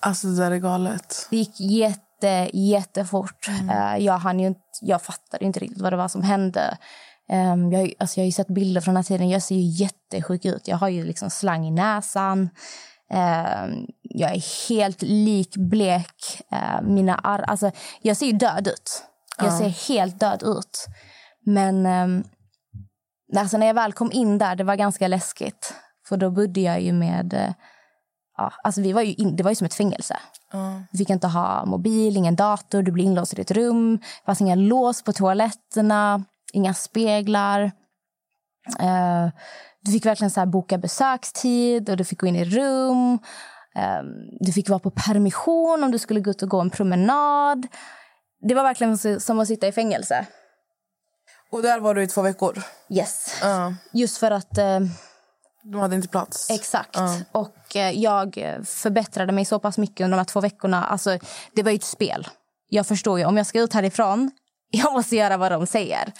[0.00, 1.26] Alltså det där är galet.
[1.30, 3.48] Det gick jätte, jättefort.
[3.48, 6.78] Eh, jag, hann ju inte, jag fattade inte riktigt vad det var som hände.
[7.28, 9.28] Ehm, jag, alltså jag har ju sett bilder från den här tiden.
[9.28, 10.68] Jag ser ju jättesjuk ut.
[10.68, 12.50] Jag har ju liksom slang i näsan.
[13.10, 16.42] Ehm, jag är helt likblek.
[16.52, 17.70] Uh, mina ar alltså,
[18.02, 19.04] jag ser ju död ut.
[19.38, 20.86] Jag ser helt död ut.
[21.46, 22.24] Men um,
[23.36, 25.74] alltså när jag väl kom in där, det var ganska läskigt.
[26.10, 27.34] För då bodde jag ju med...
[27.34, 27.52] eh,
[28.36, 30.16] ja, alltså vi var ju in, det var ju som ett fängelse.
[30.92, 33.96] Vi fick inte ha mobil, ingen dator, du blev inlåst i ditt rum.
[33.96, 37.62] Det fanns inga lås på toaletterna, inga speglar.
[38.80, 39.28] Eh,
[39.80, 43.18] du fick verkligen så boka besökstid och du fick gå in i rum.
[43.76, 44.02] Eh,
[44.40, 47.66] du fick vara på permission om du skulle gå ut och gå en promenad.
[48.48, 50.26] Det var verkligen som att sitta i fängelse.
[51.52, 52.62] Och där var du i två veckor.
[52.88, 53.38] Yes.
[53.42, 53.74] Ja.
[53.92, 54.58] Just för att...
[54.58, 54.80] Eh,
[55.62, 56.50] De hade inte plats.
[56.50, 56.96] Exakt.
[57.32, 58.34] Och eh, jag
[58.64, 60.84] förbättrade mig så pass mycket under de här två veckorna.
[60.84, 61.18] Alltså,
[61.54, 62.28] det var ju ett spel.
[62.68, 64.30] Jag förstår ju, om jag ska ut härifrån,
[64.70, 66.12] jag måste göra vad de säger.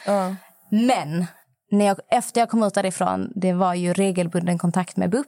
[0.71, 1.27] Men
[1.71, 5.27] när jag, efter jag kom ut därifrån, det var ju regelbunden kontakt med BUP.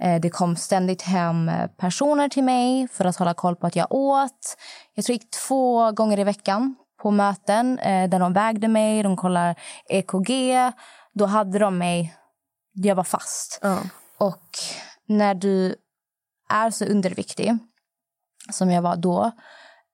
[0.00, 3.76] Eh, Det kom ständigt hem eh, personer till mig för att hålla koll på att
[3.76, 4.56] jag åt.
[4.94, 9.16] Jag tror jag gick två gånger i veckan på möten där de vägde mig, de
[9.16, 9.54] kollar
[9.88, 10.54] EKG.
[11.14, 12.14] Då hade de mig...
[12.72, 13.58] Jag var fast.
[14.18, 14.48] Och
[15.06, 15.74] när du
[16.48, 17.58] är så underviktig
[18.52, 19.30] som jag var då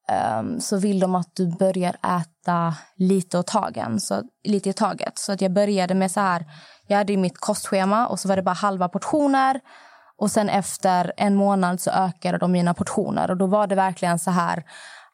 [0.08, 5.18] ehm, så vill de att du börjar äta lite åt tagen, så, lite i taget.
[5.18, 6.44] Så att jag började med så här,
[6.86, 9.60] jag hade mitt kostschema och så var det bara halva portioner.
[10.16, 14.18] Och sen efter en månad så ökade de mina portioner och då var det verkligen
[14.18, 14.64] så här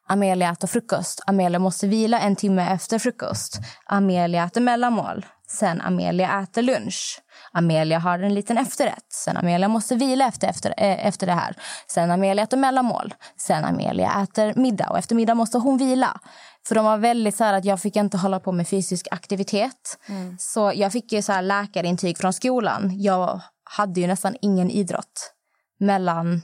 [0.07, 1.23] Amelia äter frukost.
[1.27, 3.59] Amelia måste vila en timme efter frukost.
[3.85, 5.25] Amelia äter mellanmål.
[5.47, 7.21] Sen Amelia äter lunch.
[7.57, 9.05] Amelia har en liten efterrätt.
[9.09, 11.55] Sen Amelia måste vila efter, efter, eh, efter det här.
[11.87, 13.13] Sen Amelia äter mellanmål.
[13.37, 14.89] Sen Amelia äter middag.
[14.89, 16.19] Och efter middag måste hon vila.
[16.67, 19.97] För de var väldigt så här att jag fick inte hålla på med fysisk aktivitet.
[20.39, 23.01] Så jag fick ju så här läkarintyg från skolan.
[23.01, 25.33] Jag hade ju nästan ingen idrott
[25.79, 26.41] mellan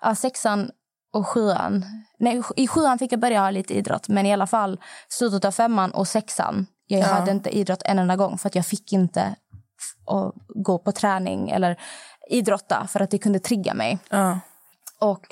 [0.00, 0.70] ja, sexan
[1.12, 1.84] och sjuan.
[2.18, 5.52] Nej, I sjuan fick jag börja ha lite idrott, men i alla fall slutet av
[5.52, 6.66] femman och sexan.
[6.86, 9.34] Jag hade inte idrott en enda gång för att jag fick inte
[10.06, 11.80] att gå på träning eller
[12.30, 13.98] idrotta för att det kunde trigga mig.
[14.10, 14.40] Ja.
[15.00, 15.26] Och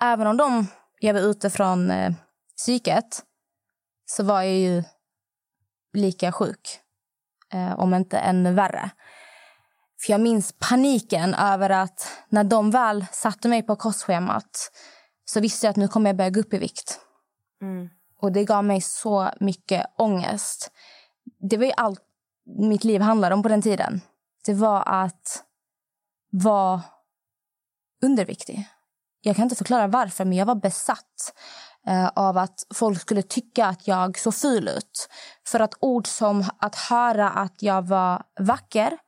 [0.00, 0.66] även om de,
[1.00, 2.12] jag var ute från eh,
[2.56, 3.22] psyket
[4.06, 4.84] så var jag ju
[5.92, 6.78] lika sjuk.
[7.52, 8.90] Eh, om inte ännu värre.
[10.04, 14.70] För jag minns paniken över att när de väl satte mig på kostschemat
[15.24, 17.00] så visste jag att nu kommer jag börja gå upp i vikt.
[18.20, 20.70] Och det gav mig så mycket ångest.
[21.50, 22.00] Det var ju allt
[22.46, 24.00] mitt liv handlade om på den tiden.
[24.44, 25.44] Det var att
[26.30, 26.82] vara
[28.02, 28.68] underviktig.
[29.20, 31.34] Jag kan inte förklara varför, men jag var besatt
[31.86, 35.08] eh, av att folk skulle tycka att jag såg ful ut.
[35.46, 38.98] För att ord som att höra att jag var vacker,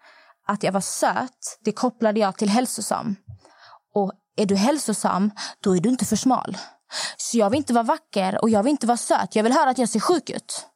[0.46, 3.16] att jag var söt, det kopplade jag till hälsosam.
[3.94, 5.30] Och är du hälsosam,
[5.60, 6.56] då är du inte för smal.
[7.16, 9.36] Så jag vill inte vara vacker och jag vill inte vara söt.
[9.36, 10.66] Jag vill höra att jag ser sjuk ut.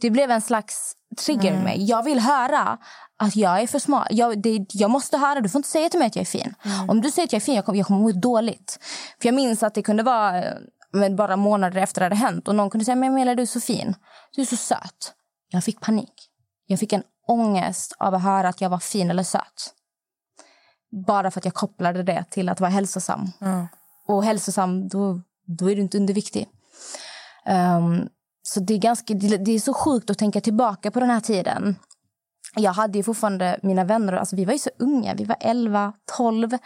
[0.00, 0.92] Det blev en slags
[1.26, 1.84] trigger i mig.
[1.84, 2.78] Jag vill höra
[3.18, 4.06] att jag är för smal.
[4.10, 6.54] Jag, det, jag måste höra, du får inte säga till mig att jag är fin.
[6.88, 8.78] Om du säger att jag är fin, jag kommer, jag kommer må dåligt.
[9.20, 10.54] För jag minns att det kunde vara eh,
[10.92, 13.46] men bara månader efter det hade hänt och någon kunde säga, men Amelia du är
[13.46, 13.94] så fin.
[14.34, 15.14] Du är så söt.
[15.48, 16.12] Jag fick panik.
[16.66, 19.74] Jag fick en ångest av att höra att jag var fin eller söt.
[21.06, 23.30] Bara för att jag kopplade det till att vara hälsosam.
[24.06, 26.48] Och hälsosam, då, då är du inte underviktig.
[27.46, 28.08] Ehm,
[28.54, 31.76] så det är, ganska, det, är så sjukt att tänka tillbaka på den här tiden.
[32.56, 35.92] Jag hade ju fortfarande mina vänner, alltså vi var ju så unga, vi var 11,
[36.16, 36.58] 12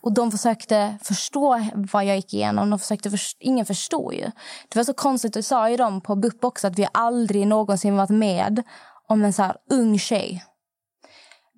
[0.00, 2.70] och de försökte förstå vad jag gick igenom.
[2.70, 4.30] De försökte först- ingen förstår ju.
[4.68, 7.96] Det var så konstigt, det sa ju de på BUP också, att vi aldrig någonsin
[7.96, 8.62] varit med
[9.08, 10.44] om en så här ung tjej.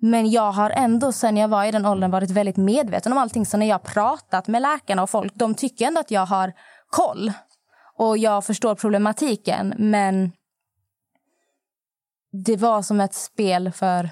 [0.01, 3.45] Men jag har ändå sen jag var i den åldern varit väldigt medveten om allting.
[3.45, 6.53] Så när jag pratat med läkarna och folk, de tycker ändå att jag har
[6.89, 7.31] koll.
[7.99, 10.31] Och jag förstår problematiken, men
[12.31, 14.09] det var som ett spel för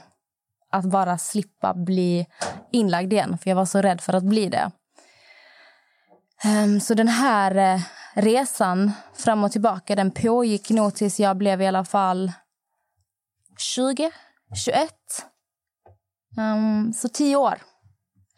[0.71, 2.27] att bara slippa bli
[2.71, 3.37] inlagd igen.
[3.37, 4.71] För jag var så rädd för att bli det.
[6.43, 7.81] Ehm, så den här eh,
[8.13, 12.31] resan fram och tillbaka den pågick nog tills jag blev i alla fall
[13.57, 14.11] 20,
[14.65, 14.93] 21.
[16.37, 17.57] Ehm, så tio år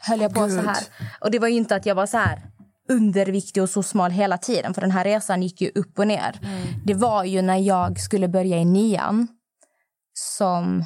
[0.07, 0.83] höll jag på så här.
[1.21, 2.49] Och det var inte att jag var så här
[2.89, 4.73] underviktig och så smal hela tiden.
[4.73, 6.39] För den här resan gick ju upp och ner.
[6.85, 9.27] Det var ju när jag skulle börja i nian
[10.13, 10.85] som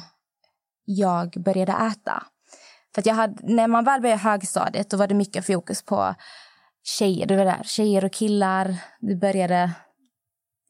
[0.84, 2.22] jag började äta.
[2.94, 6.14] För jag hade, när man väl började högstadiet då var det mycket fokus på
[6.84, 7.26] tjejer.
[7.26, 8.76] Det var där, tjejer och killar.
[9.00, 9.70] Det började,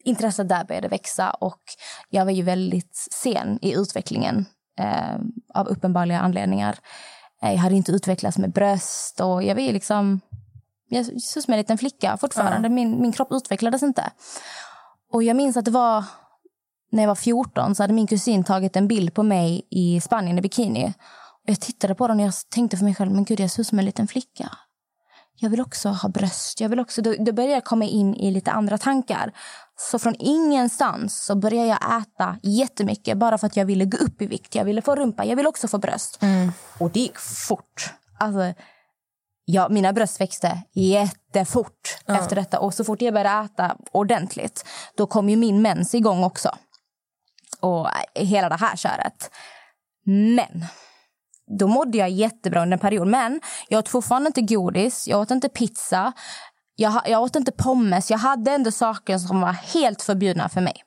[0.05, 1.62] intresset där började växa och
[2.11, 4.47] jag var ju väldigt sen i utvecklingen
[4.78, 5.16] eh,
[5.55, 6.78] av uppenbarliga anledningar.
[7.43, 10.20] Eh, Jag hade inte utvecklats med bröst och jag var ju liksom
[10.95, 12.68] jag såg som en liten flicka fortfarande.
[12.68, 14.11] Min, min kropp utvecklades inte.
[15.12, 16.05] Och jag minns att det var
[16.92, 20.38] när jag var 14 så hade min kusin tagit en bild på mig i Spanien
[20.38, 20.95] i bikini.
[21.45, 23.61] Och jag tittade på den och jag tänkte för mig själv, men gud jag ser
[23.61, 24.51] ut som en liten flicka.
[25.36, 26.61] Jag vill också ha bröst.
[26.61, 29.32] Jag vill också, då, då började jag komma in i lite andra tankar.
[29.76, 34.22] Så från ingenstans så började jag äta jättemycket bara för att jag ville gå upp
[34.22, 34.55] i vikt.
[34.55, 36.18] Jag ville få rumpa, jag ville också få bröst.
[36.78, 37.95] Och det gick fort.
[38.18, 38.55] Alltså,
[39.45, 42.59] ja, mina bröst växte jättefort efter detta.
[42.59, 44.64] Och så fort jag började äta ordentligt,
[44.97, 46.51] då kom ju min mens igång också.
[47.61, 49.30] Och äh, hela det här köret.
[50.07, 50.64] Men
[51.59, 53.09] då mådde jag jättebra under en period.
[53.09, 56.12] Men jag åt fortfarande inte godis, jag åt inte pizza,
[56.76, 58.11] jag, jag åt inte pommes.
[58.11, 60.84] Jag hade ändå saker som var helt förbjudna för mig.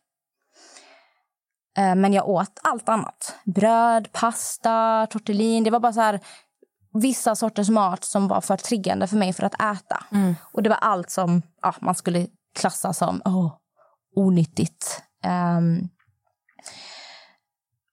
[1.78, 3.36] Eh, Men jag åt allt annat.
[3.46, 5.64] Bröd, pasta, tortellin.
[5.64, 6.20] Det var bara så här
[7.00, 10.04] vissa sorters mat som var för triggande för mig för att äta.
[10.54, 12.28] Och det var allt som ja, man skulle
[12.60, 13.54] klassa som oh,
[14.16, 15.02] onyttigt.
[15.24, 15.90] Ehm,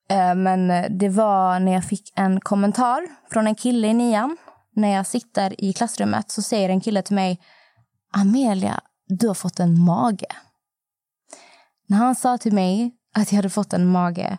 [0.09, 4.37] eh, men det var när jag fick en kommentar från en kille i nian.
[4.77, 7.41] När jag sitter i klassrummet så säger en kille till mig
[8.13, 10.27] Amelia, du har fått en mage.
[11.87, 14.39] När han sa till mig att jag hade fått en mage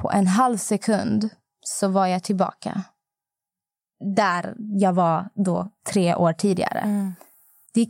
[0.00, 1.28] på en halv sekund
[1.60, 2.84] så var jag tillbaka
[4.00, 7.12] där jag var då tre år tidigare.
[7.74, 7.86] Det,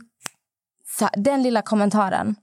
[0.97, 2.35] så, den lilla kommentaren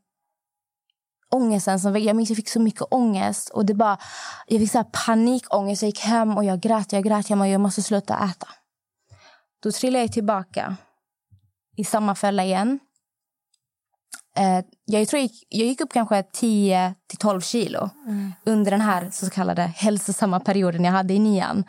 [1.31, 3.99] ångesten som jag minns jag fick så mycket ångest och det bara
[4.47, 5.83] jag fick så här panikångest.
[5.83, 8.49] Jag gick hem och jag grät, jag grät hemma och jag måste sluta äta.
[9.62, 10.77] Då trillade jag tillbaka
[11.77, 12.79] i samma fälla igen.
[14.37, 17.91] Eh, jag tror jag gick, jag gick upp kanske 10 till 12 kilo
[18.45, 21.64] under den här så kallade hälsosamma perioden jag hade i nian.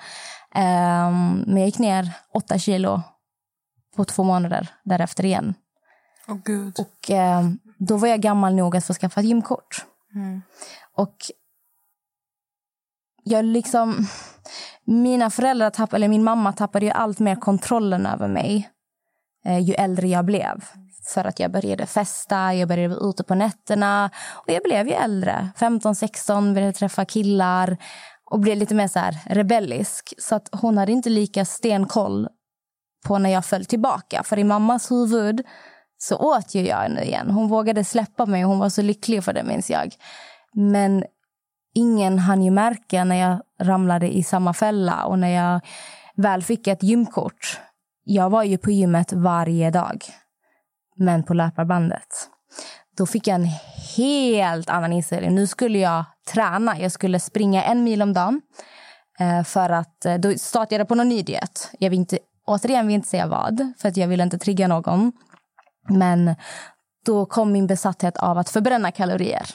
[0.56, 3.02] Ehm, men jag gick ner 8 kilo
[3.96, 5.54] på två månader därefter igen.
[6.28, 6.80] Åh gud.
[6.80, 9.86] Och eh, då var jag gammal nog att få skaffa ett gymkort.
[10.96, 11.16] Och
[13.24, 14.08] jag liksom...
[14.84, 18.70] Mina föräldrar tappade, eller min mamma tappade ju allt mer kontrollen över mig
[19.46, 20.66] eh, ju äldre jag blev.
[21.14, 24.10] För att jag började festa, jag började vara ute på nätterna.
[24.30, 25.50] Och jag blev ju äldre.
[25.56, 27.78] 15, 16, började träffa killar
[28.30, 30.14] och blev lite mer så här rebellisk.
[30.18, 32.28] Så att hon hade inte lika stenkoll
[33.06, 34.24] på när jag föll tillbaka.
[34.24, 35.42] För i mammas huvud
[35.98, 37.30] så åt ju jag nu igen.
[37.30, 39.96] Hon vågade släppa mig och hon var så lycklig för det minns jag.
[40.54, 41.04] Men
[41.76, 45.62] ingen hann ju märka när jag ramlade i samma fälla och när jag
[46.16, 47.60] väl fick ett gymkort.
[48.04, 50.04] Jag var ju på gymmet varje dag,
[50.96, 52.08] men på löparbandet.
[52.98, 53.50] Då fick jag en
[53.98, 55.36] helt annan inställning.
[55.36, 56.80] Nu skulle jag träna.
[56.80, 58.42] Jag skulle springa en mil om dagen.
[59.20, 61.72] Eh, för att eh, Då startade jag på någon ny diet.
[61.80, 65.12] Jag vill inte, återigen vill inte säga vad, för att jag vill inte trigga någon.
[65.90, 66.36] Men
[67.06, 69.50] då kom min besatthet av att förbränna kalorier.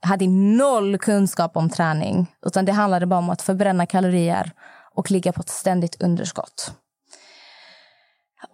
[0.00, 2.26] Jag hade noll kunskap om träning.
[2.46, 4.52] utan Det handlade bara om att förbränna kalorier
[4.94, 6.72] och ligga på ett ständigt underskott.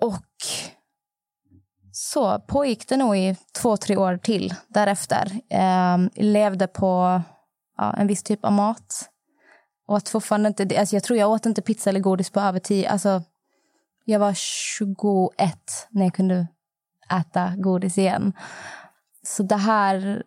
[0.01, 0.25] Och
[2.13, 5.41] så pågick det nog i två, tre år till därefter.
[5.49, 7.23] Eh, levde på
[7.77, 9.09] ja, en viss typ av mat.
[9.87, 12.91] Åt fortfarande inte, alltså jag tror jag åt inte pizza eller godis på över tio.
[12.91, 13.23] Alltså,
[14.05, 16.47] jag var 21 när jag kunde
[17.11, 18.33] äta godis igen.
[19.23, 20.23] Så det här,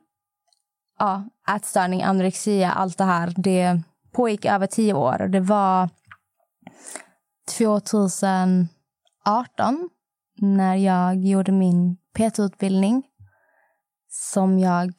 [1.00, 1.24] ja,
[1.56, 3.82] ätstörning, anorexia, allt det här, det
[4.12, 5.18] pågick över tio år.
[5.18, 5.90] Det var
[7.58, 9.90] 2018
[10.38, 13.04] när jag gjorde min PT-utbildning
[14.10, 14.94] som jag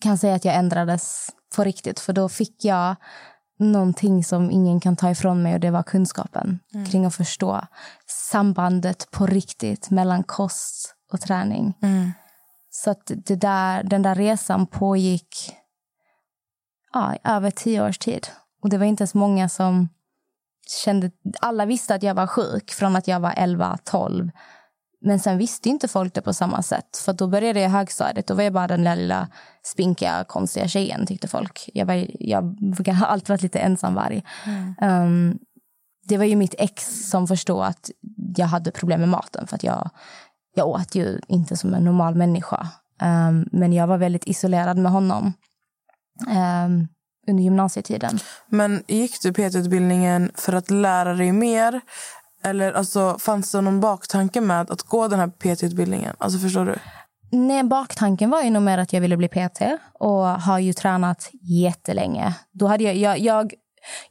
[0.00, 2.00] kan säga att jag ändrades på riktigt.
[2.00, 2.96] För då fick jag
[3.58, 6.86] någonting som ingen kan ta ifrån mig och det var kunskapen mm.
[6.86, 7.66] kring att förstå
[8.06, 11.74] sambandet på riktigt mellan kost och träning.
[11.82, 12.12] Mm.
[12.70, 15.54] Så att det där, den där resan pågick
[16.92, 18.26] ja, över tio års tid.
[18.62, 19.88] Och det var inte ens många som
[20.84, 21.10] kände...
[21.40, 24.30] Alla visste att jag var sjuk från att jag var 11, 12.
[25.06, 26.96] Men sen visste inte folk det på samma sätt.
[27.04, 28.26] För då började jag högstadiet.
[28.26, 29.28] Då var jag bara den lilla
[29.62, 31.70] spinkiga, konstiga tjejen, tyckte folk.
[31.74, 32.42] Jag, var, jag
[32.94, 34.24] har alltid varit lite ensamvarg.
[34.46, 34.74] Mm.
[34.80, 35.38] Um,
[36.08, 37.90] det var ju mitt ex som förstod att
[38.36, 39.46] jag hade problem med maten.
[39.46, 39.90] För att jag,
[40.54, 42.68] jag åt ju inte som en normal människa.
[43.02, 45.32] Um, men jag var väldigt isolerad med honom.
[46.28, 46.88] Um,
[47.26, 48.18] under gymnasietiden.
[48.48, 51.80] Men gick du PT-utbildningen för att lära dig mer?
[52.44, 56.16] Eller alltså, fanns det någon baktanke med att gå den här PT-utbildningen?
[56.18, 56.78] Alltså, förstår du?
[57.32, 59.62] Nej, baktanken var ju nog mer att jag ville bli PT
[59.92, 62.34] och har ju tränat jättelänge.
[62.52, 63.54] Då hade jag, jag, jag,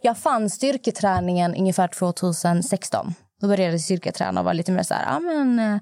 [0.02, 3.14] jag fann styrketräningen ungefär 2016.
[3.42, 5.80] Då började jag styrketräna och var lite mer så här, ja, men, eh,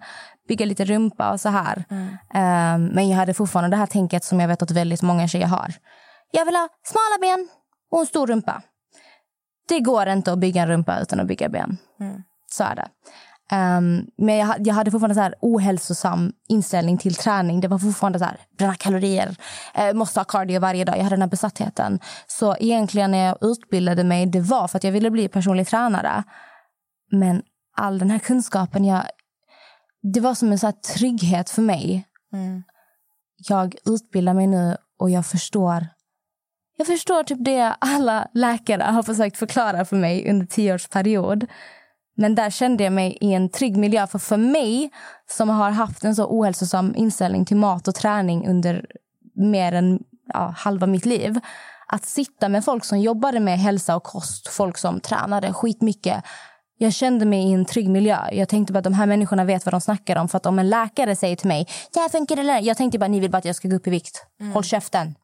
[0.48, 1.84] bygga lite rumpa och så här.
[1.90, 2.08] Mm.
[2.08, 5.48] Um, men jag hade fortfarande det här tänket som jag vet att väldigt många tjejer
[5.48, 5.74] har.
[6.32, 7.50] Jag vill ha smala ben
[7.92, 8.62] och en stor rumpa.
[9.68, 11.78] Det går inte att bygga en rumpa utan att bygga ben.
[12.00, 12.24] Mm.
[12.52, 12.88] Så är det.
[13.56, 17.62] Um, men jag, jag, hade fortfarande så här ohälsosam inställning till träning.
[17.62, 19.36] Det var fortfarande så här, bränna kalorier,
[19.80, 20.98] uh, måste ha cardio varje dag.
[20.98, 22.00] Jag hade den här besattheten.
[22.28, 26.24] Så egentligen när jag utbildade mig, det var för att jag ville bli personlig tränare.
[27.12, 27.42] Men
[27.78, 29.04] all den här kunskapen, jag,
[30.14, 32.08] det var som en så trygghet för mig.
[32.34, 32.64] Mm.
[33.38, 35.88] Jag utbildar mig nu och jag förstår
[36.78, 41.46] jag förstår typ det alla läkare har försökt förklara för mig under tio års period.
[42.18, 44.08] Men där kände jag mig i en trygg miljö.
[44.08, 44.92] För för mig
[45.30, 48.86] som har haft en så ohälsosam inställning till mat och träning under
[49.36, 50.00] mer än
[50.34, 51.40] ja, halva mitt liv.
[51.88, 56.24] Att sitta med folk som jobbade med hälsa och kost, folk som tränade skitmycket.
[56.78, 58.20] Jag kände mig i en trygg miljö.
[58.32, 60.30] Jag tänkte bara att de här människorna vet vad de snackar om.
[60.30, 62.60] För att om en läkare säger till mig, ja funkar det?
[62.60, 64.26] Jag tänkte bara, ni vill bara att jag ska gå upp i vikt.
[64.40, 64.54] Mm.
[64.54, 65.16] Håll käften.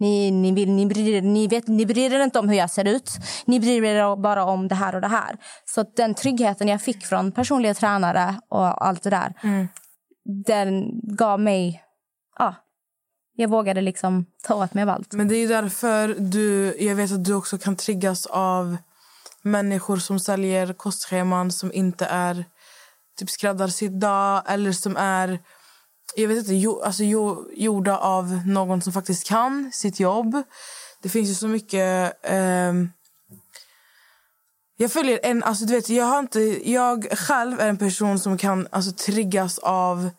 [0.00, 2.84] Ni, ni, vill, ni, bryr, ni, vet, ni bryr er inte om hur jag ser
[2.84, 3.10] ut.
[3.44, 5.36] Ni bryr er bara om det här och det här.
[5.64, 9.68] Så den tryggheten jag fick från personliga tränare och allt det där mm.
[10.46, 11.82] den gav mig...
[12.38, 12.54] Ja,
[13.36, 15.12] jag vågade liksom ta åt mig av allt.
[15.12, 16.76] Men det är därför du...
[16.78, 18.76] Jag vet att du också kan triggas av
[19.42, 22.44] människor som säljer kostscheman som inte är
[23.18, 25.38] typ skräddarsydda eller som är
[26.16, 30.42] jag vet inte, jo, alltså, jo, gjorda av någon som faktiskt kan sitt jobb.
[31.02, 32.14] Det finns ju så mycket...
[32.22, 32.72] Eh,
[34.76, 35.42] jag följer en...
[35.42, 39.58] Alltså, du vet, jag, har inte, jag själv är en person som kan alltså, triggas
[39.58, 40.10] av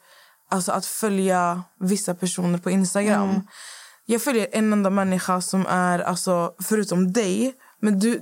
[0.49, 3.29] alltså, att följa vissa personer på Instagram.
[3.29, 3.41] Mm.
[4.05, 7.53] Jag följer en enda människa som är, alltså, förutom dig...
[7.81, 8.21] Men du,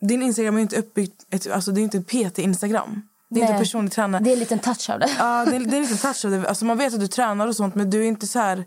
[0.00, 1.26] din Instagram är inte uppbyggt...
[1.30, 3.02] Ett, alltså, det är inte ett PT-Instagram.
[3.30, 3.50] Det är Nej.
[3.50, 4.24] inte personlig tränare.
[4.24, 5.10] Det är en liten touch av det.
[5.18, 6.48] Ja, det är, det är en liten touch av det.
[6.48, 8.64] Alltså, man vet att du tränar och sånt, men du är inte så här...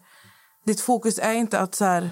[0.66, 2.10] Ditt fokus är inte att så här,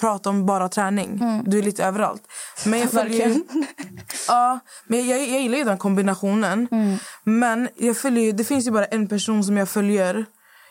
[0.00, 1.18] prata om bara träning.
[1.22, 1.44] Mm.
[1.46, 2.22] Du är lite överallt.
[2.64, 3.36] Men jag följer
[4.28, 6.68] ja, men jag, jag gillar ju den kombinationen.
[6.70, 6.98] Mm.
[7.24, 10.26] Men jag följer det finns ju bara en person som jag följer.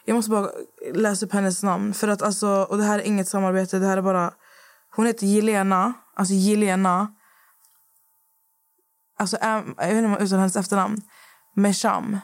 [0.06, 0.50] Jag måste bara
[0.94, 1.94] läsa upp hennes namn.
[1.94, 4.32] För att alltså, och det här är inget samarbete, det här är bara
[4.96, 5.94] Hon heter Jelena.
[6.16, 7.08] Alltså Jelena.
[9.20, 11.02] Alltså M, jag vet inte om jag uttalar hennes efternamn.
[11.56, 12.20] Mesham.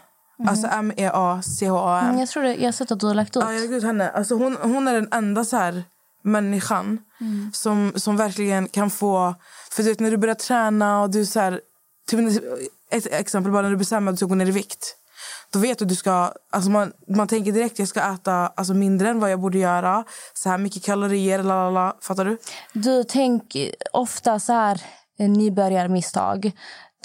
[0.48, 2.06] Alltså M-E-A-C-H-A-M.
[2.06, 3.44] Mm, Jag tror det, jag har sett att du har lagt ut.
[3.44, 4.10] Ja, jag har ut henne.
[4.10, 5.84] Alltså hon, hon är den enda så här
[6.24, 7.00] människan
[7.54, 9.36] som, som verkligen kan få...
[9.72, 11.62] För du vet, när du börjar träna och du så här...
[12.08, 12.44] Typ,
[12.92, 14.96] ett exempel bara när du bestämmer att du ska gå ner i vikt.
[15.52, 16.32] Då vet du att du ska...
[16.52, 19.58] Alltså man, man tänker direkt att jag ska äta alltså mindre än vad jag borde
[19.58, 20.04] göra.
[20.34, 21.98] Så här mycket kalorier, la la la.
[22.02, 22.38] Fattar du?
[22.74, 24.82] Du tänker ofta så här
[25.20, 26.52] eh, nybörjarmisstag.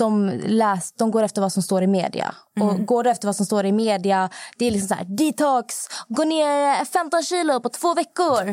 [0.01, 2.35] De, läs, de går efter vad som står i media.
[2.61, 5.75] Och går du efter vad som står i media, det är liksom så här detox,
[6.09, 8.45] gå ner 15 kilo på två veckor.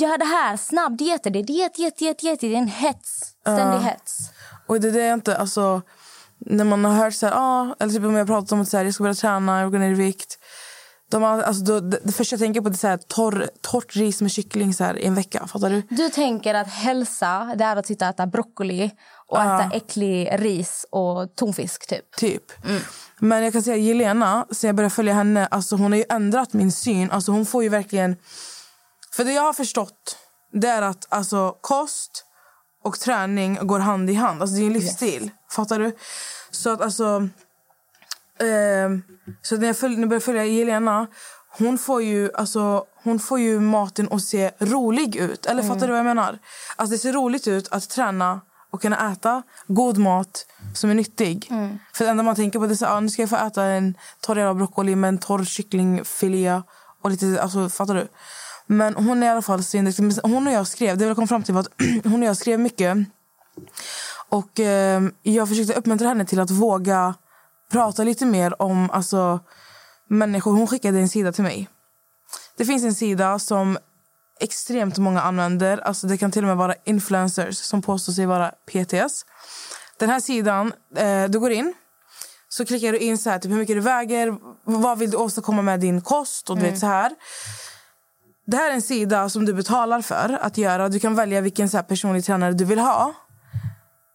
[0.00, 1.30] Gör det här, snabb dieter.
[1.30, 2.40] Det är diet, diet, diet, diet.
[2.40, 3.34] Det är en hets.
[3.40, 4.18] Ständig hets.
[4.66, 5.36] Och det är det jag inte...
[5.36, 5.82] Alltså,
[6.38, 8.76] när man har hört så här, ah, eller typ om jag pratat om att så
[8.76, 10.38] här, jag ska börja träna, jag går ner i vikt.
[11.10, 13.48] De har, alltså, då, det, det första jag tänker på det är så här, torr,
[13.60, 15.46] torrt ris med kyckling så här, i en vecka.
[15.46, 15.82] Fattar du?
[15.90, 18.90] Du tänker att hälsa det är att sitta och äta broccoli
[19.26, 22.16] och äta äcklig ris och tonfisk typ.
[22.16, 22.42] Typ.
[23.18, 26.52] Men jag kan säga Jelena, sen jag började följa henne, alltså hon har ju ändrat
[26.52, 27.10] min syn.
[27.10, 28.16] Alltså hon får ju verkligen...
[29.12, 30.16] För det jag har förstått,
[30.52, 32.24] det är att alltså, kost
[32.84, 34.42] och träning går hand i hand.
[34.42, 35.30] Alltså det är en livsstil.
[35.50, 35.96] Fattar du?
[36.50, 37.28] Så att alltså...
[38.40, 39.02] ehm,
[39.42, 41.06] så när jag, följ, när jag började följa Jelena,
[41.58, 45.46] hon får ju alltså hon får ju maten att se rolig ut.
[45.46, 46.38] Eller fattar du vad jag menar?
[46.76, 51.48] Alltså det ser roligt ut att träna och kunna äta god mat som är nyttig.
[51.94, 53.64] För det enda man tänker på det är så, ah, nu ska jag få äta
[53.64, 56.62] en torr jävla broccoli med en torr kycklingfilé
[57.02, 58.08] och lite, alltså fattar du?
[58.66, 60.12] Men hon är i alla fall svinduktig.
[60.22, 61.72] Hon och jag skrev, det jag kom fram till var att
[62.04, 62.96] hon och jag skrev mycket.
[64.28, 67.14] Och eh, jag försökte uppmuntra henne till att våga
[67.70, 69.40] prata lite mer om alltså,
[70.08, 70.52] människor.
[70.52, 71.68] Hon skickade en sida till mig.
[72.56, 73.78] Det finns en sida som
[74.40, 75.78] extremt många använder.
[75.78, 79.24] Alltså det kan till och med vara influencers som påstår sig vara PTS.
[79.98, 81.74] Den här sidan, eh, du går in
[82.48, 85.62] så klickar du in så här, typ hur mycket du väger, vad vill du åstadkomma
[85.62, 87.12] med din kost och du vet så här.
[88.46, 90.88] Det här är en sida som du betalar för att göra.
[90.88, 93.14] Du kan välja vilken så här personlig tränare du vill ha.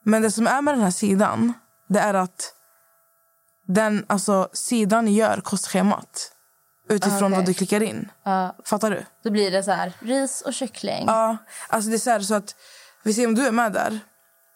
[0.06, 1.54] Men det som är med den här sidan,
[1.90, 2.54] det är att
[3.74, 6.32] den, alltså, sidan gör kostschemat
[6.90, 7.36] utifrån Okej.
[7.36, 8.12] vad du klickar in.
[8.66, 9.06] Fattar du?
[9.24, 11.04] Då blir det så här ris och kyckling.
[11.08, 11.38] Ja,
[11.70, 12.56] alltså det är så, här, så att
[13.04, 14.00] vi ser om du är med där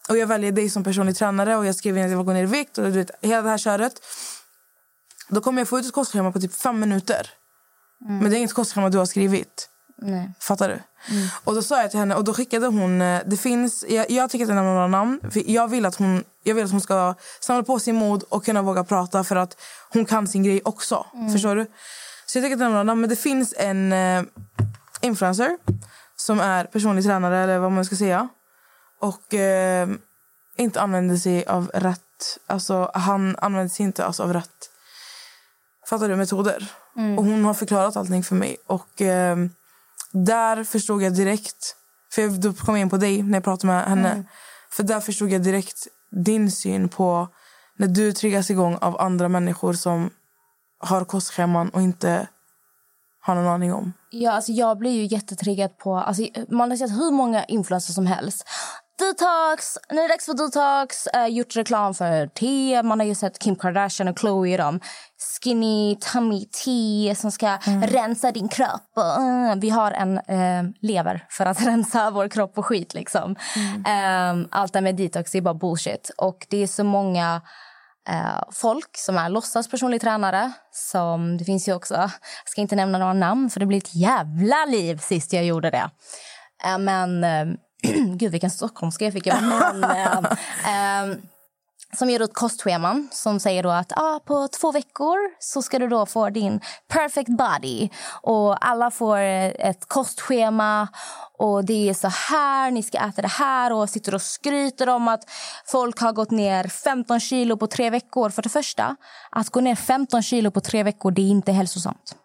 [0.09, 2.33] och jag väljer dig som personlig tränare och jag skriver in att jag vill gå
[2.33, 3.93] ner i vikt och du vet, hela det här köret.
[5.29, 7.29] Då kommer jag få ut ett kostschema på typ fem minuter.
[7.99, 9.69] Men det är inget kostschema du har skrivit.
[9.97, 10.31] Nej.
[10.39, 10.79] Fattar du?
[11.43, 14.29] Och då sa jag till henne och då skickade hon, eh, det finns, jag, jag
[14.29, 15.19] tycker att jag nämner några namn.
[15.31, 18.45] För jag vill att hon, jag vill att hon ska samla på sin mod och
[18.45, 21.05] kunna våga prata för att hon kan sin grej också.
[21.33, 21.65] Förstår du?
[22.25, 23.01] Så jag tycker att jag nämner några namn.
[23.01, 24.23] Men det finns en eh,
[25.01, 25.57] influencer
[26.15, 28.27] som är personlig tränare eller vad man ska säga.
[28.99, 29.89] Och eh,
[30.57, 34.69] inte använder sig av rätt, alltså han använder sig inte alltså, av rätt
[35.89, 36.71] fattar du, metoder.
[37.17, 38.57] Och hon har förklarat allting för mig.
[38.65, 39.37] Och eh,
[40.15, 41.75] där förstod jag direkt,
[42.13, 44.23] för jag, då kom jag in på dig när jag pratade med henne.
[44.71, 47.27] För där förstod jag direkt din syn på
[47.77, 50.09] när du triggas igång av andra människor som
[50.79, 52.27] har kostscheman och inte
[53.21, 53.93] har någon aning om.
[54.09, 55.95] Ja, alltså jag blir ju jättetriggad på...
[55.95, 58.43] Alltså, man har sett hur många influencers som helst.
[58.97, 59.77] Detox!
[59.89, 61.07] Nu är det dags för detox.
[61.15, 62.83] Uh, gjort reklam för te.
[62.83, 64.79] Man har ju sett Kim Kardashian och Khloe dem.
[65.43, 68.97] Skinny tummy tea som ska rensa din kropp.
[68.97, 72.93] Uh, vi har en uh, lever för att rensa vår kropp och skit.
[72.93, 73.35] Liksom.
[74.31, 76.11] Um, allt det med detox är bara bullshit.
[76.17, 77.41] Och det är så många
[78.51, 80.51] folk som är låtsas personlig tränare.
[80.71, 82.11] Som, det finns ju också, jag
[82.45, 85.89] ska inte nämna några namn för det blir ett jävla liv sist jag gjorde det.
[86.63, 87.45] Eh, men, eh,
[88.17, 89.25] gud vilken stockholmska jag fick.
[89.25, 91.17] Men, eh, eh,
[91.95, 95.87] som ger ut kostscheman som säger då att ah, på två veckor så ska du
[95.87, 97.89] då få din perfect body.
[98.21, 100.87] Och alla får ett kostschema
[101.37, 105.07] och det är så här, ni ska äta det här och sitter och skryter om
[105.07, 105.29] att
[105.65, 108.29] folk har gått ner 15 kilo på tre veckor.
[108.29, 108.95] För det första,
[109.31, 112.15] att gå ner 15 kilo på tre veckor det är inte hälsosamt.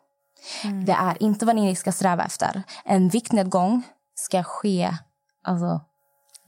[0.86, 2.62] Det är inte vad ni ska sträva efter.
[2.84, 3.82] En viktnedgång
[4.14, 4.90] ska ske
[5.50, 5.80] alltså,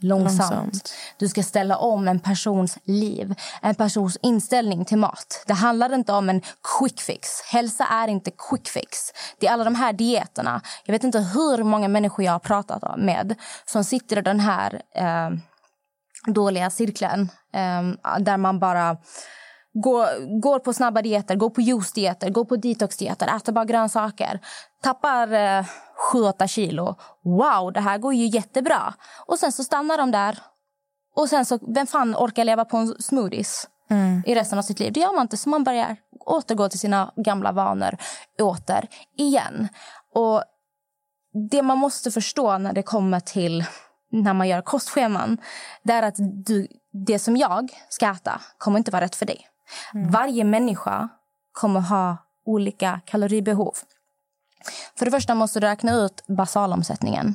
[0.03, 0.51] långsamt.
[0.51, 0.95] Långsamt.
[1.19, 5.45] Du ska ställa om en persons liv, en persons inställning till mat.
[5.47, 6.43] Det handlar inte om en
[6.79, 7.29] quick fix.
[7.53, 8.99] Hälsa är inte quick fix.
[9.39, 10.61] Det är alla de här dieterna.
[10.85, 13.35] Jag vet inte hur många människor jag har pratat med
[13.65, 15.31] som sitter i den här eh,
[16.27, 18.97] dåliga cirkeln eh, där man bara
[19.75, 24.41] går, går på snabba dieter, går på juice-dieter, går på detox-dieter, äter bara grönsaker.
[24.83, 25.65] Tappar eh,
[26.13, 26.97] 7-8 kilo.
[27.25, 28.95] Wow, det här går ju jättebra.
[29.27, 30.39] Och sen så stannar de där.
[31.17, 33.69] Och sen så, vem fan orkar leva på en smoothies
[34.27, 34.93] i resten av sitt liv?
[34.93, 35.37] Det gör man inte.
[35.37, 35.97] Så man börjar
[36.27, 37.97] återgå till sina gamla vanor
[38.41, 39.69] åter igen.
[40.15, 40.43] Och
[41.51, 43.65] det man måste förstå när det kommer till
[44.13, 45.39] när man gör kostscheman
[45.83, 46.17] det är att
[46.47, 46.67] du,
[47.07, 49.49] det som jag ska äta kommer inte vara rätt för dig.
[49.95, 51.09] Varje människa
[51.53, 53.75] kommer ha olika kaloribehov.
[54.99, 57.35] För det första måste du räkna ut basalomsättningen.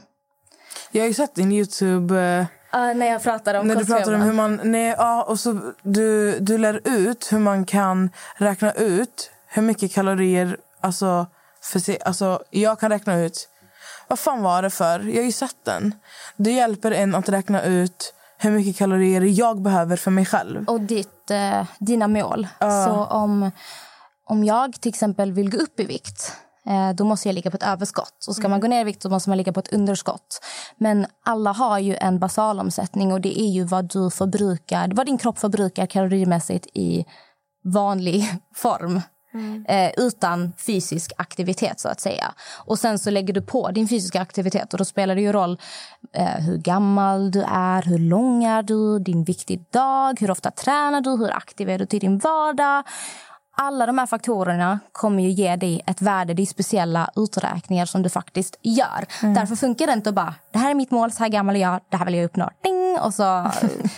[0.91, 2.47] Jag har ju sett din Youtube...
[2.73, 4.59] eh, när jag pratar om när du pratar om hur man...
[4.63, 9.93] Nej, ja, och så du, du lär ut hur man kan räkna ut hur mycket
[9.93, 10.57] kalorier...
[10.81, 11.27] Alltså,
[11.61, 13.49] för se, alltså, jag kan räkna ut...
[14.07, 14.99] Vad fan var det för?
[14.99, 15.95] Jag har ju sett den.
[16.35, 20.65] Det hjälper en att räkna ut hur mycket kalorier jag behöver för mig själv.
[20.67, 22.47] och ditt, eh, dina mål.
[22.59, 23.51] Så om,
[24.25, 26.33] om jag till exempel vill gå upp i vikt
[26.65, 28.25] eh, då måste jag ligga på ett överskott.
[28.27, 30.41] Och ska man gå ner i vikt så måste man ligga på ett underskott.
[30.77, 35.17] Men alla har ju en basalomsättning och det är ju vad du förbrukar, vad din
[35.17, 37.05] kropp förbrukar kalorimässigt i
[37.63, 39.01] vanlig form.
[39.67, 42.33] Eh, utan fysisk aktivitet så att säga.
[42.65, 45.59] Och sen så lägger du på din fysiska aktivitet och då spelar det ju roll
[46.13, 51.01] eh, hur gammal du är, hur lång är du, din vikt idag, hur ofta tränar
[51.01, 52.83] du, hur aktiv är du till din vardag.
[53.59, 56.33] Alla de här faktorerna kommer ju ge dig ett värde.
[56.33, 59.05] Det är speciella uträkningar som du faktiskt gör.
[59.21, 61.59] Därför funkar det inte att bara, det här är mitt mål, så här gammal är
[61.59, 62.49] jag, det här vill jag uppnå.
[62.63, 62.99] Ding!
[62.99, 63.23] Och så,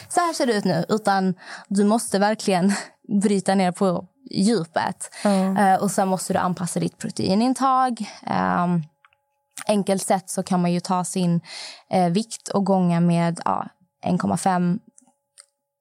[0.10, 0.86] så här ser det ut nu.
[0.90, 1.34] Utan
[1.68, 2.74] du måste verkligen
[3.22, 5.10] bryta ner på djupet.
[5.58, 8.10] Eh, och sen måste du anpassa ditt proteinintag.
[8.64, 8.84] Um,
[9.68, 11.42] enkelt sett så kan man ju ta sin
[11.90, 13.66] eh, vikt och gånga med ja,
[14.06, 14.80] 1,5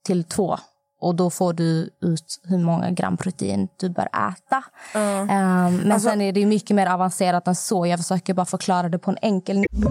[0.07, 0.59] till 2
[1.01, 4.63] och då får du ut hur många gram protein du bör äta.
[4.95, 7.87] Ehm, men Alltså- sen är det mycket mer avancerat än så.
[7.87, 9.91] Jag försöker bara förklara det på en enkel nivå.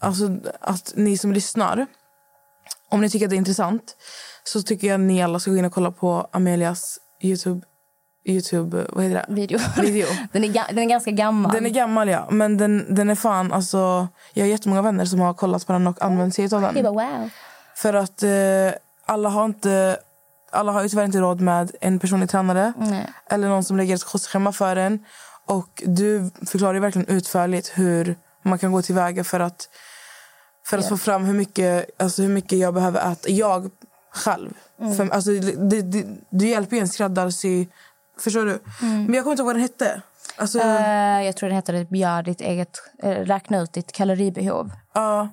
[0.00, 1.86] alltså, att ni som lyssnar,
[2.90, 3.96] om ni tycker att det är intressant
[4.44, 7.66] så tycker jag att ni alla ska gå in och kolla på Amelias Youtube,
[8.24, 9.34] YouTube vad heter det?
[9.34, 9.58] video.
[9.82, 10.06] Video.
[10.32, 11.52] den, är, den är ganska gammal.
[11.52, 12.28] Den är gammal, ja.
[12.30, 13.52] Men den, den är fan...
[13.52, 16.74] Alltså, jag har jättemånga vänner som har kollat på den och använt sig av den.
[16.74, 17.30] bara wow.
[17.74, 18.30] För att eh,
[19.06, 19.98] alla har inte...
[20.52, 23.06] Alla har ju tyvärr inte råd med en personlig tränare Nej.
[23.30, 25.04] eller någon som lägger ett kostschema för en.
[25.46, 29.68] Och du förklarar ju verkligen utförligt hur man kan gå tillväga för att,
[30.70, 33.30] för att få fram hur mycket, alltså hur mycket jag behöver äta.
[33.30, 33.70] Jag
[34.12, 34.50] själv.
[34.96, 37.66] För, alltså, det, det, du hjälper ju en skräddarsy.
[38.18, 38.58] Förstår du?
[38.80, 40.02] Men jag kommer inte ihåg vad den hette.
[40.36, 44.70] Alltså, Eh, jag tror den heter Gör ditt eget, eh, räkna ut ditt kaloribehov.
[44.92, 45.28] Ja,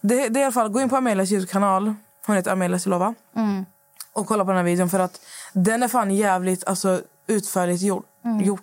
[0.00, 1.94] det, det är i alla fall, gå in på Amelias Youtube-kanal.
[2.26, 3.14] Hon heter Amelia Silova.
[4.12, 5.20] Och kolla på den här videon för att
[5.52, 8.06] den är fan jävligt alltså, utförligt gjort.
[8.42, 8.62] gjort.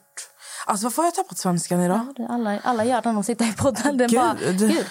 [0.66, 2.14] Alltså varför har jag tappat svenskan idag?
[2.18, 3.98] Ja, alla, alla gör när de sitter i podden.
[3.98, 4.20] Den Gud.
[4.20, 4.86] bara, Gud.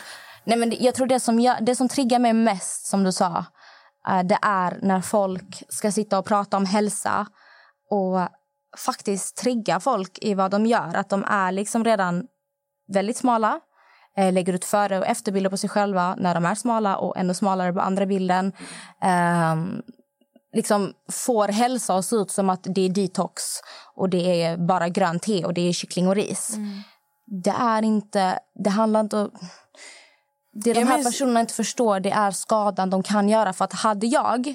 [0.44, 3.44] Nej, men jag tror det som, gör, det som triggar mig mest, som du sa,
[4.08, 7.26] eh, det är när folk ska sitta och prata om hälsa
[7.90, 8.28] och
[8.78, 10.94] faktiskt trigga folk i vad de gör.
[10.94, 12.26] Att de är liksom redan
[12.92, 13.60] väldigt smala,
[14.16, 17.34] eh, lägger ut före och efterbilder på sig själva när de är smala och ännu
[17.34, 18.52] smalare på andra bilden.
[19.02, 19.82] Ehm,
[20.52, 23.42] liksom får hälsa att se ut som att det är detox
[23.94, 26.56] och det är bara grönt te och det är kyckling och ris.
[27.26, 28.38] Det är inte...
[28.64, 29.16] Det handlar inte...
[29.16, 29.30] om-
[30.54, 33.52] Det de här personerna inte förstår det är skadan de kan göra.
[33.52, 34.46] För att hade jag,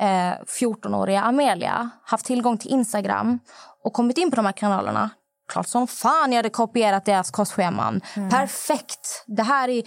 [0.00, 3.38] eh, 14-åriga Amelia, haft tillgång till Instagram
[3.84, 5.10] och kommit in på de här kanalerna
[5.50, 8.00] Klart som fan jag hade kopierat deras kostscheman.
[8.30, 9.24] Perfekt!
[9.26, 9.82] Det här är,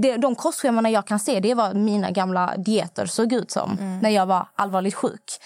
[0.00, 4.10] de, de, kostscheman jag kan se det vad mina gamla dieter såg ut som när
[4.10, 5.38] jag var allvarligt sjuk.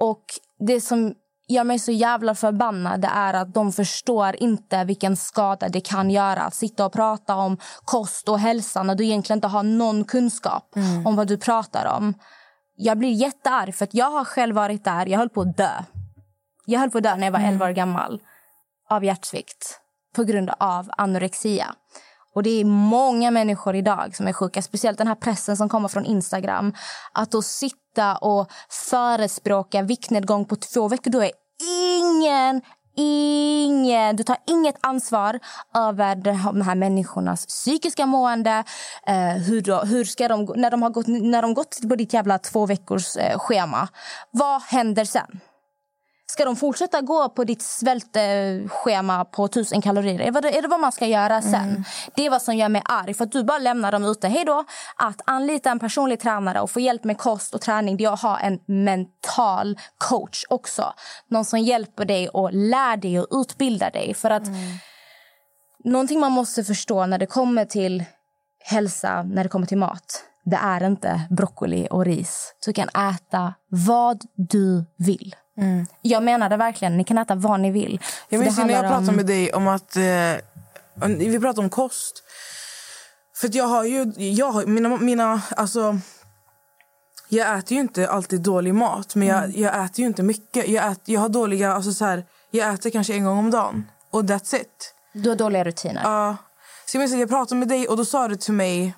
[0.00, 0.24] Och
[0.58, 1.14] det som
[1.48, 6.10] gör mig så jävla förbannad det är att de förstår inte vilken skada det kan
[6.10, 10.04] göra att sitta och prata om kost och hälsa när du egentligen inte har någon
[10.04, 12.14] kunskap om vad du pratar om.
[12.76, 15.06] Jag blir jättearg för att jag har själv varit där.
[15.06, 15.70] Jag höll på att dö.
[16.66, 18.20] Jag höll på att dö när jag var 11 år gammal
[18.90, 19.80] av hjärtsvikt
[20.16, 21.74] på grund av anorexia.
[22.38, 25.88] Och det är många människor idag som är sjuka, speciellt den här pressen som kommer
[25.88, 26.74] från Instagram.
[27.12, 28.50] Att då sitta och
[28.90, 31.30] förespråka viktnedgång på två veckor, då är
[32.00, 32.62] ingen
[32.96, 35.40] ingen, du tar inget ansvar
[35.74, 38.64] över de här människornas psykiska mående.
[39.06, 42.12] Eh, hur, då, hur ska de, när de har gått, när de gått på ditt
[42.12, 43.88] jävla två veckors eh, schema,
[44.30, 45.40] vad händer sen?
[46.30, 50.20] Ska de fortsätta gå på ditt svältschema på 1000 kalorier?
[50.20, 51.54] Är det, är det vad man ska göra sen?
[51.54, 51.84] Mm.
[52.14, 53.14] Det är vad som gör mig arg.
[53.14, 54.28] För att du bara lämnar dem ute.
[54.28, 54.64] Hej då!
[54.96, 58.22] Att anlita en personlig tränare och få hjälp med kost och träning det är att
[58.22, 60.92] ha en mental coach också.
[61.28, 64.14] Någon som hjälper dig och lär dig och utbildar dig.
[64.14, 64.42] För att
[65.84, 68.04] Någonting man måste förstå när det kommer till
[68.64, 72.54] hälsa, när det kommer till mat det är inte broccoli och ris.
[72.66, 75.34] Du kan äta vad du vill.
[76.02, 76.96] Jag menar det verkligen.
[76.96, 78.00] Ni kan äta vad ni vill.
[78.28, 79.96] Jag minns när jag handlar om- pratade med dig om att...
[79.96, 82.22] Eh, vi pratade om kost.
[83.36, 84.12] För jag har ju...
[84.16, 85.98] Jag har, mina, mina, alltså,
[87.28, 90.68] jag äter ju inte alltid dålig mat, men jag, jag äter ju inte mycket.
[90.68, 91.72] Jag, äter, jag har dåliga...
[91.72, 93.86] Alltså så här, jag äter kanske en gång om dagen.
[94.10, 94.94] Och that's it.
[95.12, 96.00] Du har dåliga rutiner.
[96.04, 96.36] Ja.
[96.86, 98.94] Så jag minns att jag pratade med dig och då sa du till mig...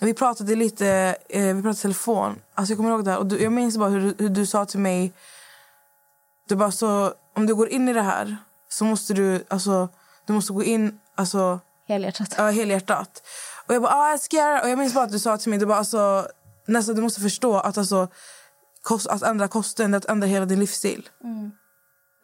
[0.00, 2.36] Vi pratade lite eh, vi pratade telefon.
[2.54, 3.18] Alltså jag kommer ihåg det här.
[3.18, 5.12] Och du, jag minns bara hur, hur du sa till mig...
[6.48, 8.36] Du bara så, om du går in i det här
[8.68, 9.88] så måste du, alltså,
[10.26, 12.34] du måste gå in alltså, Helhjärtat.
[12.38, 13.22] ja, helhjärtat.
[13.66, 15.38] Och jag bara, ah, jag ska göra det." Och jag minns bara att du sa
[15.38, 16.28] till mig, du bara, alltså,
[16.66, 18.08] nästan, du måste förstå att alltså,
[18.82, 21.08] kost, att ändra kosten, är att ändra hela din livsstil.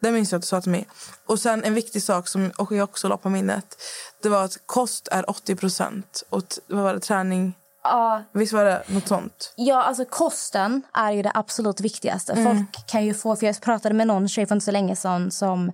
[0.01, 0.87] Det minns jag att du sa till mig.
[1.25, 3.77] Och sen en viktig sak som och jag också la på minnet.
[4.21, 7.55] Det var att kost är 80 procent och vad var det, träning.
[7.83, 9.53] Ja, Visst var det något sånt?
[9.55, 12.33] Ja, alltså kosten är ju det absolut viktigaste.
[12.33, 12.45] Mm.
[12.45, 15.31] Folk kan ju få, för jag pratade med någon tjej för inte så länge sedan
[15.31, 15.71] som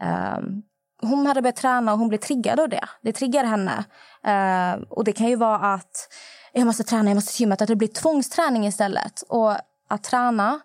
[0.00, 0.62] ehm,
[1.02, 2.88] hon hade börjat träna och hon blev triggad av det.
[3.02, 3.84] Det triggar henne.
[4.24, 6.08] Eh, och det kan ju vara att
[6.52, 9.22] jag måste träna, jag måste gymma, att det blir tvångsträning istället.
[9.28, 9.56] Och
[9.88, 10.60] att träna,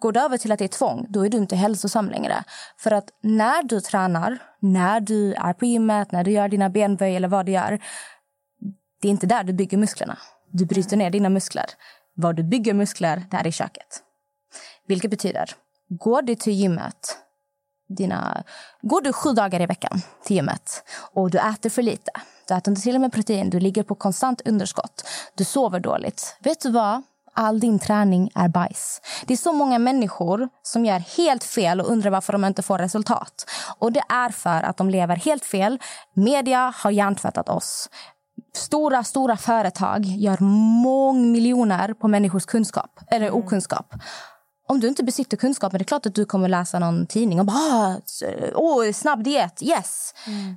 [0.00, 2.44] går det över till att det är tvång, då är du inte hälsosam längre.
[2.76, 7.16] För att när du tränar, när du är på gymmet, när du gör dina benböj
[7.16, 7.78] eller vad du gör,
[9.02, 10.18] det är inte där du bygger musklerna.
[10.56, 11.66] Du bryter ner dina muskler.
[12.16, 14.02] Var du bygger muskler, det är i köket.
[14.86, 15.50] Vilket betyder,
[15.88, 17.18] går du till gymmet
[17.88, 18.44] dina,
[18.82, 22.10] går du sju dagar i veckan till gymmet och du äter för lite,
[22.48, 26.36] du äter inte till och med protein, du ligger på konstant underskott, du sover dåligt.
[26.40, 27.02] Vet du vad?
[27.36, 29.00] All din träning är bajs.
[29.26, 32.78] Det är så många människor som gör helt fel och undrar varför de inte får
[32.78, 33.50] resultat.
[33.78, 35.78] Och det är för att de lever helt fel.
[36.12, 37.88] Media har hjärntvättat oss.
[38.54, 40.38] Stora, stora företag gör
[40.82, 43.94] mångmiljoner på människors kunskap, eller okunskap.
[44.68, 47.46] Om du inte besitter kunskapen, det är klart att du kommer läsa någon tidning och
[47.46, 47.96] bara "Ah,
[48.54, 50.14] åh, snabb diet, yes.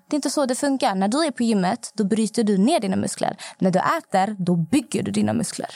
[0.10, 0.96] Det är inte så det funkar.
[0.96, 3.38] När du är på gymmet, då bryter du ner dina muskler.
[3.60, 5.70] När du äter, då bygger du dina muskler.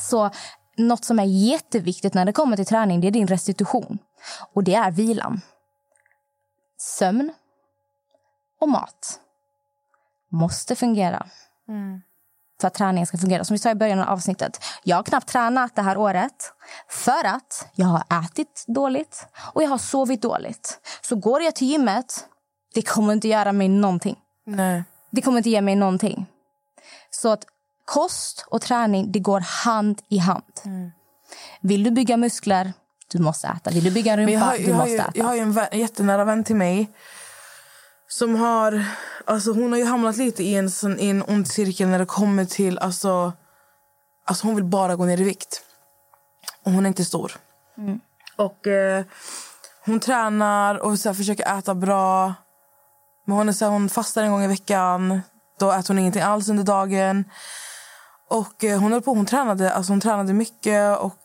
[0.00, 0.30] Så
[0.76, 3.98] något som är jätteviktigt när det kommer till träning, det är din restitution.
[4.54, 5.40] Och det är vilan.
[6.78, 7.32] Sömn
[8.60, 9.20] och mat
[10.34, 11.26] måste fungera
[12.60, 13.44] för att träningen ska fungera.
[13.44, 14.64] Som vi sa i början av avsnittet.
[14.82, 16.52] Jag har knappt tränat det här året
[16.88, 20.80] för att jag har ätit dåligt och jag har sovit dåligt.
[21.02, 22.24] Så går jag till gymmet,
[22.74, 24.16] det kommer inte göra mig någonting.
[24.46, 24.84] Nej.
[25.10, 26.26] Det kommer inte ge mig någonting.
[27.10, 27.44] Så att
[27.84, 30.60] kost och träning, det går hand i hand.
[31.60, 32.72] Vill du bygga muskler,
[33.12, 33.70] du måste äta.
[33.70, 35.12] Vill du bygga en rumpa, har, du måste ju, äta.
[35.14, 36.90] jag har ju en, vän, en jättenära vän till mig
[38.18, 38.84] som har...
[39.24, 42.06] Alltså hon har ju hamnat lite i en, sån, i en ond cirkel när det
[42.06, 42.78] kommer till...
[42.78, 43.32] Alltså,
[44.24, 45.62] alltså hon vill bara gå ner i vikt.
[46.64, 47.32] Och hon är inte stor.
[48.36, 49.04] Och eh,
[49.84, 52.34] Hon tränar och så här, försöker äta bra.
[53.24, 55.20] Men hon, är så här, hon fastar en gång i veckan.
[55.58, 57.24] Då äter hon ingenting alls under dagen.
[58.30, 61.20] Och eh, hon höll på, hon tränade, alltså hon tränade mycket och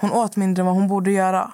[0.00, 1.52] hon åt mindre än vad hon borde göra.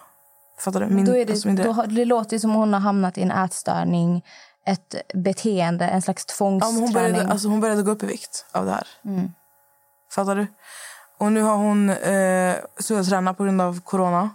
[0.58, 0.86] Fattar du?
[0.86, 1.64] Min, Då är det, alltså mindre.
[1.64, 4.24] då, det låter som hon har hamnat i en ätstörning,
[4.66, 6.82] ett beteende, en slags Ja, tvångsträning.
[6.82, 8.86] hon, började, alltså hon började gå upp i vikt av det här.
[10.10, 10.46] Fattar du?
[11.18, 14.30] Och nu har hon eh, slutat träna på grund av corona.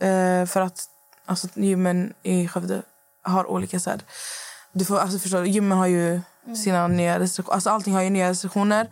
[0.00, 0.84] Eh, för att
[1.26, 2.82] alltså, gymmen i Skövde
[3.22, 3.80] har olika...
[3.80, 4.00] Så här,
[4.72, 6.20] du får, alltså, förstår, gymmen har ju
[6.64, 7.54] sina nya restriktioner.
[7.54, 8.88] Alltså, allting har ju nya restriktioner.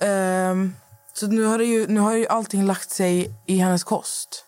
[0.00, 0.74] Ehm,
[1.14, 4.44] så nu har, det ju, nu har ju allting lagt sig i hennes kost.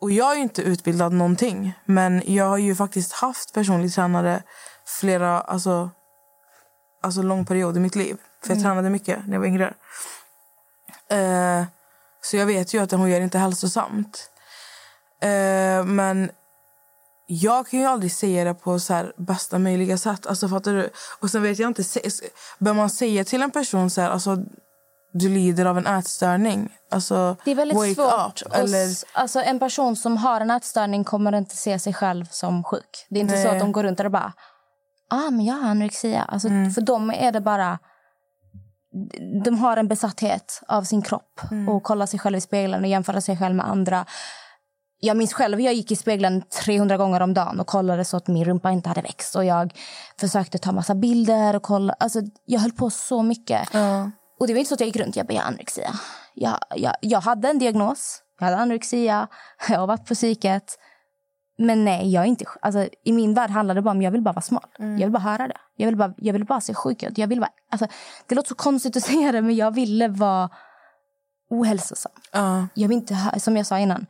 [0.00, 1.72] Och jag är inte utbildad någonting.
[1.84, 4.42] Men jag har ju faktiskt haft personlig tränare
[4.86, 5.90] flera, alltså,
[7.02, 8.16] alltså lång period i mitt liv.
[8.42, 9.74] För jag tränade mycket när jag var yngre.
[11.10, 11.64] Eh,
[12.22, 14.30] så jag vet ju att hon gör inte hälsosamt.
[15.22, 16.30] Eh, men
[17.26, 20.26] jag kan ju aldrig säga det på så här bästa möjliga sätt.
[20.26, 20.90] Alltså, fattar du?
[21.20, 21.82] Och sen vet jag inte,
[22.58, 24.36] bör man säga till en person så här, alltså,
[25.12, 26.68] du lider av en ätstörning?
[26.90, 28.42] Alltså, Det är väldigt svårt.
[28.46, 32.64] Up, eller, Alltså, en person som har en ätstörning kommer inte se sig själv som
[32.64, 33.06] sjuk.
[33.10, 33.54] Det är inte så Nej.
[33.56, 34.32] att de går runt och bara
[35.10, 36.22] ah, men jag har anorexia.
[36.22, 36.70] Alltså, Mm.
[36.70, 37.78] För dem är det bara...
[39.44, 41.68] De har en besatthet av sin kropp Mm.
[41.68, 44.04] och kollar sig själv i spegeln och jämför sig själv med andra.
[45.00, 48.26] Jag minns själv jag gick i spegeln 300 gånger om dagen och kollade så att
[48.28, 49.36] min rumpa inte hade växt.
[49.36, 49.74] Och Jag
[50.20, 51.56] försökte ta massa bilder.
[51.56, 51.92] och kolla.
[52.00, 53.68] Alltså, Jag höll på så mycket.
[54.40, 55.92] Och det var inte så att jag gick runt jag bara, jag har anorexia.
[56.34, 58.22] Jag, jag, jag hade en diagnos.
[58.38, 59.28] Jag hade anorexia.
[59.68, 60.78] Jag har varit på psyket.
[61.58, 62.44] Men nej, jag är inte...
[62.62, 64.66] Alltså, I min värld handlar det bara om jag vill bara vara smal.
[64.78, 65.56] Jag vill bara höra det.
[65.76, 67.18] Jag vill bara, jag vill bara se sjuk ut.
[67.18, 67.86] Jag vill bara, alltså,
[68.26, 70.50] det låter så konstigt att säga det, men jag ville vara
[71.50, 72.12] ohälsosam.
[72.32, 72.66] Ja.
[72.74, 74.06] Jag vill inte, som jag sa innan,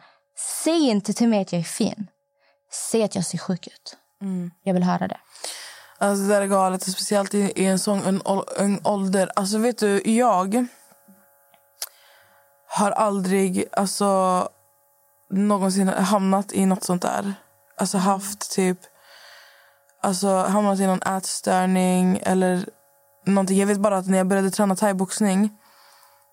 [0.64, 2.06] säg inte till mig att jag är fin.
[2.72, 3.96] Säg att jag ser sjuk ut.
[4.62, 5.18] Jag vill höra det.
[6.00, 8.20] Alltså det där är galet, speciellt i, i en sån ung,
[8.56, 9.30] ung ålder.
[9.36, 10.66] Alltså vet du, jag
[12.68, 14.48] har aldrig alltså,
[15.30, 17.34] någonsin hamnat i något sånt där.
[17.76, 18.78] Alltså haft typ,
[20.02, 22.68] alltså hamnat i någon ätstörning eller
[23.26, 23.58] någonting.
[23.58, 25.58] Jag vet bara att när jag började träna thaiboxning,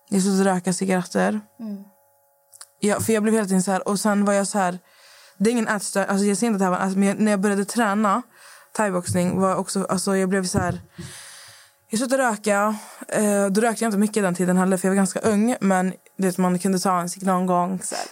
[0.08, 1.40] jag slutade röka cigaretter.
[2.80, 4.78] Ja, för jag blev hela tiden så här, och sen var jag så här,
[5.38, 8.22] det är ingen ätstörning, alltså jag ser inte det här men när jag började träna
[8.76, 10.80] thaiboxning var också, alltså jag blev så här,
[11.90, 12.76] jag slutade röka,
[13.08, 15.92] eh, då rökte jag inte mycket den tiden heller för jag var ganska ung, men
[16.16, 17.80] du vet, man kunde ta en cigg någon gång.
[17.82, 18.04] Så här.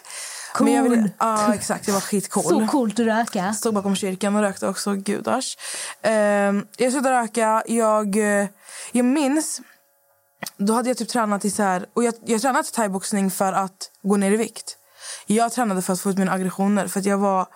[0.61, 2.43] Men jag ville, ja exakt, jag var skitcool.
[2.45, 3.53] Så coolt att röka.
[3.53, 5.57] Stod bakom kyrkan och rökte också, gudars.
[6.03, 8.47] Eh, jag slutade röka, jag, eh,
[8.93, 9.61] jag minns,
[10.57, 13.91] då hade jag typ tränat i så här, och jag, jag tränade thaiboxning för att
[14.03, 14.77] gå ner i vikt.
[15.27, 17.47] Jag tränade för att få ut mina aggressioner, för att jag var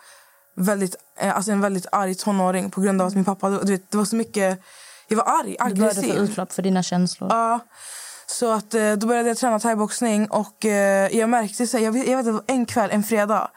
[0.58, 3.90] väldigt, eh, alltså en väldigt arg tonåring på grund av att min pappa, du vet,
[3.90, 4.60] det var så mycket,
[5.08, 6.18] jag var arg, Du började få aggressiv.
[6.22, 7.30] utlopp för dina känslor.
[7.32, 7.60] Ja.
[8.26, 11.92] Så att, eh, då började jag träna thaiboxning och eh, jag märkte, så här, jag,
[11.92, 13.50] vet- jag vet att det var en kväll, en fredag.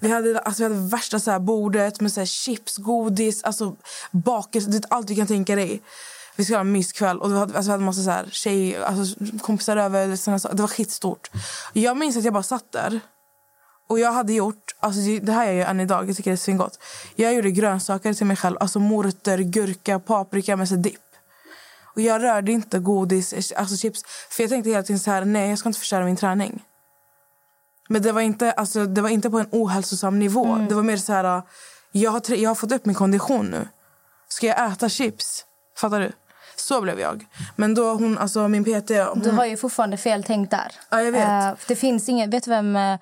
[0.00, 3.76] Vi hade, alltså, vi hade värsta så här, bordet med så här, chips, godis, alltså,
[4.12, 5.82] bakelse, det är allt du kan tänka dig.
[6.36, 8.84] Vi skulle ha en myskväll och vi hade, alltså, vi hade massa så här, tjej,
[8.84, 10.16] alltså, kompisar över.
[10.16, 11.30] Såna, det var skitstort.
[11.72, 13.00] Jag minns att jag bara satt där.
[13.88, 16.36] Och jag hade gjort, alltså det- här gör jag än idag, jag tycker det är
[16.36, 16.78] svingott.
[17.16, 21.00] Jag gjorde grönsaker till mig själv, alltså morötter, gurka, paprika med så dipp.
[21.94, 24.02] Och jag rörde inte godis, alltså chips.
[24.30, 26.64] För jag tänkte hela tiden så här, nej jag ska inte förstöra min träning.
[27.88, 30.66] Men det var inte, alltså, det var inte på en ohälsosam nivå.
[30.68, 31.42] Det var mer så här,
[31.92, 33.68] jag har, jag har fått upp min kondition nu.
[34.28, 35.44] Ska jag äta chips?
[35.76, 36.12] Fattar du?
[36.56, 37.26] Så blev jag.
[37.56, 40.72] Men då hon, alltså min PT, hon, Du har ju fortfarande fel tänkt där.
[40.90, 41.28] Ja, jag vet.
[41.28, 42.30] Eh, det finns ingen...
[42.30, 42.76] Vet du vem...
[42.76, 42.98] Uh,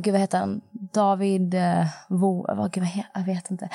[0.00, 0.60] gud, vad heter han?
[0.70, 2.46] David uh, Wo...
[2.48, 3.68] Vad, gud, vad jag vet inte.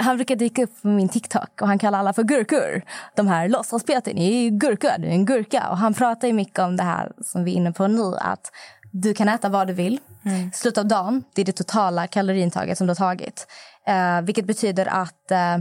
[0.00, 2.82] Han brukar dyka upp på min TikTok och han kallar alla för gurkor.
[3.14, 5.68] De här låtsaspeten, är gurka, du är en gurka.
[5.70, 8.16] Och han pratar ju mycket om det här som vi är inne på nu.
[8.20, 8.52] Att
[8.92, 10.00] du kan äta vad du vill.
[10.24, 10.52] Mm.
[10.52, 13.46] Slutet av dagen, det är det totala kaloriintaget som du har tagit.
[13.86, 15.30] Eh, vilket betyder att...
[15.30, 15.58] eh,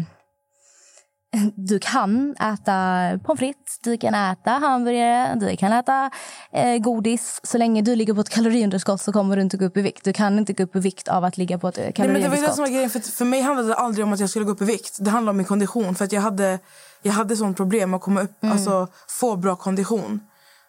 [1.56, 6.12] du kan äta pommes frites, du kan äta hamburgare, du kan äta
[6.52, 7.40] eh, godis.
[7.44, 10.04] Så länge du ligger på ett kaloriunderskott så kommer du inte gå upp i vikt.
[10.04, 12.08] Du kan inte gå upp i vikt av att ligga på ett eh, Nej, men
[12.08, 12.56] det var ju det kaloriunderskott.
[12.56, 12.90] som var grejen.
[12.90, 14.98] För, för mig handlade det aldrig om att jag skulle gå upp i vikt.
[15.00, 15.96] Det handlade om min kondition.
[15.96, 16.60] För att jag hade,
[17.02, 20.20] jag hade sånt problem att komma upp, alltså, få bra kondition.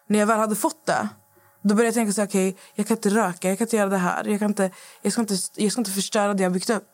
[0.09, 1.09] När jag väl hade fått det,
[1.67, 3.89] då började jag tänka så här, okej, jag kan inte röka, jag kan inte göra
[3.89, 4.27] det här.
[4.27, 4.69] Jag, kan inte,
[5.01, 6.87] jag, ska, inte, jag ska inte förstöra det jag byggt upp.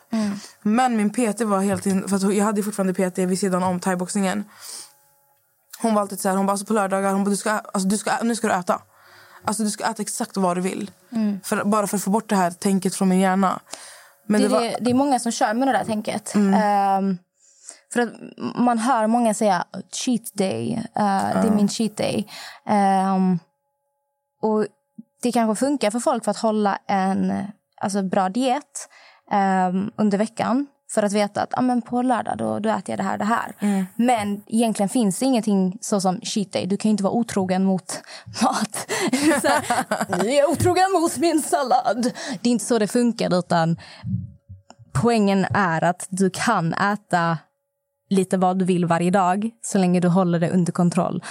[0.61, 3.79] Men min PT var helt in, för att jag hade fortfarande PT vid sidan om
[3.79, 4.43] thaiboxningen.
[5.81, 7.87] Hon var alltid så här, hon bara, alltså på lördagar, hon bara, du ska, alltså,
[7.89, 8.81] du ska, nu ska du äta.
[9.45, 10.91] Alltså du ska äta exakt vad du vill.
[11.43, 13.59] För, bara för att få bort det här tänket från min hjärna.
[14.27, 16.35] Men Det, det var, är- det är många som kör med det där tänket.
[16.35, 17.17] Ehm,
[17.93, 18.09] för att
[18.55, 22.27] man hör många säga cheat day, eh, det är min cheat day.
[22.69, 23.39] Ehm,
[24.43, 24.65] och
[25.21, 27.33] det kanske funkar för folk för att hålla en
[27.81, 28.89] alltså, bra diet
[29.31, 30.67] ehm, under veckan.
[30.93, 33.25] För att veta att ah, men på lördag då, då äter jag det här det
[33.25, 33.55] här.
[33.95, 36.65] Men egentligen finns det ingenting så som cheat day.
[36.65, 38.01] Du kan inte vara otrogen mot
[38.43, 38.91] mat.
[39.41, 39.47] så
[40.23, 42.11] nu är jag otrogen mot min sallad.
[42.41, 43.77] Det är inte så det funkar utan
[44.93, 47.37] poängen är att du kan äta
[48.09, 51.23] lite vad du vill varje dag så länge du håller det under kontroll.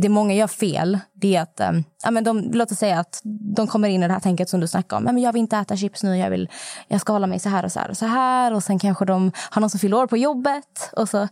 [0.00, 3.20] Det många gör fel det är att, um, ja, men de, låt oss säga att
[3.56, 5.06] de kommer in i det här tänket som du snackar om.
[5.06, 6.48] Ja, men jag vill inte äta chips nu, jag, vill,
[6.88, 8.54] jag ska hålla mig så här och så här och så här.
[8.54, 11.22] Och sen kanske de har någon som fyller år på jobbet och så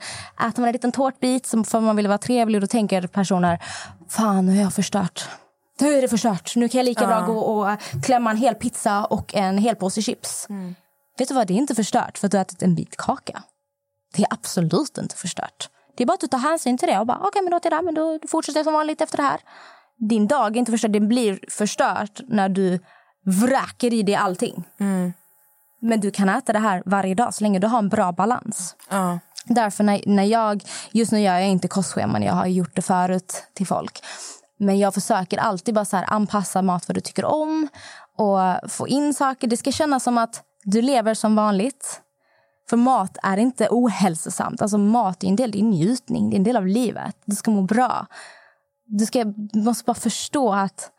[0.49, 3.59] äter man en liten tårtbit som för man vill vara trevlig och då tänker personer,
[4.09, 5.29] fan nu har jag förstört.
[5.81, 6.57] Nu är det förstört.
[6.57, 10.03] Nu kan jag lika bra gå och klämma en hel pizza och en hel påse
[10.03, 10.47] chips.
[11.19, 13.43] Vet du vad, det är inte förstört för att du har ätit en bit kaka.
[14.17, 15.69] Det är absolut inte förstört.
[15.97, 17.71] Det är bara att du tar hänsyn till det och bara, okej, men då till
[17.71, 19.41] det, men då fortsätter som vanligt efter det här.
[19.99, 22.81] Din dag är inte förstörd, den blir förstört när du
[23.25, 24.65] vräker i dig allting.
[25.81, 28.77] Men du kan äta det här varje dag så länge du har en bra balans.
[28.91, 29.19] Ja.
[29.45, 33.47] Därför när, när jag, just nu gör jag inte kostscheman, jag har gjort det förut
[33.55, 34.05] till folk.
[34.59, 37.69] Men jag försöker alltid bara så här anpassa mat vad du tycker om
[38.19, 39.47] och få in saker.
[39.47, 42.01] Det ska kännas som att du lever som vanligt.
[42.69, 44.63] För mat är inte ohälsosamt.
[44.63, 47.17] Alltså mat är en del, det är njutning, det är en del av livet.
[47.25, 48.07] Du ska må bra.
[48.87, 50.91] Du, ska, du måste bara förstå att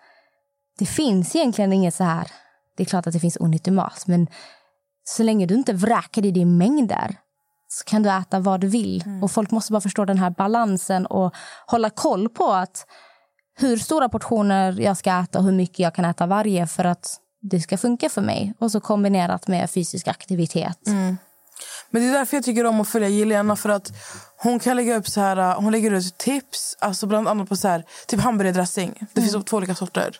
[0.80, 2.32] det finns egentligen inget så här...
[2.78, 4.28] Det är klart att det finns onyttig mat, men
[5.04, 7.16] så länge du inte vräker i dig mängder
[7.68, 9.04] så kan du äta vad du vill.
[9.22, 11.36] Och Folk måste bara förstå den här balansen och
[11.68, 12.86] hålla koll på att
[13.60, 17.20] hur stora portioner jag ska äta och hur mycket jag kan äta varje för att
[17.42, 18.54] det ska funka för mig.
[18.60, 20.80] Och så kombinerat med fysisk aktivitet.
[21.90, 23.56] Men det är därför jag tycker om att följa Jelena.
[23.56, 23.92] För att
[24.38, 27.68] hon kan lägga upp så här, hon lägger ut tips, alltså bland annat på så
[27.68, 29.08] här, typ hamburgardressing.
[29.14, 30.18] Det finns två olika sorter.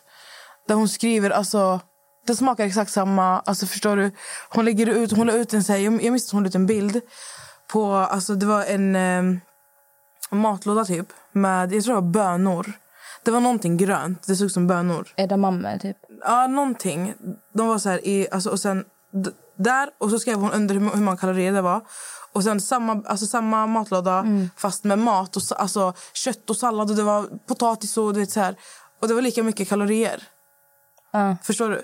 [0.68, 1.80] Där hon skriver, alltså
[2.26, 3.40] det smakar exakt samma.
[3.40, 4.10] Alltså förstår du?
[4.48, 6.48] Hon lägger ut, hon la ut en så här, jag, jag minns att hon la
[6.48, 7.00] ut en bild
[7.68, 9.22] på, alltså det var en eh,
[10.30, 12.72] matlåda typ med, jag tror det var bönor.
[13.24, 15.08] Det var någonting grönt, det såg ut som bönor.
[15.16, 15.96] Edamame, typ.
[16.24, 17.14] Ja, någonting.
[17.52, 18.84] De var så här i, alltså, och sen
[19.58, 21.80] där och så skrev hon under hur, många kalorier det var.
[22.32, 24.24] Och sen samma, alltså, samma matlåda
[24.56, 28.30] fast med mat och alltså, kött och sallad och det var potatis och du vet
[28.30, 28.54] så här.
[29.00, 30.22] Och det var lika mycket kalorier.
[31.12, 31.36] Ja.
[31.42, 31.82] Förstår du?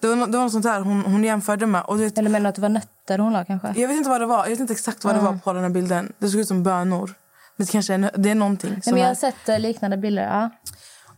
[0.00, 1.82] Det var, det var något sånt där hon, hon jämförde med.
[1.84, 3.68] Och vet, Eller menar du att det var nötter hon la kanske?
[3.76, 4.38] jag vet inte vad det var.
[4.44, 6.12] Jag vet inte exakt vad det var på den här bilden.
[6.18, 7.14] Det såg ut som bönor.
[7.56, 8.70] Men det kanske är, det är någonting.
[8.70, 10.22] Nej, men jag är- har sett eh, liknande bilder.
[10.22, 10.50] Ja.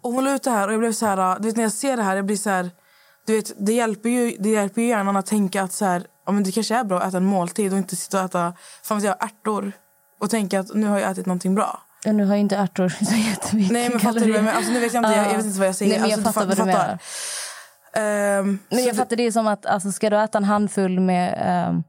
[0.01, 1.73] Och hon la ut det här och jag blev så här, du vet när jag
[1.73, 2.71] ser det här, jag blir så här,
[3.27, 6.33] du vet det hjälper ju, det hjälper ju hjärnan att tänka att så här, ja
[6.33, 9.01] men det kanske är bra att äta en måltid och inte sitta och äta, fan
[9.05, 9.73] jag, ärtor
[10.21, 11.81] och tänka att nu har jag ätit någonting bra.
[12.07, 14.21] Och nu har ju inte ärtor så jättemycket Nej men fattar du?
[14.21, 14.43] kalorier.
[14.43, 15.93] Men, alltså, nu vet jag inte, jag, jag vet inte vad jag säger.
[15.93, 16.87] Nej, men jag alltså, fattar du, vad du fattar.
[17.95, 18.39] menar.
[18.39, 21.35] Ehm, Men jag fattar det är som att alltså, ska du äta en handfull med...
[21.47, 21.83] ehm,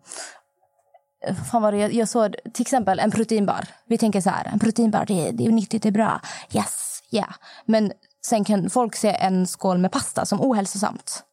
[1.51, 3.65] fan var det, jag, jag såg till exempel en proteinbar.
[3.87, 6.21] Vi tänker så här, en proteinbar det, är- det är nyttigt, det är bra.
[6.53, 7.33] Yes, yeah.
[7.65, 7.91] Men
[8.25, 11.23] sen kan folk se en skål med pasta som ohälsosamt.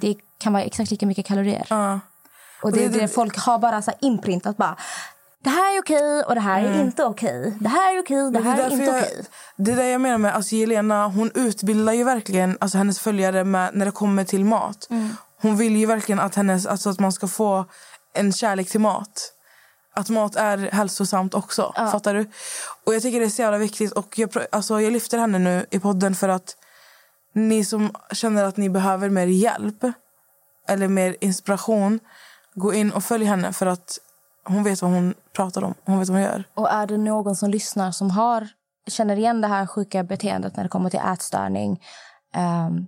[0.00, 1.66] Det kan vara exakt lika mycket kalorier.
[1.70, 2.00] ja.
[2.62, 4.76] Och det är det- det folk har bara så inprintat bara.
[5.42, 7.56] Det här är okej och det här är inte okej.
[7.60, 9.24] Det här är okej, det Men här är inte jag, okej.
[9.56, 13.44] Det är det jag menar med alltså Jelena, hon utbildar ju verkligen alltså hennes följare
[13.44, 14.86] med, när det kommer till mat.
[14.90, 15.16] Mm.
[15.42, 17.64] Hon vill ju verkligen att, hennes, alltså att man ska få
[18.14, 19.32] en kärlek till mat.
[19.94, 21.72] Att mat är hälsosamt också.
[21.76, 22.30] Fattar du?
[22.86, 23.92] Och jag tycker det är så jävla viktigt.
[23.92, 26.56] Och jag, alltså jag lyfter henne nu i podden för att
[27.32, 29.84] ni som känner att ni behöver mer hjälp
[30.68, 32.00] eller mer inspiration,
[32.54, 33.98] gå in och följ henne för att
[34.44, 35.74] hon vet vad hon pratar om.
[35.84, 36.44] Hon vet vad hon gör.
[36.54, 38.48] Och är det någon som lyssnar som har,
[38.86, 41.80] känner igen det här sjuka beteendet när det kommer till ätstörning
[42.34, 42.86] ehm,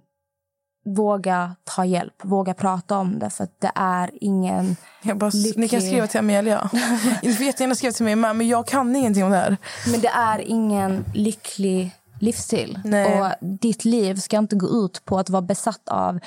[0.84, 3.30] våga ta hjälp, våga prata om det.
[3.30, 4.76] För det är ingen...
[5.02, 5.70] Jag bara, Ni Lycklig.
[5.70, 6.70] kan skriva till Amelia.
[7.22, 9.56] Ni får jättegärna skriva till mig men jag kan ingenting om det här.
[9.90, 11.90] Men det är ingen lycklig
[12.22, 12.80] livsstil.
[12.84, 13.20] Nej.
[13.20, 16.20] Och ditt liv ska inte gå ut på att vara besatt av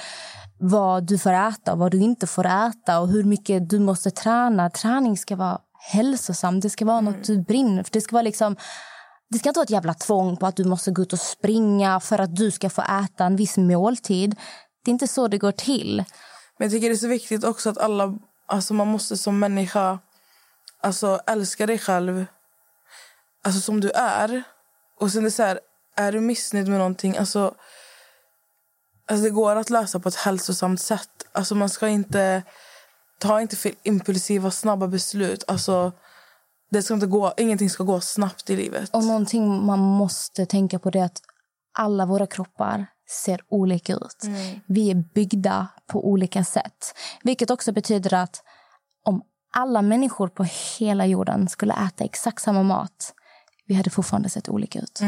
[0.60, 4.12] vad du får äta och vad du inte får äta och hur mycket du måste
[4.12, 4.70] träna.
[4.70, 5.60] Träning ska vara
[5.92, 6.60] hälsosam.
[6.60, 7.92] Det ska vara något du brinner för.
[7.92, 8.56] Det ska vara liksom...
[9.30, 12.00] Det ska inte vara ett jävla tvång på att du måste gå ut och springa
[12.00, 14.36] för att du ska få äta en viss måltid.
[14.84, 16.04] Det är inte så det går till.
[16.58, 18.18] Men jag tycker det är så viktigt också att alla,
[18.48, 20.00] alltså man måste som människa
[20.82, 22.26] alltså älska dig själv
[23.46, 24.44] alltså som du är.
[25.00, 25.60] Och sen är det så här,
[25.96, 27.56] är du missnöjd med någonting, alltså,
[29.08, 31.10] alltså det går att lösa på ett hälsosamt sätt.
[31.32, 32.44] Alltså man ska inte
[33.20, 35.44] ta inte för impulsiva snabba beslut.
[35.48, 35.92] Alltså
[36.72, 38.90] det ska inte gå, ingenting ska gå snabbt i livet.
[38.94, 41.22] Och någonting man måste tänka på det är att
[41.78, 44.24] alla våra kroppar ser olika ut.
[44.66, 46.96] Vi är byggda på olika sätt.
[47.24, 48.44] Vilket också betyder att
[49.04, 49.22] om
[49.54, 50.46] alla människor på
[50.80, 53.14] hela jorden skulle äta exakt samma mat
[53.68, 55.00] vi hade fortfarande sett olika ut.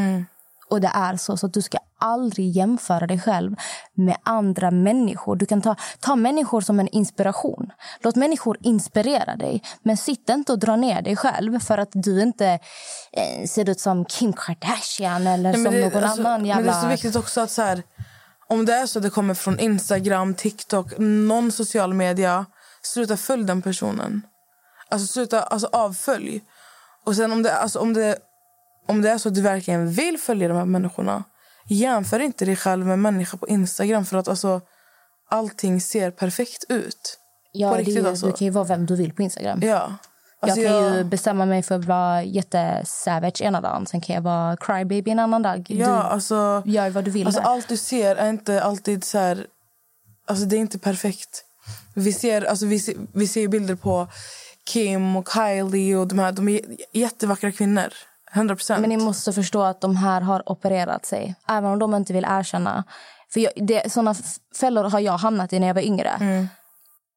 [0.70, 3.56] Och det är så, så att du ska aldrig jämföra dig själv
[3.94, 5.36] med andra människor.
[5.36, 7.70] Du kan ta, ta människor som en inspiration.
[8.00, 9.62] Låt människor inspirera dig.
[9.82, 12.46] Men sitt inte och dra ner dig själv för att du inte
[13.12, 16.62] eh, ser ut som Kim Kardashian eller Nej, som det- någon alltså, annan jävla...
[16.62, 17.82] Men det är så viktigt också att så här,
[18.48, 22.46] om det är så att det kommer från Instagram, TikTok, någon social media,
[22.82, 24.22] sluta följ den personen.
[24.90, 26.42] Alltså sluta alltså avfölj.
[27.04, 28.16] Och sen om det, alltså, om det,
[28.88, 31.24] om det är så att du verkligen vill följa de här människorna,
[31.68, 34.60] jämför inte dig själv med en människa på Instagram för att alltså
[35.30, 37.18] allting ser perfekt ut.
[37.52, 38.26] Ja, på är riktigt ju- alltså.
[38.26, 39.60] Du kan ju vara vem du vill på Instagram.
[39.62, 39.92] Ja.
[40.40, 43.86] Alltså, jag kan jag- ju bestämma mig för att vara jättesavage ena dagen.
[43.86, 45.66] Sen kan jag vara crybaby en annan dag.
[45.70, 49.18] Ja, alltså, du gör vad du vill alltså allt du ser är inte alltid så
[49.18, 49.46] här...
[50.26, 51.44] Alltså det är inte perfekt.
[51.94, 54.08] Vi ser, alltså, vi ser, vi ser bilder på
[54.66, 56.32] Kim och Kylie och de här.
[56.32, 56.60] De är
[56.92, 57.88] jättevackra kvinnor.
[58.32, 58.80] 100 procent.
[58.80, 61.34] Men ni måste förstå att de här har opererat sig.
[61.48, 62.84] Även om de inte vill erkänna.
[63.32, 64.14] För jag, det, såna
[64.60, 66.10] fällor har jag hamnat i när jag var yngre.
[66.10, 66.48] Mm.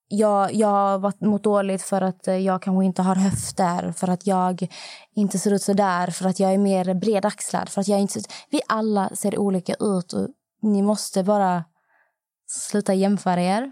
[0.08, 3.92] Jag, jag har varit, mått dåligt för att eh, jag kanske inte har höfter.
[3.92, 4.68] För att jag
[5.16, 6.08] inte ser ut så där.
[6.08, 7.70] För att jag är mer bredaxlad.
[7.70, 8.20] För att jag inte,
[8.50, 10.14] vi alla ser olika ut.
[10.14, 10.28] Och
[10.62, 11.64] ni måste bara
[12.48, 13.72] sluta jämföra er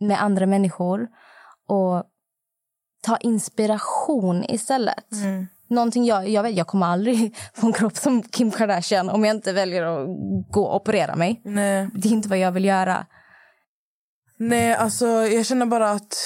[0.00, 1.08] med andra människor.
[1.68, 2.04] Och
[3.02, 5.12] ta inspiration istället.
[5.12, 5.46] Mm.
[5.68, 9.36] Någonting jag, jag, vet, jag kommer aldrig få en kropp som Kim Kardashian om jag
[9.36, 10.08] inte väljer att
[10.50, 11.40] gå och operera mig.
[11.44, 11.88] Nej.
[11.94, 13.06] Det är inte vad jag vill göra.
[14.38, 16.16] Nej, alltså jag känner bara att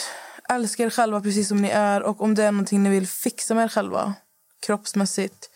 [0.48, 3.54] älska er själva precis som ni är och om det är någonting ni vill fixa
[3.54, 4.14] med er själva
[4.66, 5.50] kroppsmässigt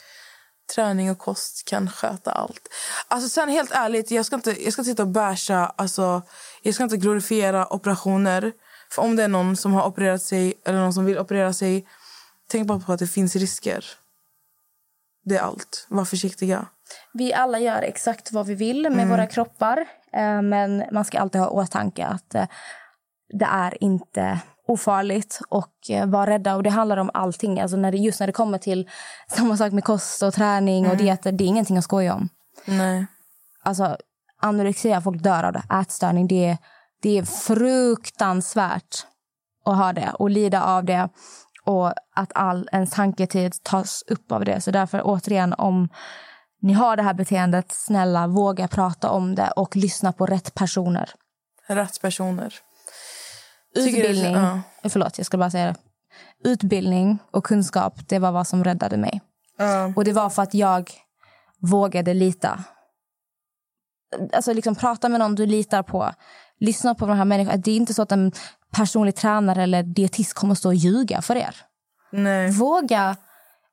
[0.75, 2.69] träning och kost kan sköta allt.
[3.09, 6.23] Alltså sen helt ärligt, jag ska inte, jag ska inte sitta och basha, alltså
[6.63, 8.53] jag ska inte glorifiera operationer.
[8.91, 11.87] För om det är någon som har opererat sig eller någon som vill operera sig,
[12.51, 13.85] tänk bara på att det finns risker.
[15.25, 15.87] Det är allt.
[15.89, 16.67] Var försiktiga.
[17.13, 19.79] Vi alla gör exakt vad vi vill med våra kroppar.
[20.13, 22.47] Eh, Men man ska alltid ha i åtanke att eh,
[23.39, 26.57] det är inte ofarligt och eh, vara rädda.
[26.57, 27.61] Och det handlar om allting.
[27.61, 28.91] Alltså när det, just när det kommer till
[29.29, 31.33] samma sak med kost och träning och dieter.
[31.33, 32.29] Det är ingenting att skoja om.
[32.65, 33.07] Nej.
[33.63, 33.97] Alltså
[34.41, 35.63] anorexia, folk dör av det.
[35.81, 36.59] Ätstörning, det
[37.05, 39.07] det är fruktansvärt
[39.65, 41.09] att ha det och lida av det.
[41.65, 44.61] Och att all ens tanketid tas upp av det.
[44.61, 45.89] Så därför återigen om
[46.61, 51.11] ni har det här beteendet, snälla våga prata om det och lyssna på rätt personer.
[51.67, 52.55] Rätt personer.
[53.75, 54.61] Utbildning, ja.
[54.89, 55.75] förlåt jag ska bara säga det.
[56.51, 59.21] Utbildning och kunskap, det var vad som räddade mig.
[59.59, 59.93] Ja.
[59.97, 60.91] Och det var för att jag
[61.59, 62.65] vågade lita.
[64.33, 66.11] Alltså liksom prata med någon du litar på.
[66.61, 67.57] Lyssna på de här människorna.
[67.57, 68.33] Det är inte så att en
[68.71, 71.57] personlig tränare eller dietist kommer att stå och ljuga för er.
[72.13, 72.51] Nej.
[72.51, 73.17] Våga.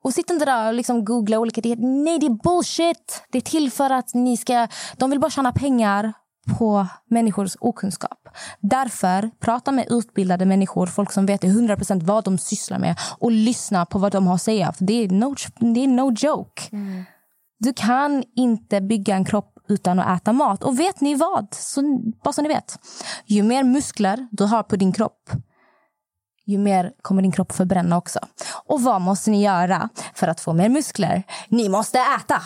[0.04, 1.82] Och sitt inte där och liksom googla olika dieter.
[1.82, 3.22] Nej, det är bullshit.
[3.30, 4.68] Det är till för att ni ska...
[4.96, 6.12] De vill bara tjäna pengar
[6.58, 8.28] på människors okunskap.
[8.60, 13.30] Därför, prata med utbildade människor, folk som vet till 100% vad de sysslar med och
[13.30, 14.72] lyssna på vad de har att säga.
[14.72, 16.62] För det är no, det är no joke.
[17.58, 20.64] Du kan inte bygga en kropp utan att äta mat.
[20.64, 21.46] Och vet ni vad?
[21.54, 21.82] Så,
[22.24, 22.78] bara så ni vet.
[23.26, 25.30] Ju mer muskler du har på din kropp
[26.46, 28.18] ju mer kommer din kropp förbränna också.
[28.64, 31.22] Och vad måste ni göra för att få mer muskler?
[31.48, 32.42] Ni måste äta!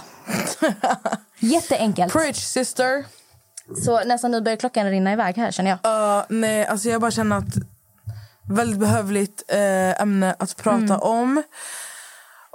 [1.38, 2.12] Jätteenkelt.
[2.12, 3.04] Preach sister.
[3.84, 5.78] Så nästan nu börjar klockan rinna iväg här känner jag.
[5.82, 7.54] Ja, nej, alltså jag bara känner att
[8.48, 11.00] väldigt behövligt eh, ämne att prata Mm.
[11.00, 11.42] om.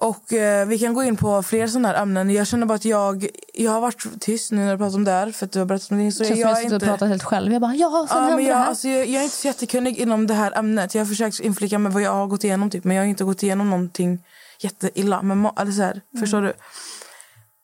[0.01, 2.29] Och eh, Vi kan gå in på fler sådana här ämnen.
[2.29, 5.11] Jag känner bara att jag, jag har varit tyst nu när du pratar om det
[5.11, 5.31] här.
[5.31, 6.35] För att du har berättat om din Det historia.
[6.35, 7.51] Jag jag inte- pratar helt själv.
[7.53, 10.27] Jag bara, ja, sen Ja, men jag, alltså, jag, jag är inte så jättekunnig inom
[10.27, 10.95] det här ämnet.
[10.95, 12.69] Jag har försökt inflika med vad jag har gått igenom.
[12.69, 14.19] Typ, men jag har inte gått igenom någonting
[14.59, 15.21] jätteilla.
[15.21, 16.19] Men, eller så här, Mm.
[16.21, 16.53] Förstår du?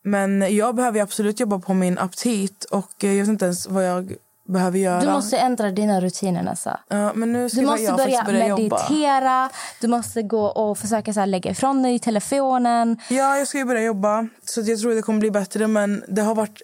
[0.04, 2.64] Men jag behöver absolut jobba på min aptit.
[2.64, 4.14] Och eh, jag vet inte ens vad jag
[4.48, 5.02] behöver göra.
[5.02, 6.80] Du måste ändra dina rutiner Nessa.
[6.88, 8.78] Ja, men nu ska Du måste jag börja, börja jobba.
[8.90, 9.50] meditera.
[9.82, 12.98] Du måste gå och försöka så här, lägga ifrån dig telefonen.
[13.10, 14.28] Ja, jag ska ju börja jobba.
[14.46, 15.68] Så jag tror det kommer bli bättre.
[15.68, 16.62] Men det har varit...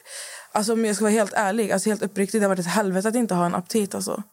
[0.52, 3.08] Alltså om jag ska vara helt ärlig, alltså helt uppriktigt, det har varit ett helvete
[3.08, 3.96] att inte ha en aptit.
[3.96, 4.24] Alltså.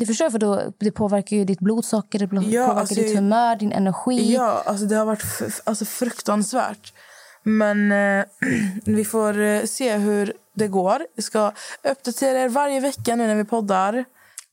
[0.00, 3.16] Det förstår jag, för då, det påverkar ju ditt blodsocker, det påverkar Ja, alltså, ditt
[3.16, 4.32] humör, din energi.
[4.34, 5.22] Ja, alltså det har varit
[5.64, 6.92] alltså fruktansvärt.
[7.42, 8.24] Men eh,
[8.84, 11.06] vi får eh, se hur det går.
[11.16, 11.52] Vi ska
[11.90, 14.04] uppdatera er varje vecka nu när vi poddar.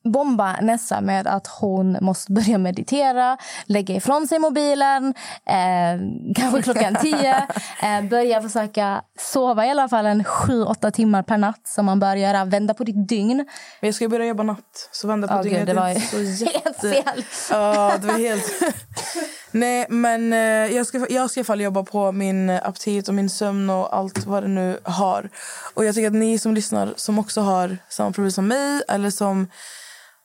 [0.04, 5.14] bomba Nessa med att hon måste börja meditera, lägga ifrån sig mobilen,
[5.46, 7.36] eh, kanske klockan tio.
[7.84, 12.00] Eh, börja försöka sova i alla fall en sju, åtta timmar per natt som man
[12.00, 12.46] bör göra.
[12.46, 13.38] Vända på ditt dygn.
[13.80, 14.90] Men jag ska börja jobba natt.
[14.92, 15.60] Så vända på Åh, dygnet.
[15.60, 15.96] gud, det var ju
[16.64, 17.24] helt fel.
[17.52, 18.46] Ja, det var helt...
[19.52, 23.14] Nej, men eh, jag ska, jag ska i alla fall jobba på min aptit och
[23.14, 25.30] min sömn och allt vad det nu har.
[25.74, 29.10] Och jag tycker att ni som lyssnar som också har samma problem som mig eller
[29.10, 29.48] som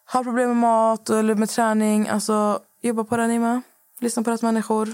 [0.05, 3.63] har problem med mat eller med träning, alltså jobba på det ni med.
[4.01, 4.89] Lyssna på rätt människor.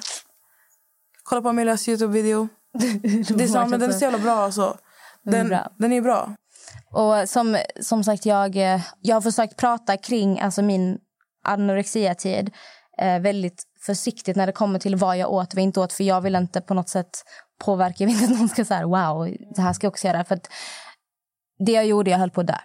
[1.23, 2.49] Kolla på Amelias Youtube-video.
[3.29, 4.77] Det är sant, men den är så jävla bra alltså.
[5.23, 5.73] Den är bra.
[5.79, 6.35] den är bra.
[6.91, 10.99] Och som, som sagt, jag, eh, jag har försökt prata kring alltså min
[11.45, 12.53] anorexia-tid eh,
[13.21, 15.93] väldigt försiktigt när det kommer till vad jag åt och inte åt.
[15.93, 17.25] För jag vill inte på något sätt
[17.65, 17.97] påverka.
[17.99, 20.25] Jag vill inte att någon ska säga wow, det här ska jag också göra.
[20.25, 20.39] För
[21.59, 22.59] det jag gjorde, jag höll på att dö.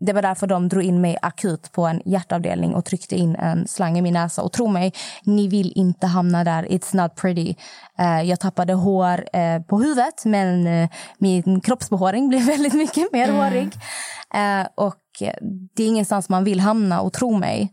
[0.00, 3.68] det var därför de drog in mig akut på en hjärtavdelning och tryckte in en
[3.68, 4.42] slang i min näsa.
[4.42, 4.92] Och tro mig,
[5.22, 6.62] ni vill inte hamna där.
[6.62, 7.54] It's not pretty.
[7.98, 13.32] Eh, jag tappade hår eh, på huvudet men eh, min kroppsbehåring blev väldigt mycket mer
[13.32, 13.72] hårig.
[14.34, 15.02] Eh, och
[15.74, 17.00] det är ingenstans man vill hamna.
[17.00, 17.72] Och tro mig,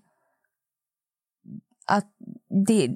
[2.67, 2.89] det,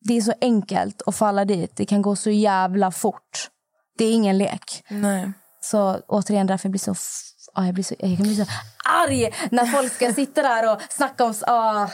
[0.00, 1.76] det är så enkelt att falla dit.
[1.76, 3.50] Det kan gå så jävla fort.
[3.98, 4.84] Det är ingen lek.
[4.88, 5.32] Nej.
[5.60, 6.94] Så återigen, därför jag blir så...
[7.54, 8.46] ah, jag, blir så jag kan bli så
[8.84, 11.34] arg när folk ska sitta där och snacka om...
[11.46, 11.88] Ah.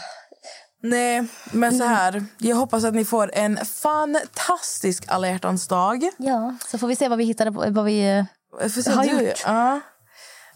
[0.82, 2.24] Nej, men så här.
[2.38, 6.10] Jag hoppas att ni får en fantastisk alla hjärtans dag.
[6.16, 7.64] Ja, så får vi se vad vi hittade på.
[7.70, 8.24] Vad vi,
[8.60, 9.42] Har du, gjort.
[9.46, 9.80] Ja.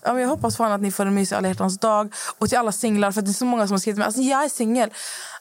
[0.05, 2.15] Ja, men jag hoppas fan att ni får en mysig alla hjärtans dag.
[2.39, 4.07] Och till alla singlar, för att det är så många som har skrivit till mig.
[4.07, 4.91] Alltså, jag är singel.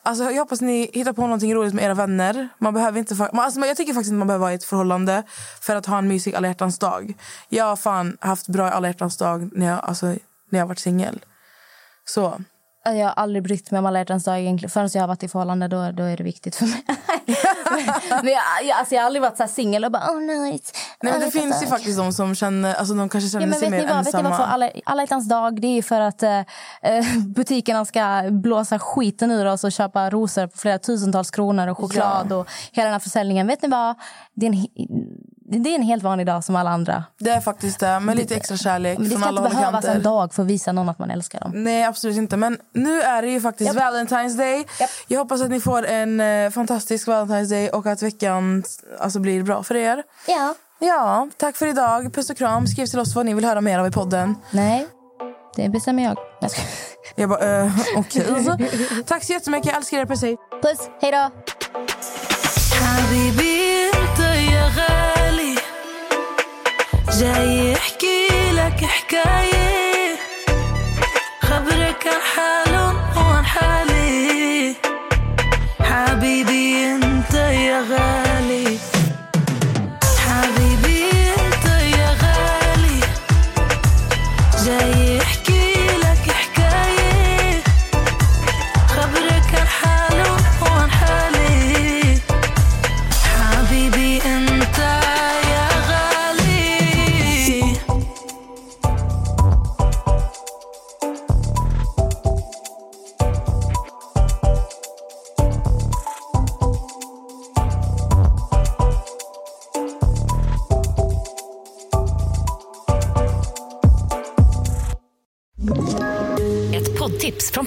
[0.03, 2.49] Alltså, jag hoppas ni hittar på någonting roligt med era vänner.
[2.57, 5.23] Man behöver inte, man, alltså, jag tycker faktiskt att man behöver vara i ett förhållande
[5.61, 7.13] för att ha en mysig alla hjärtans dag.
[7.49, 10.19] Jag har fan haft bra alla hjärtans dag när jag, alltså, när
[10.49, 11.25] jag har varit singel.
[12.05, 12.41] Så.
[12.83, 14.69] jag har aldrig brytt mig om alla hjärtans dag egentligen.
[14.69, 16.83] Förrän jag har varit i förhållande, då, då är det viktigt för mig.
[18.23, 20.03] men jag, jag, alltså, jag har aldrig varit så singel och bara...
[20.11, 20.59] Oh, Nej,
[21.01, 23.53] men alla det finns ju dag." faktiskt de som känner, alltså de kanske känner Ja,
[23.53, 24.29] sig mer vad, vet ni ensamma.
[24.29, 25.61] varför alla, alla hjärtans dag?
[25.61, 26.39] Det är för att eh,
[26.81, 27.05] eh,
[27.35, 32.31] butikerna ska blåsa skiten ur oss och köpa rosor på flera tusentals kronor och choklad
[32.33, 33.47] och hela den här försäljningen.
[33.47, 33.95] Vet ni vad?
[34.33, 34.67] Det är en,
[35.59, 37.03] det är en helt vanlig dag som alla andra.
[37.19, 40.33] Det är faktiskt det, med lite extra kärlek Men det ska inte behövas en dag
[40.33, 41.51] för att visa någon att man älskar dem.
[41.55, 42.37] Nej, absolut inte.
[42.37, 43.83] Men nu är det ju faktiskt Japp.
[43.93, 44.57] Valentine's Day.
[44.79, 44.89] Japp.
[45.07, 48.63] Jag hoppas att ni får en eh, fantastisk Valentine's Day och att veckan
[48.99, 50.03] alltså, blir bra för er.
[50.27, 50.55] Ja.
[50.79, 52.13] Ja, tack för idag.
[52.13, 52.67] Puss och kram.
[52.67, 54.35] Skriv till oss vad ni vill höra mer av i podden.
[54.51, 54.87] Nej,
[55.55, 56.17] det bestämmer jag.
[56.41, 56.61] Jag ska-
[57.15, 58.25] Jag bara, eh, okej.
[59.05, 59.65] tack så jättemycket.
[59.67, 60.05] Jag älskar er.
[60.05, 60.37] Puss, hej.
[60.61, 61.29] Puss, hej då!
[67.19, 70.15] جاي يحكي لك حكاية
[71.41, 72.62] خبرك عن حاله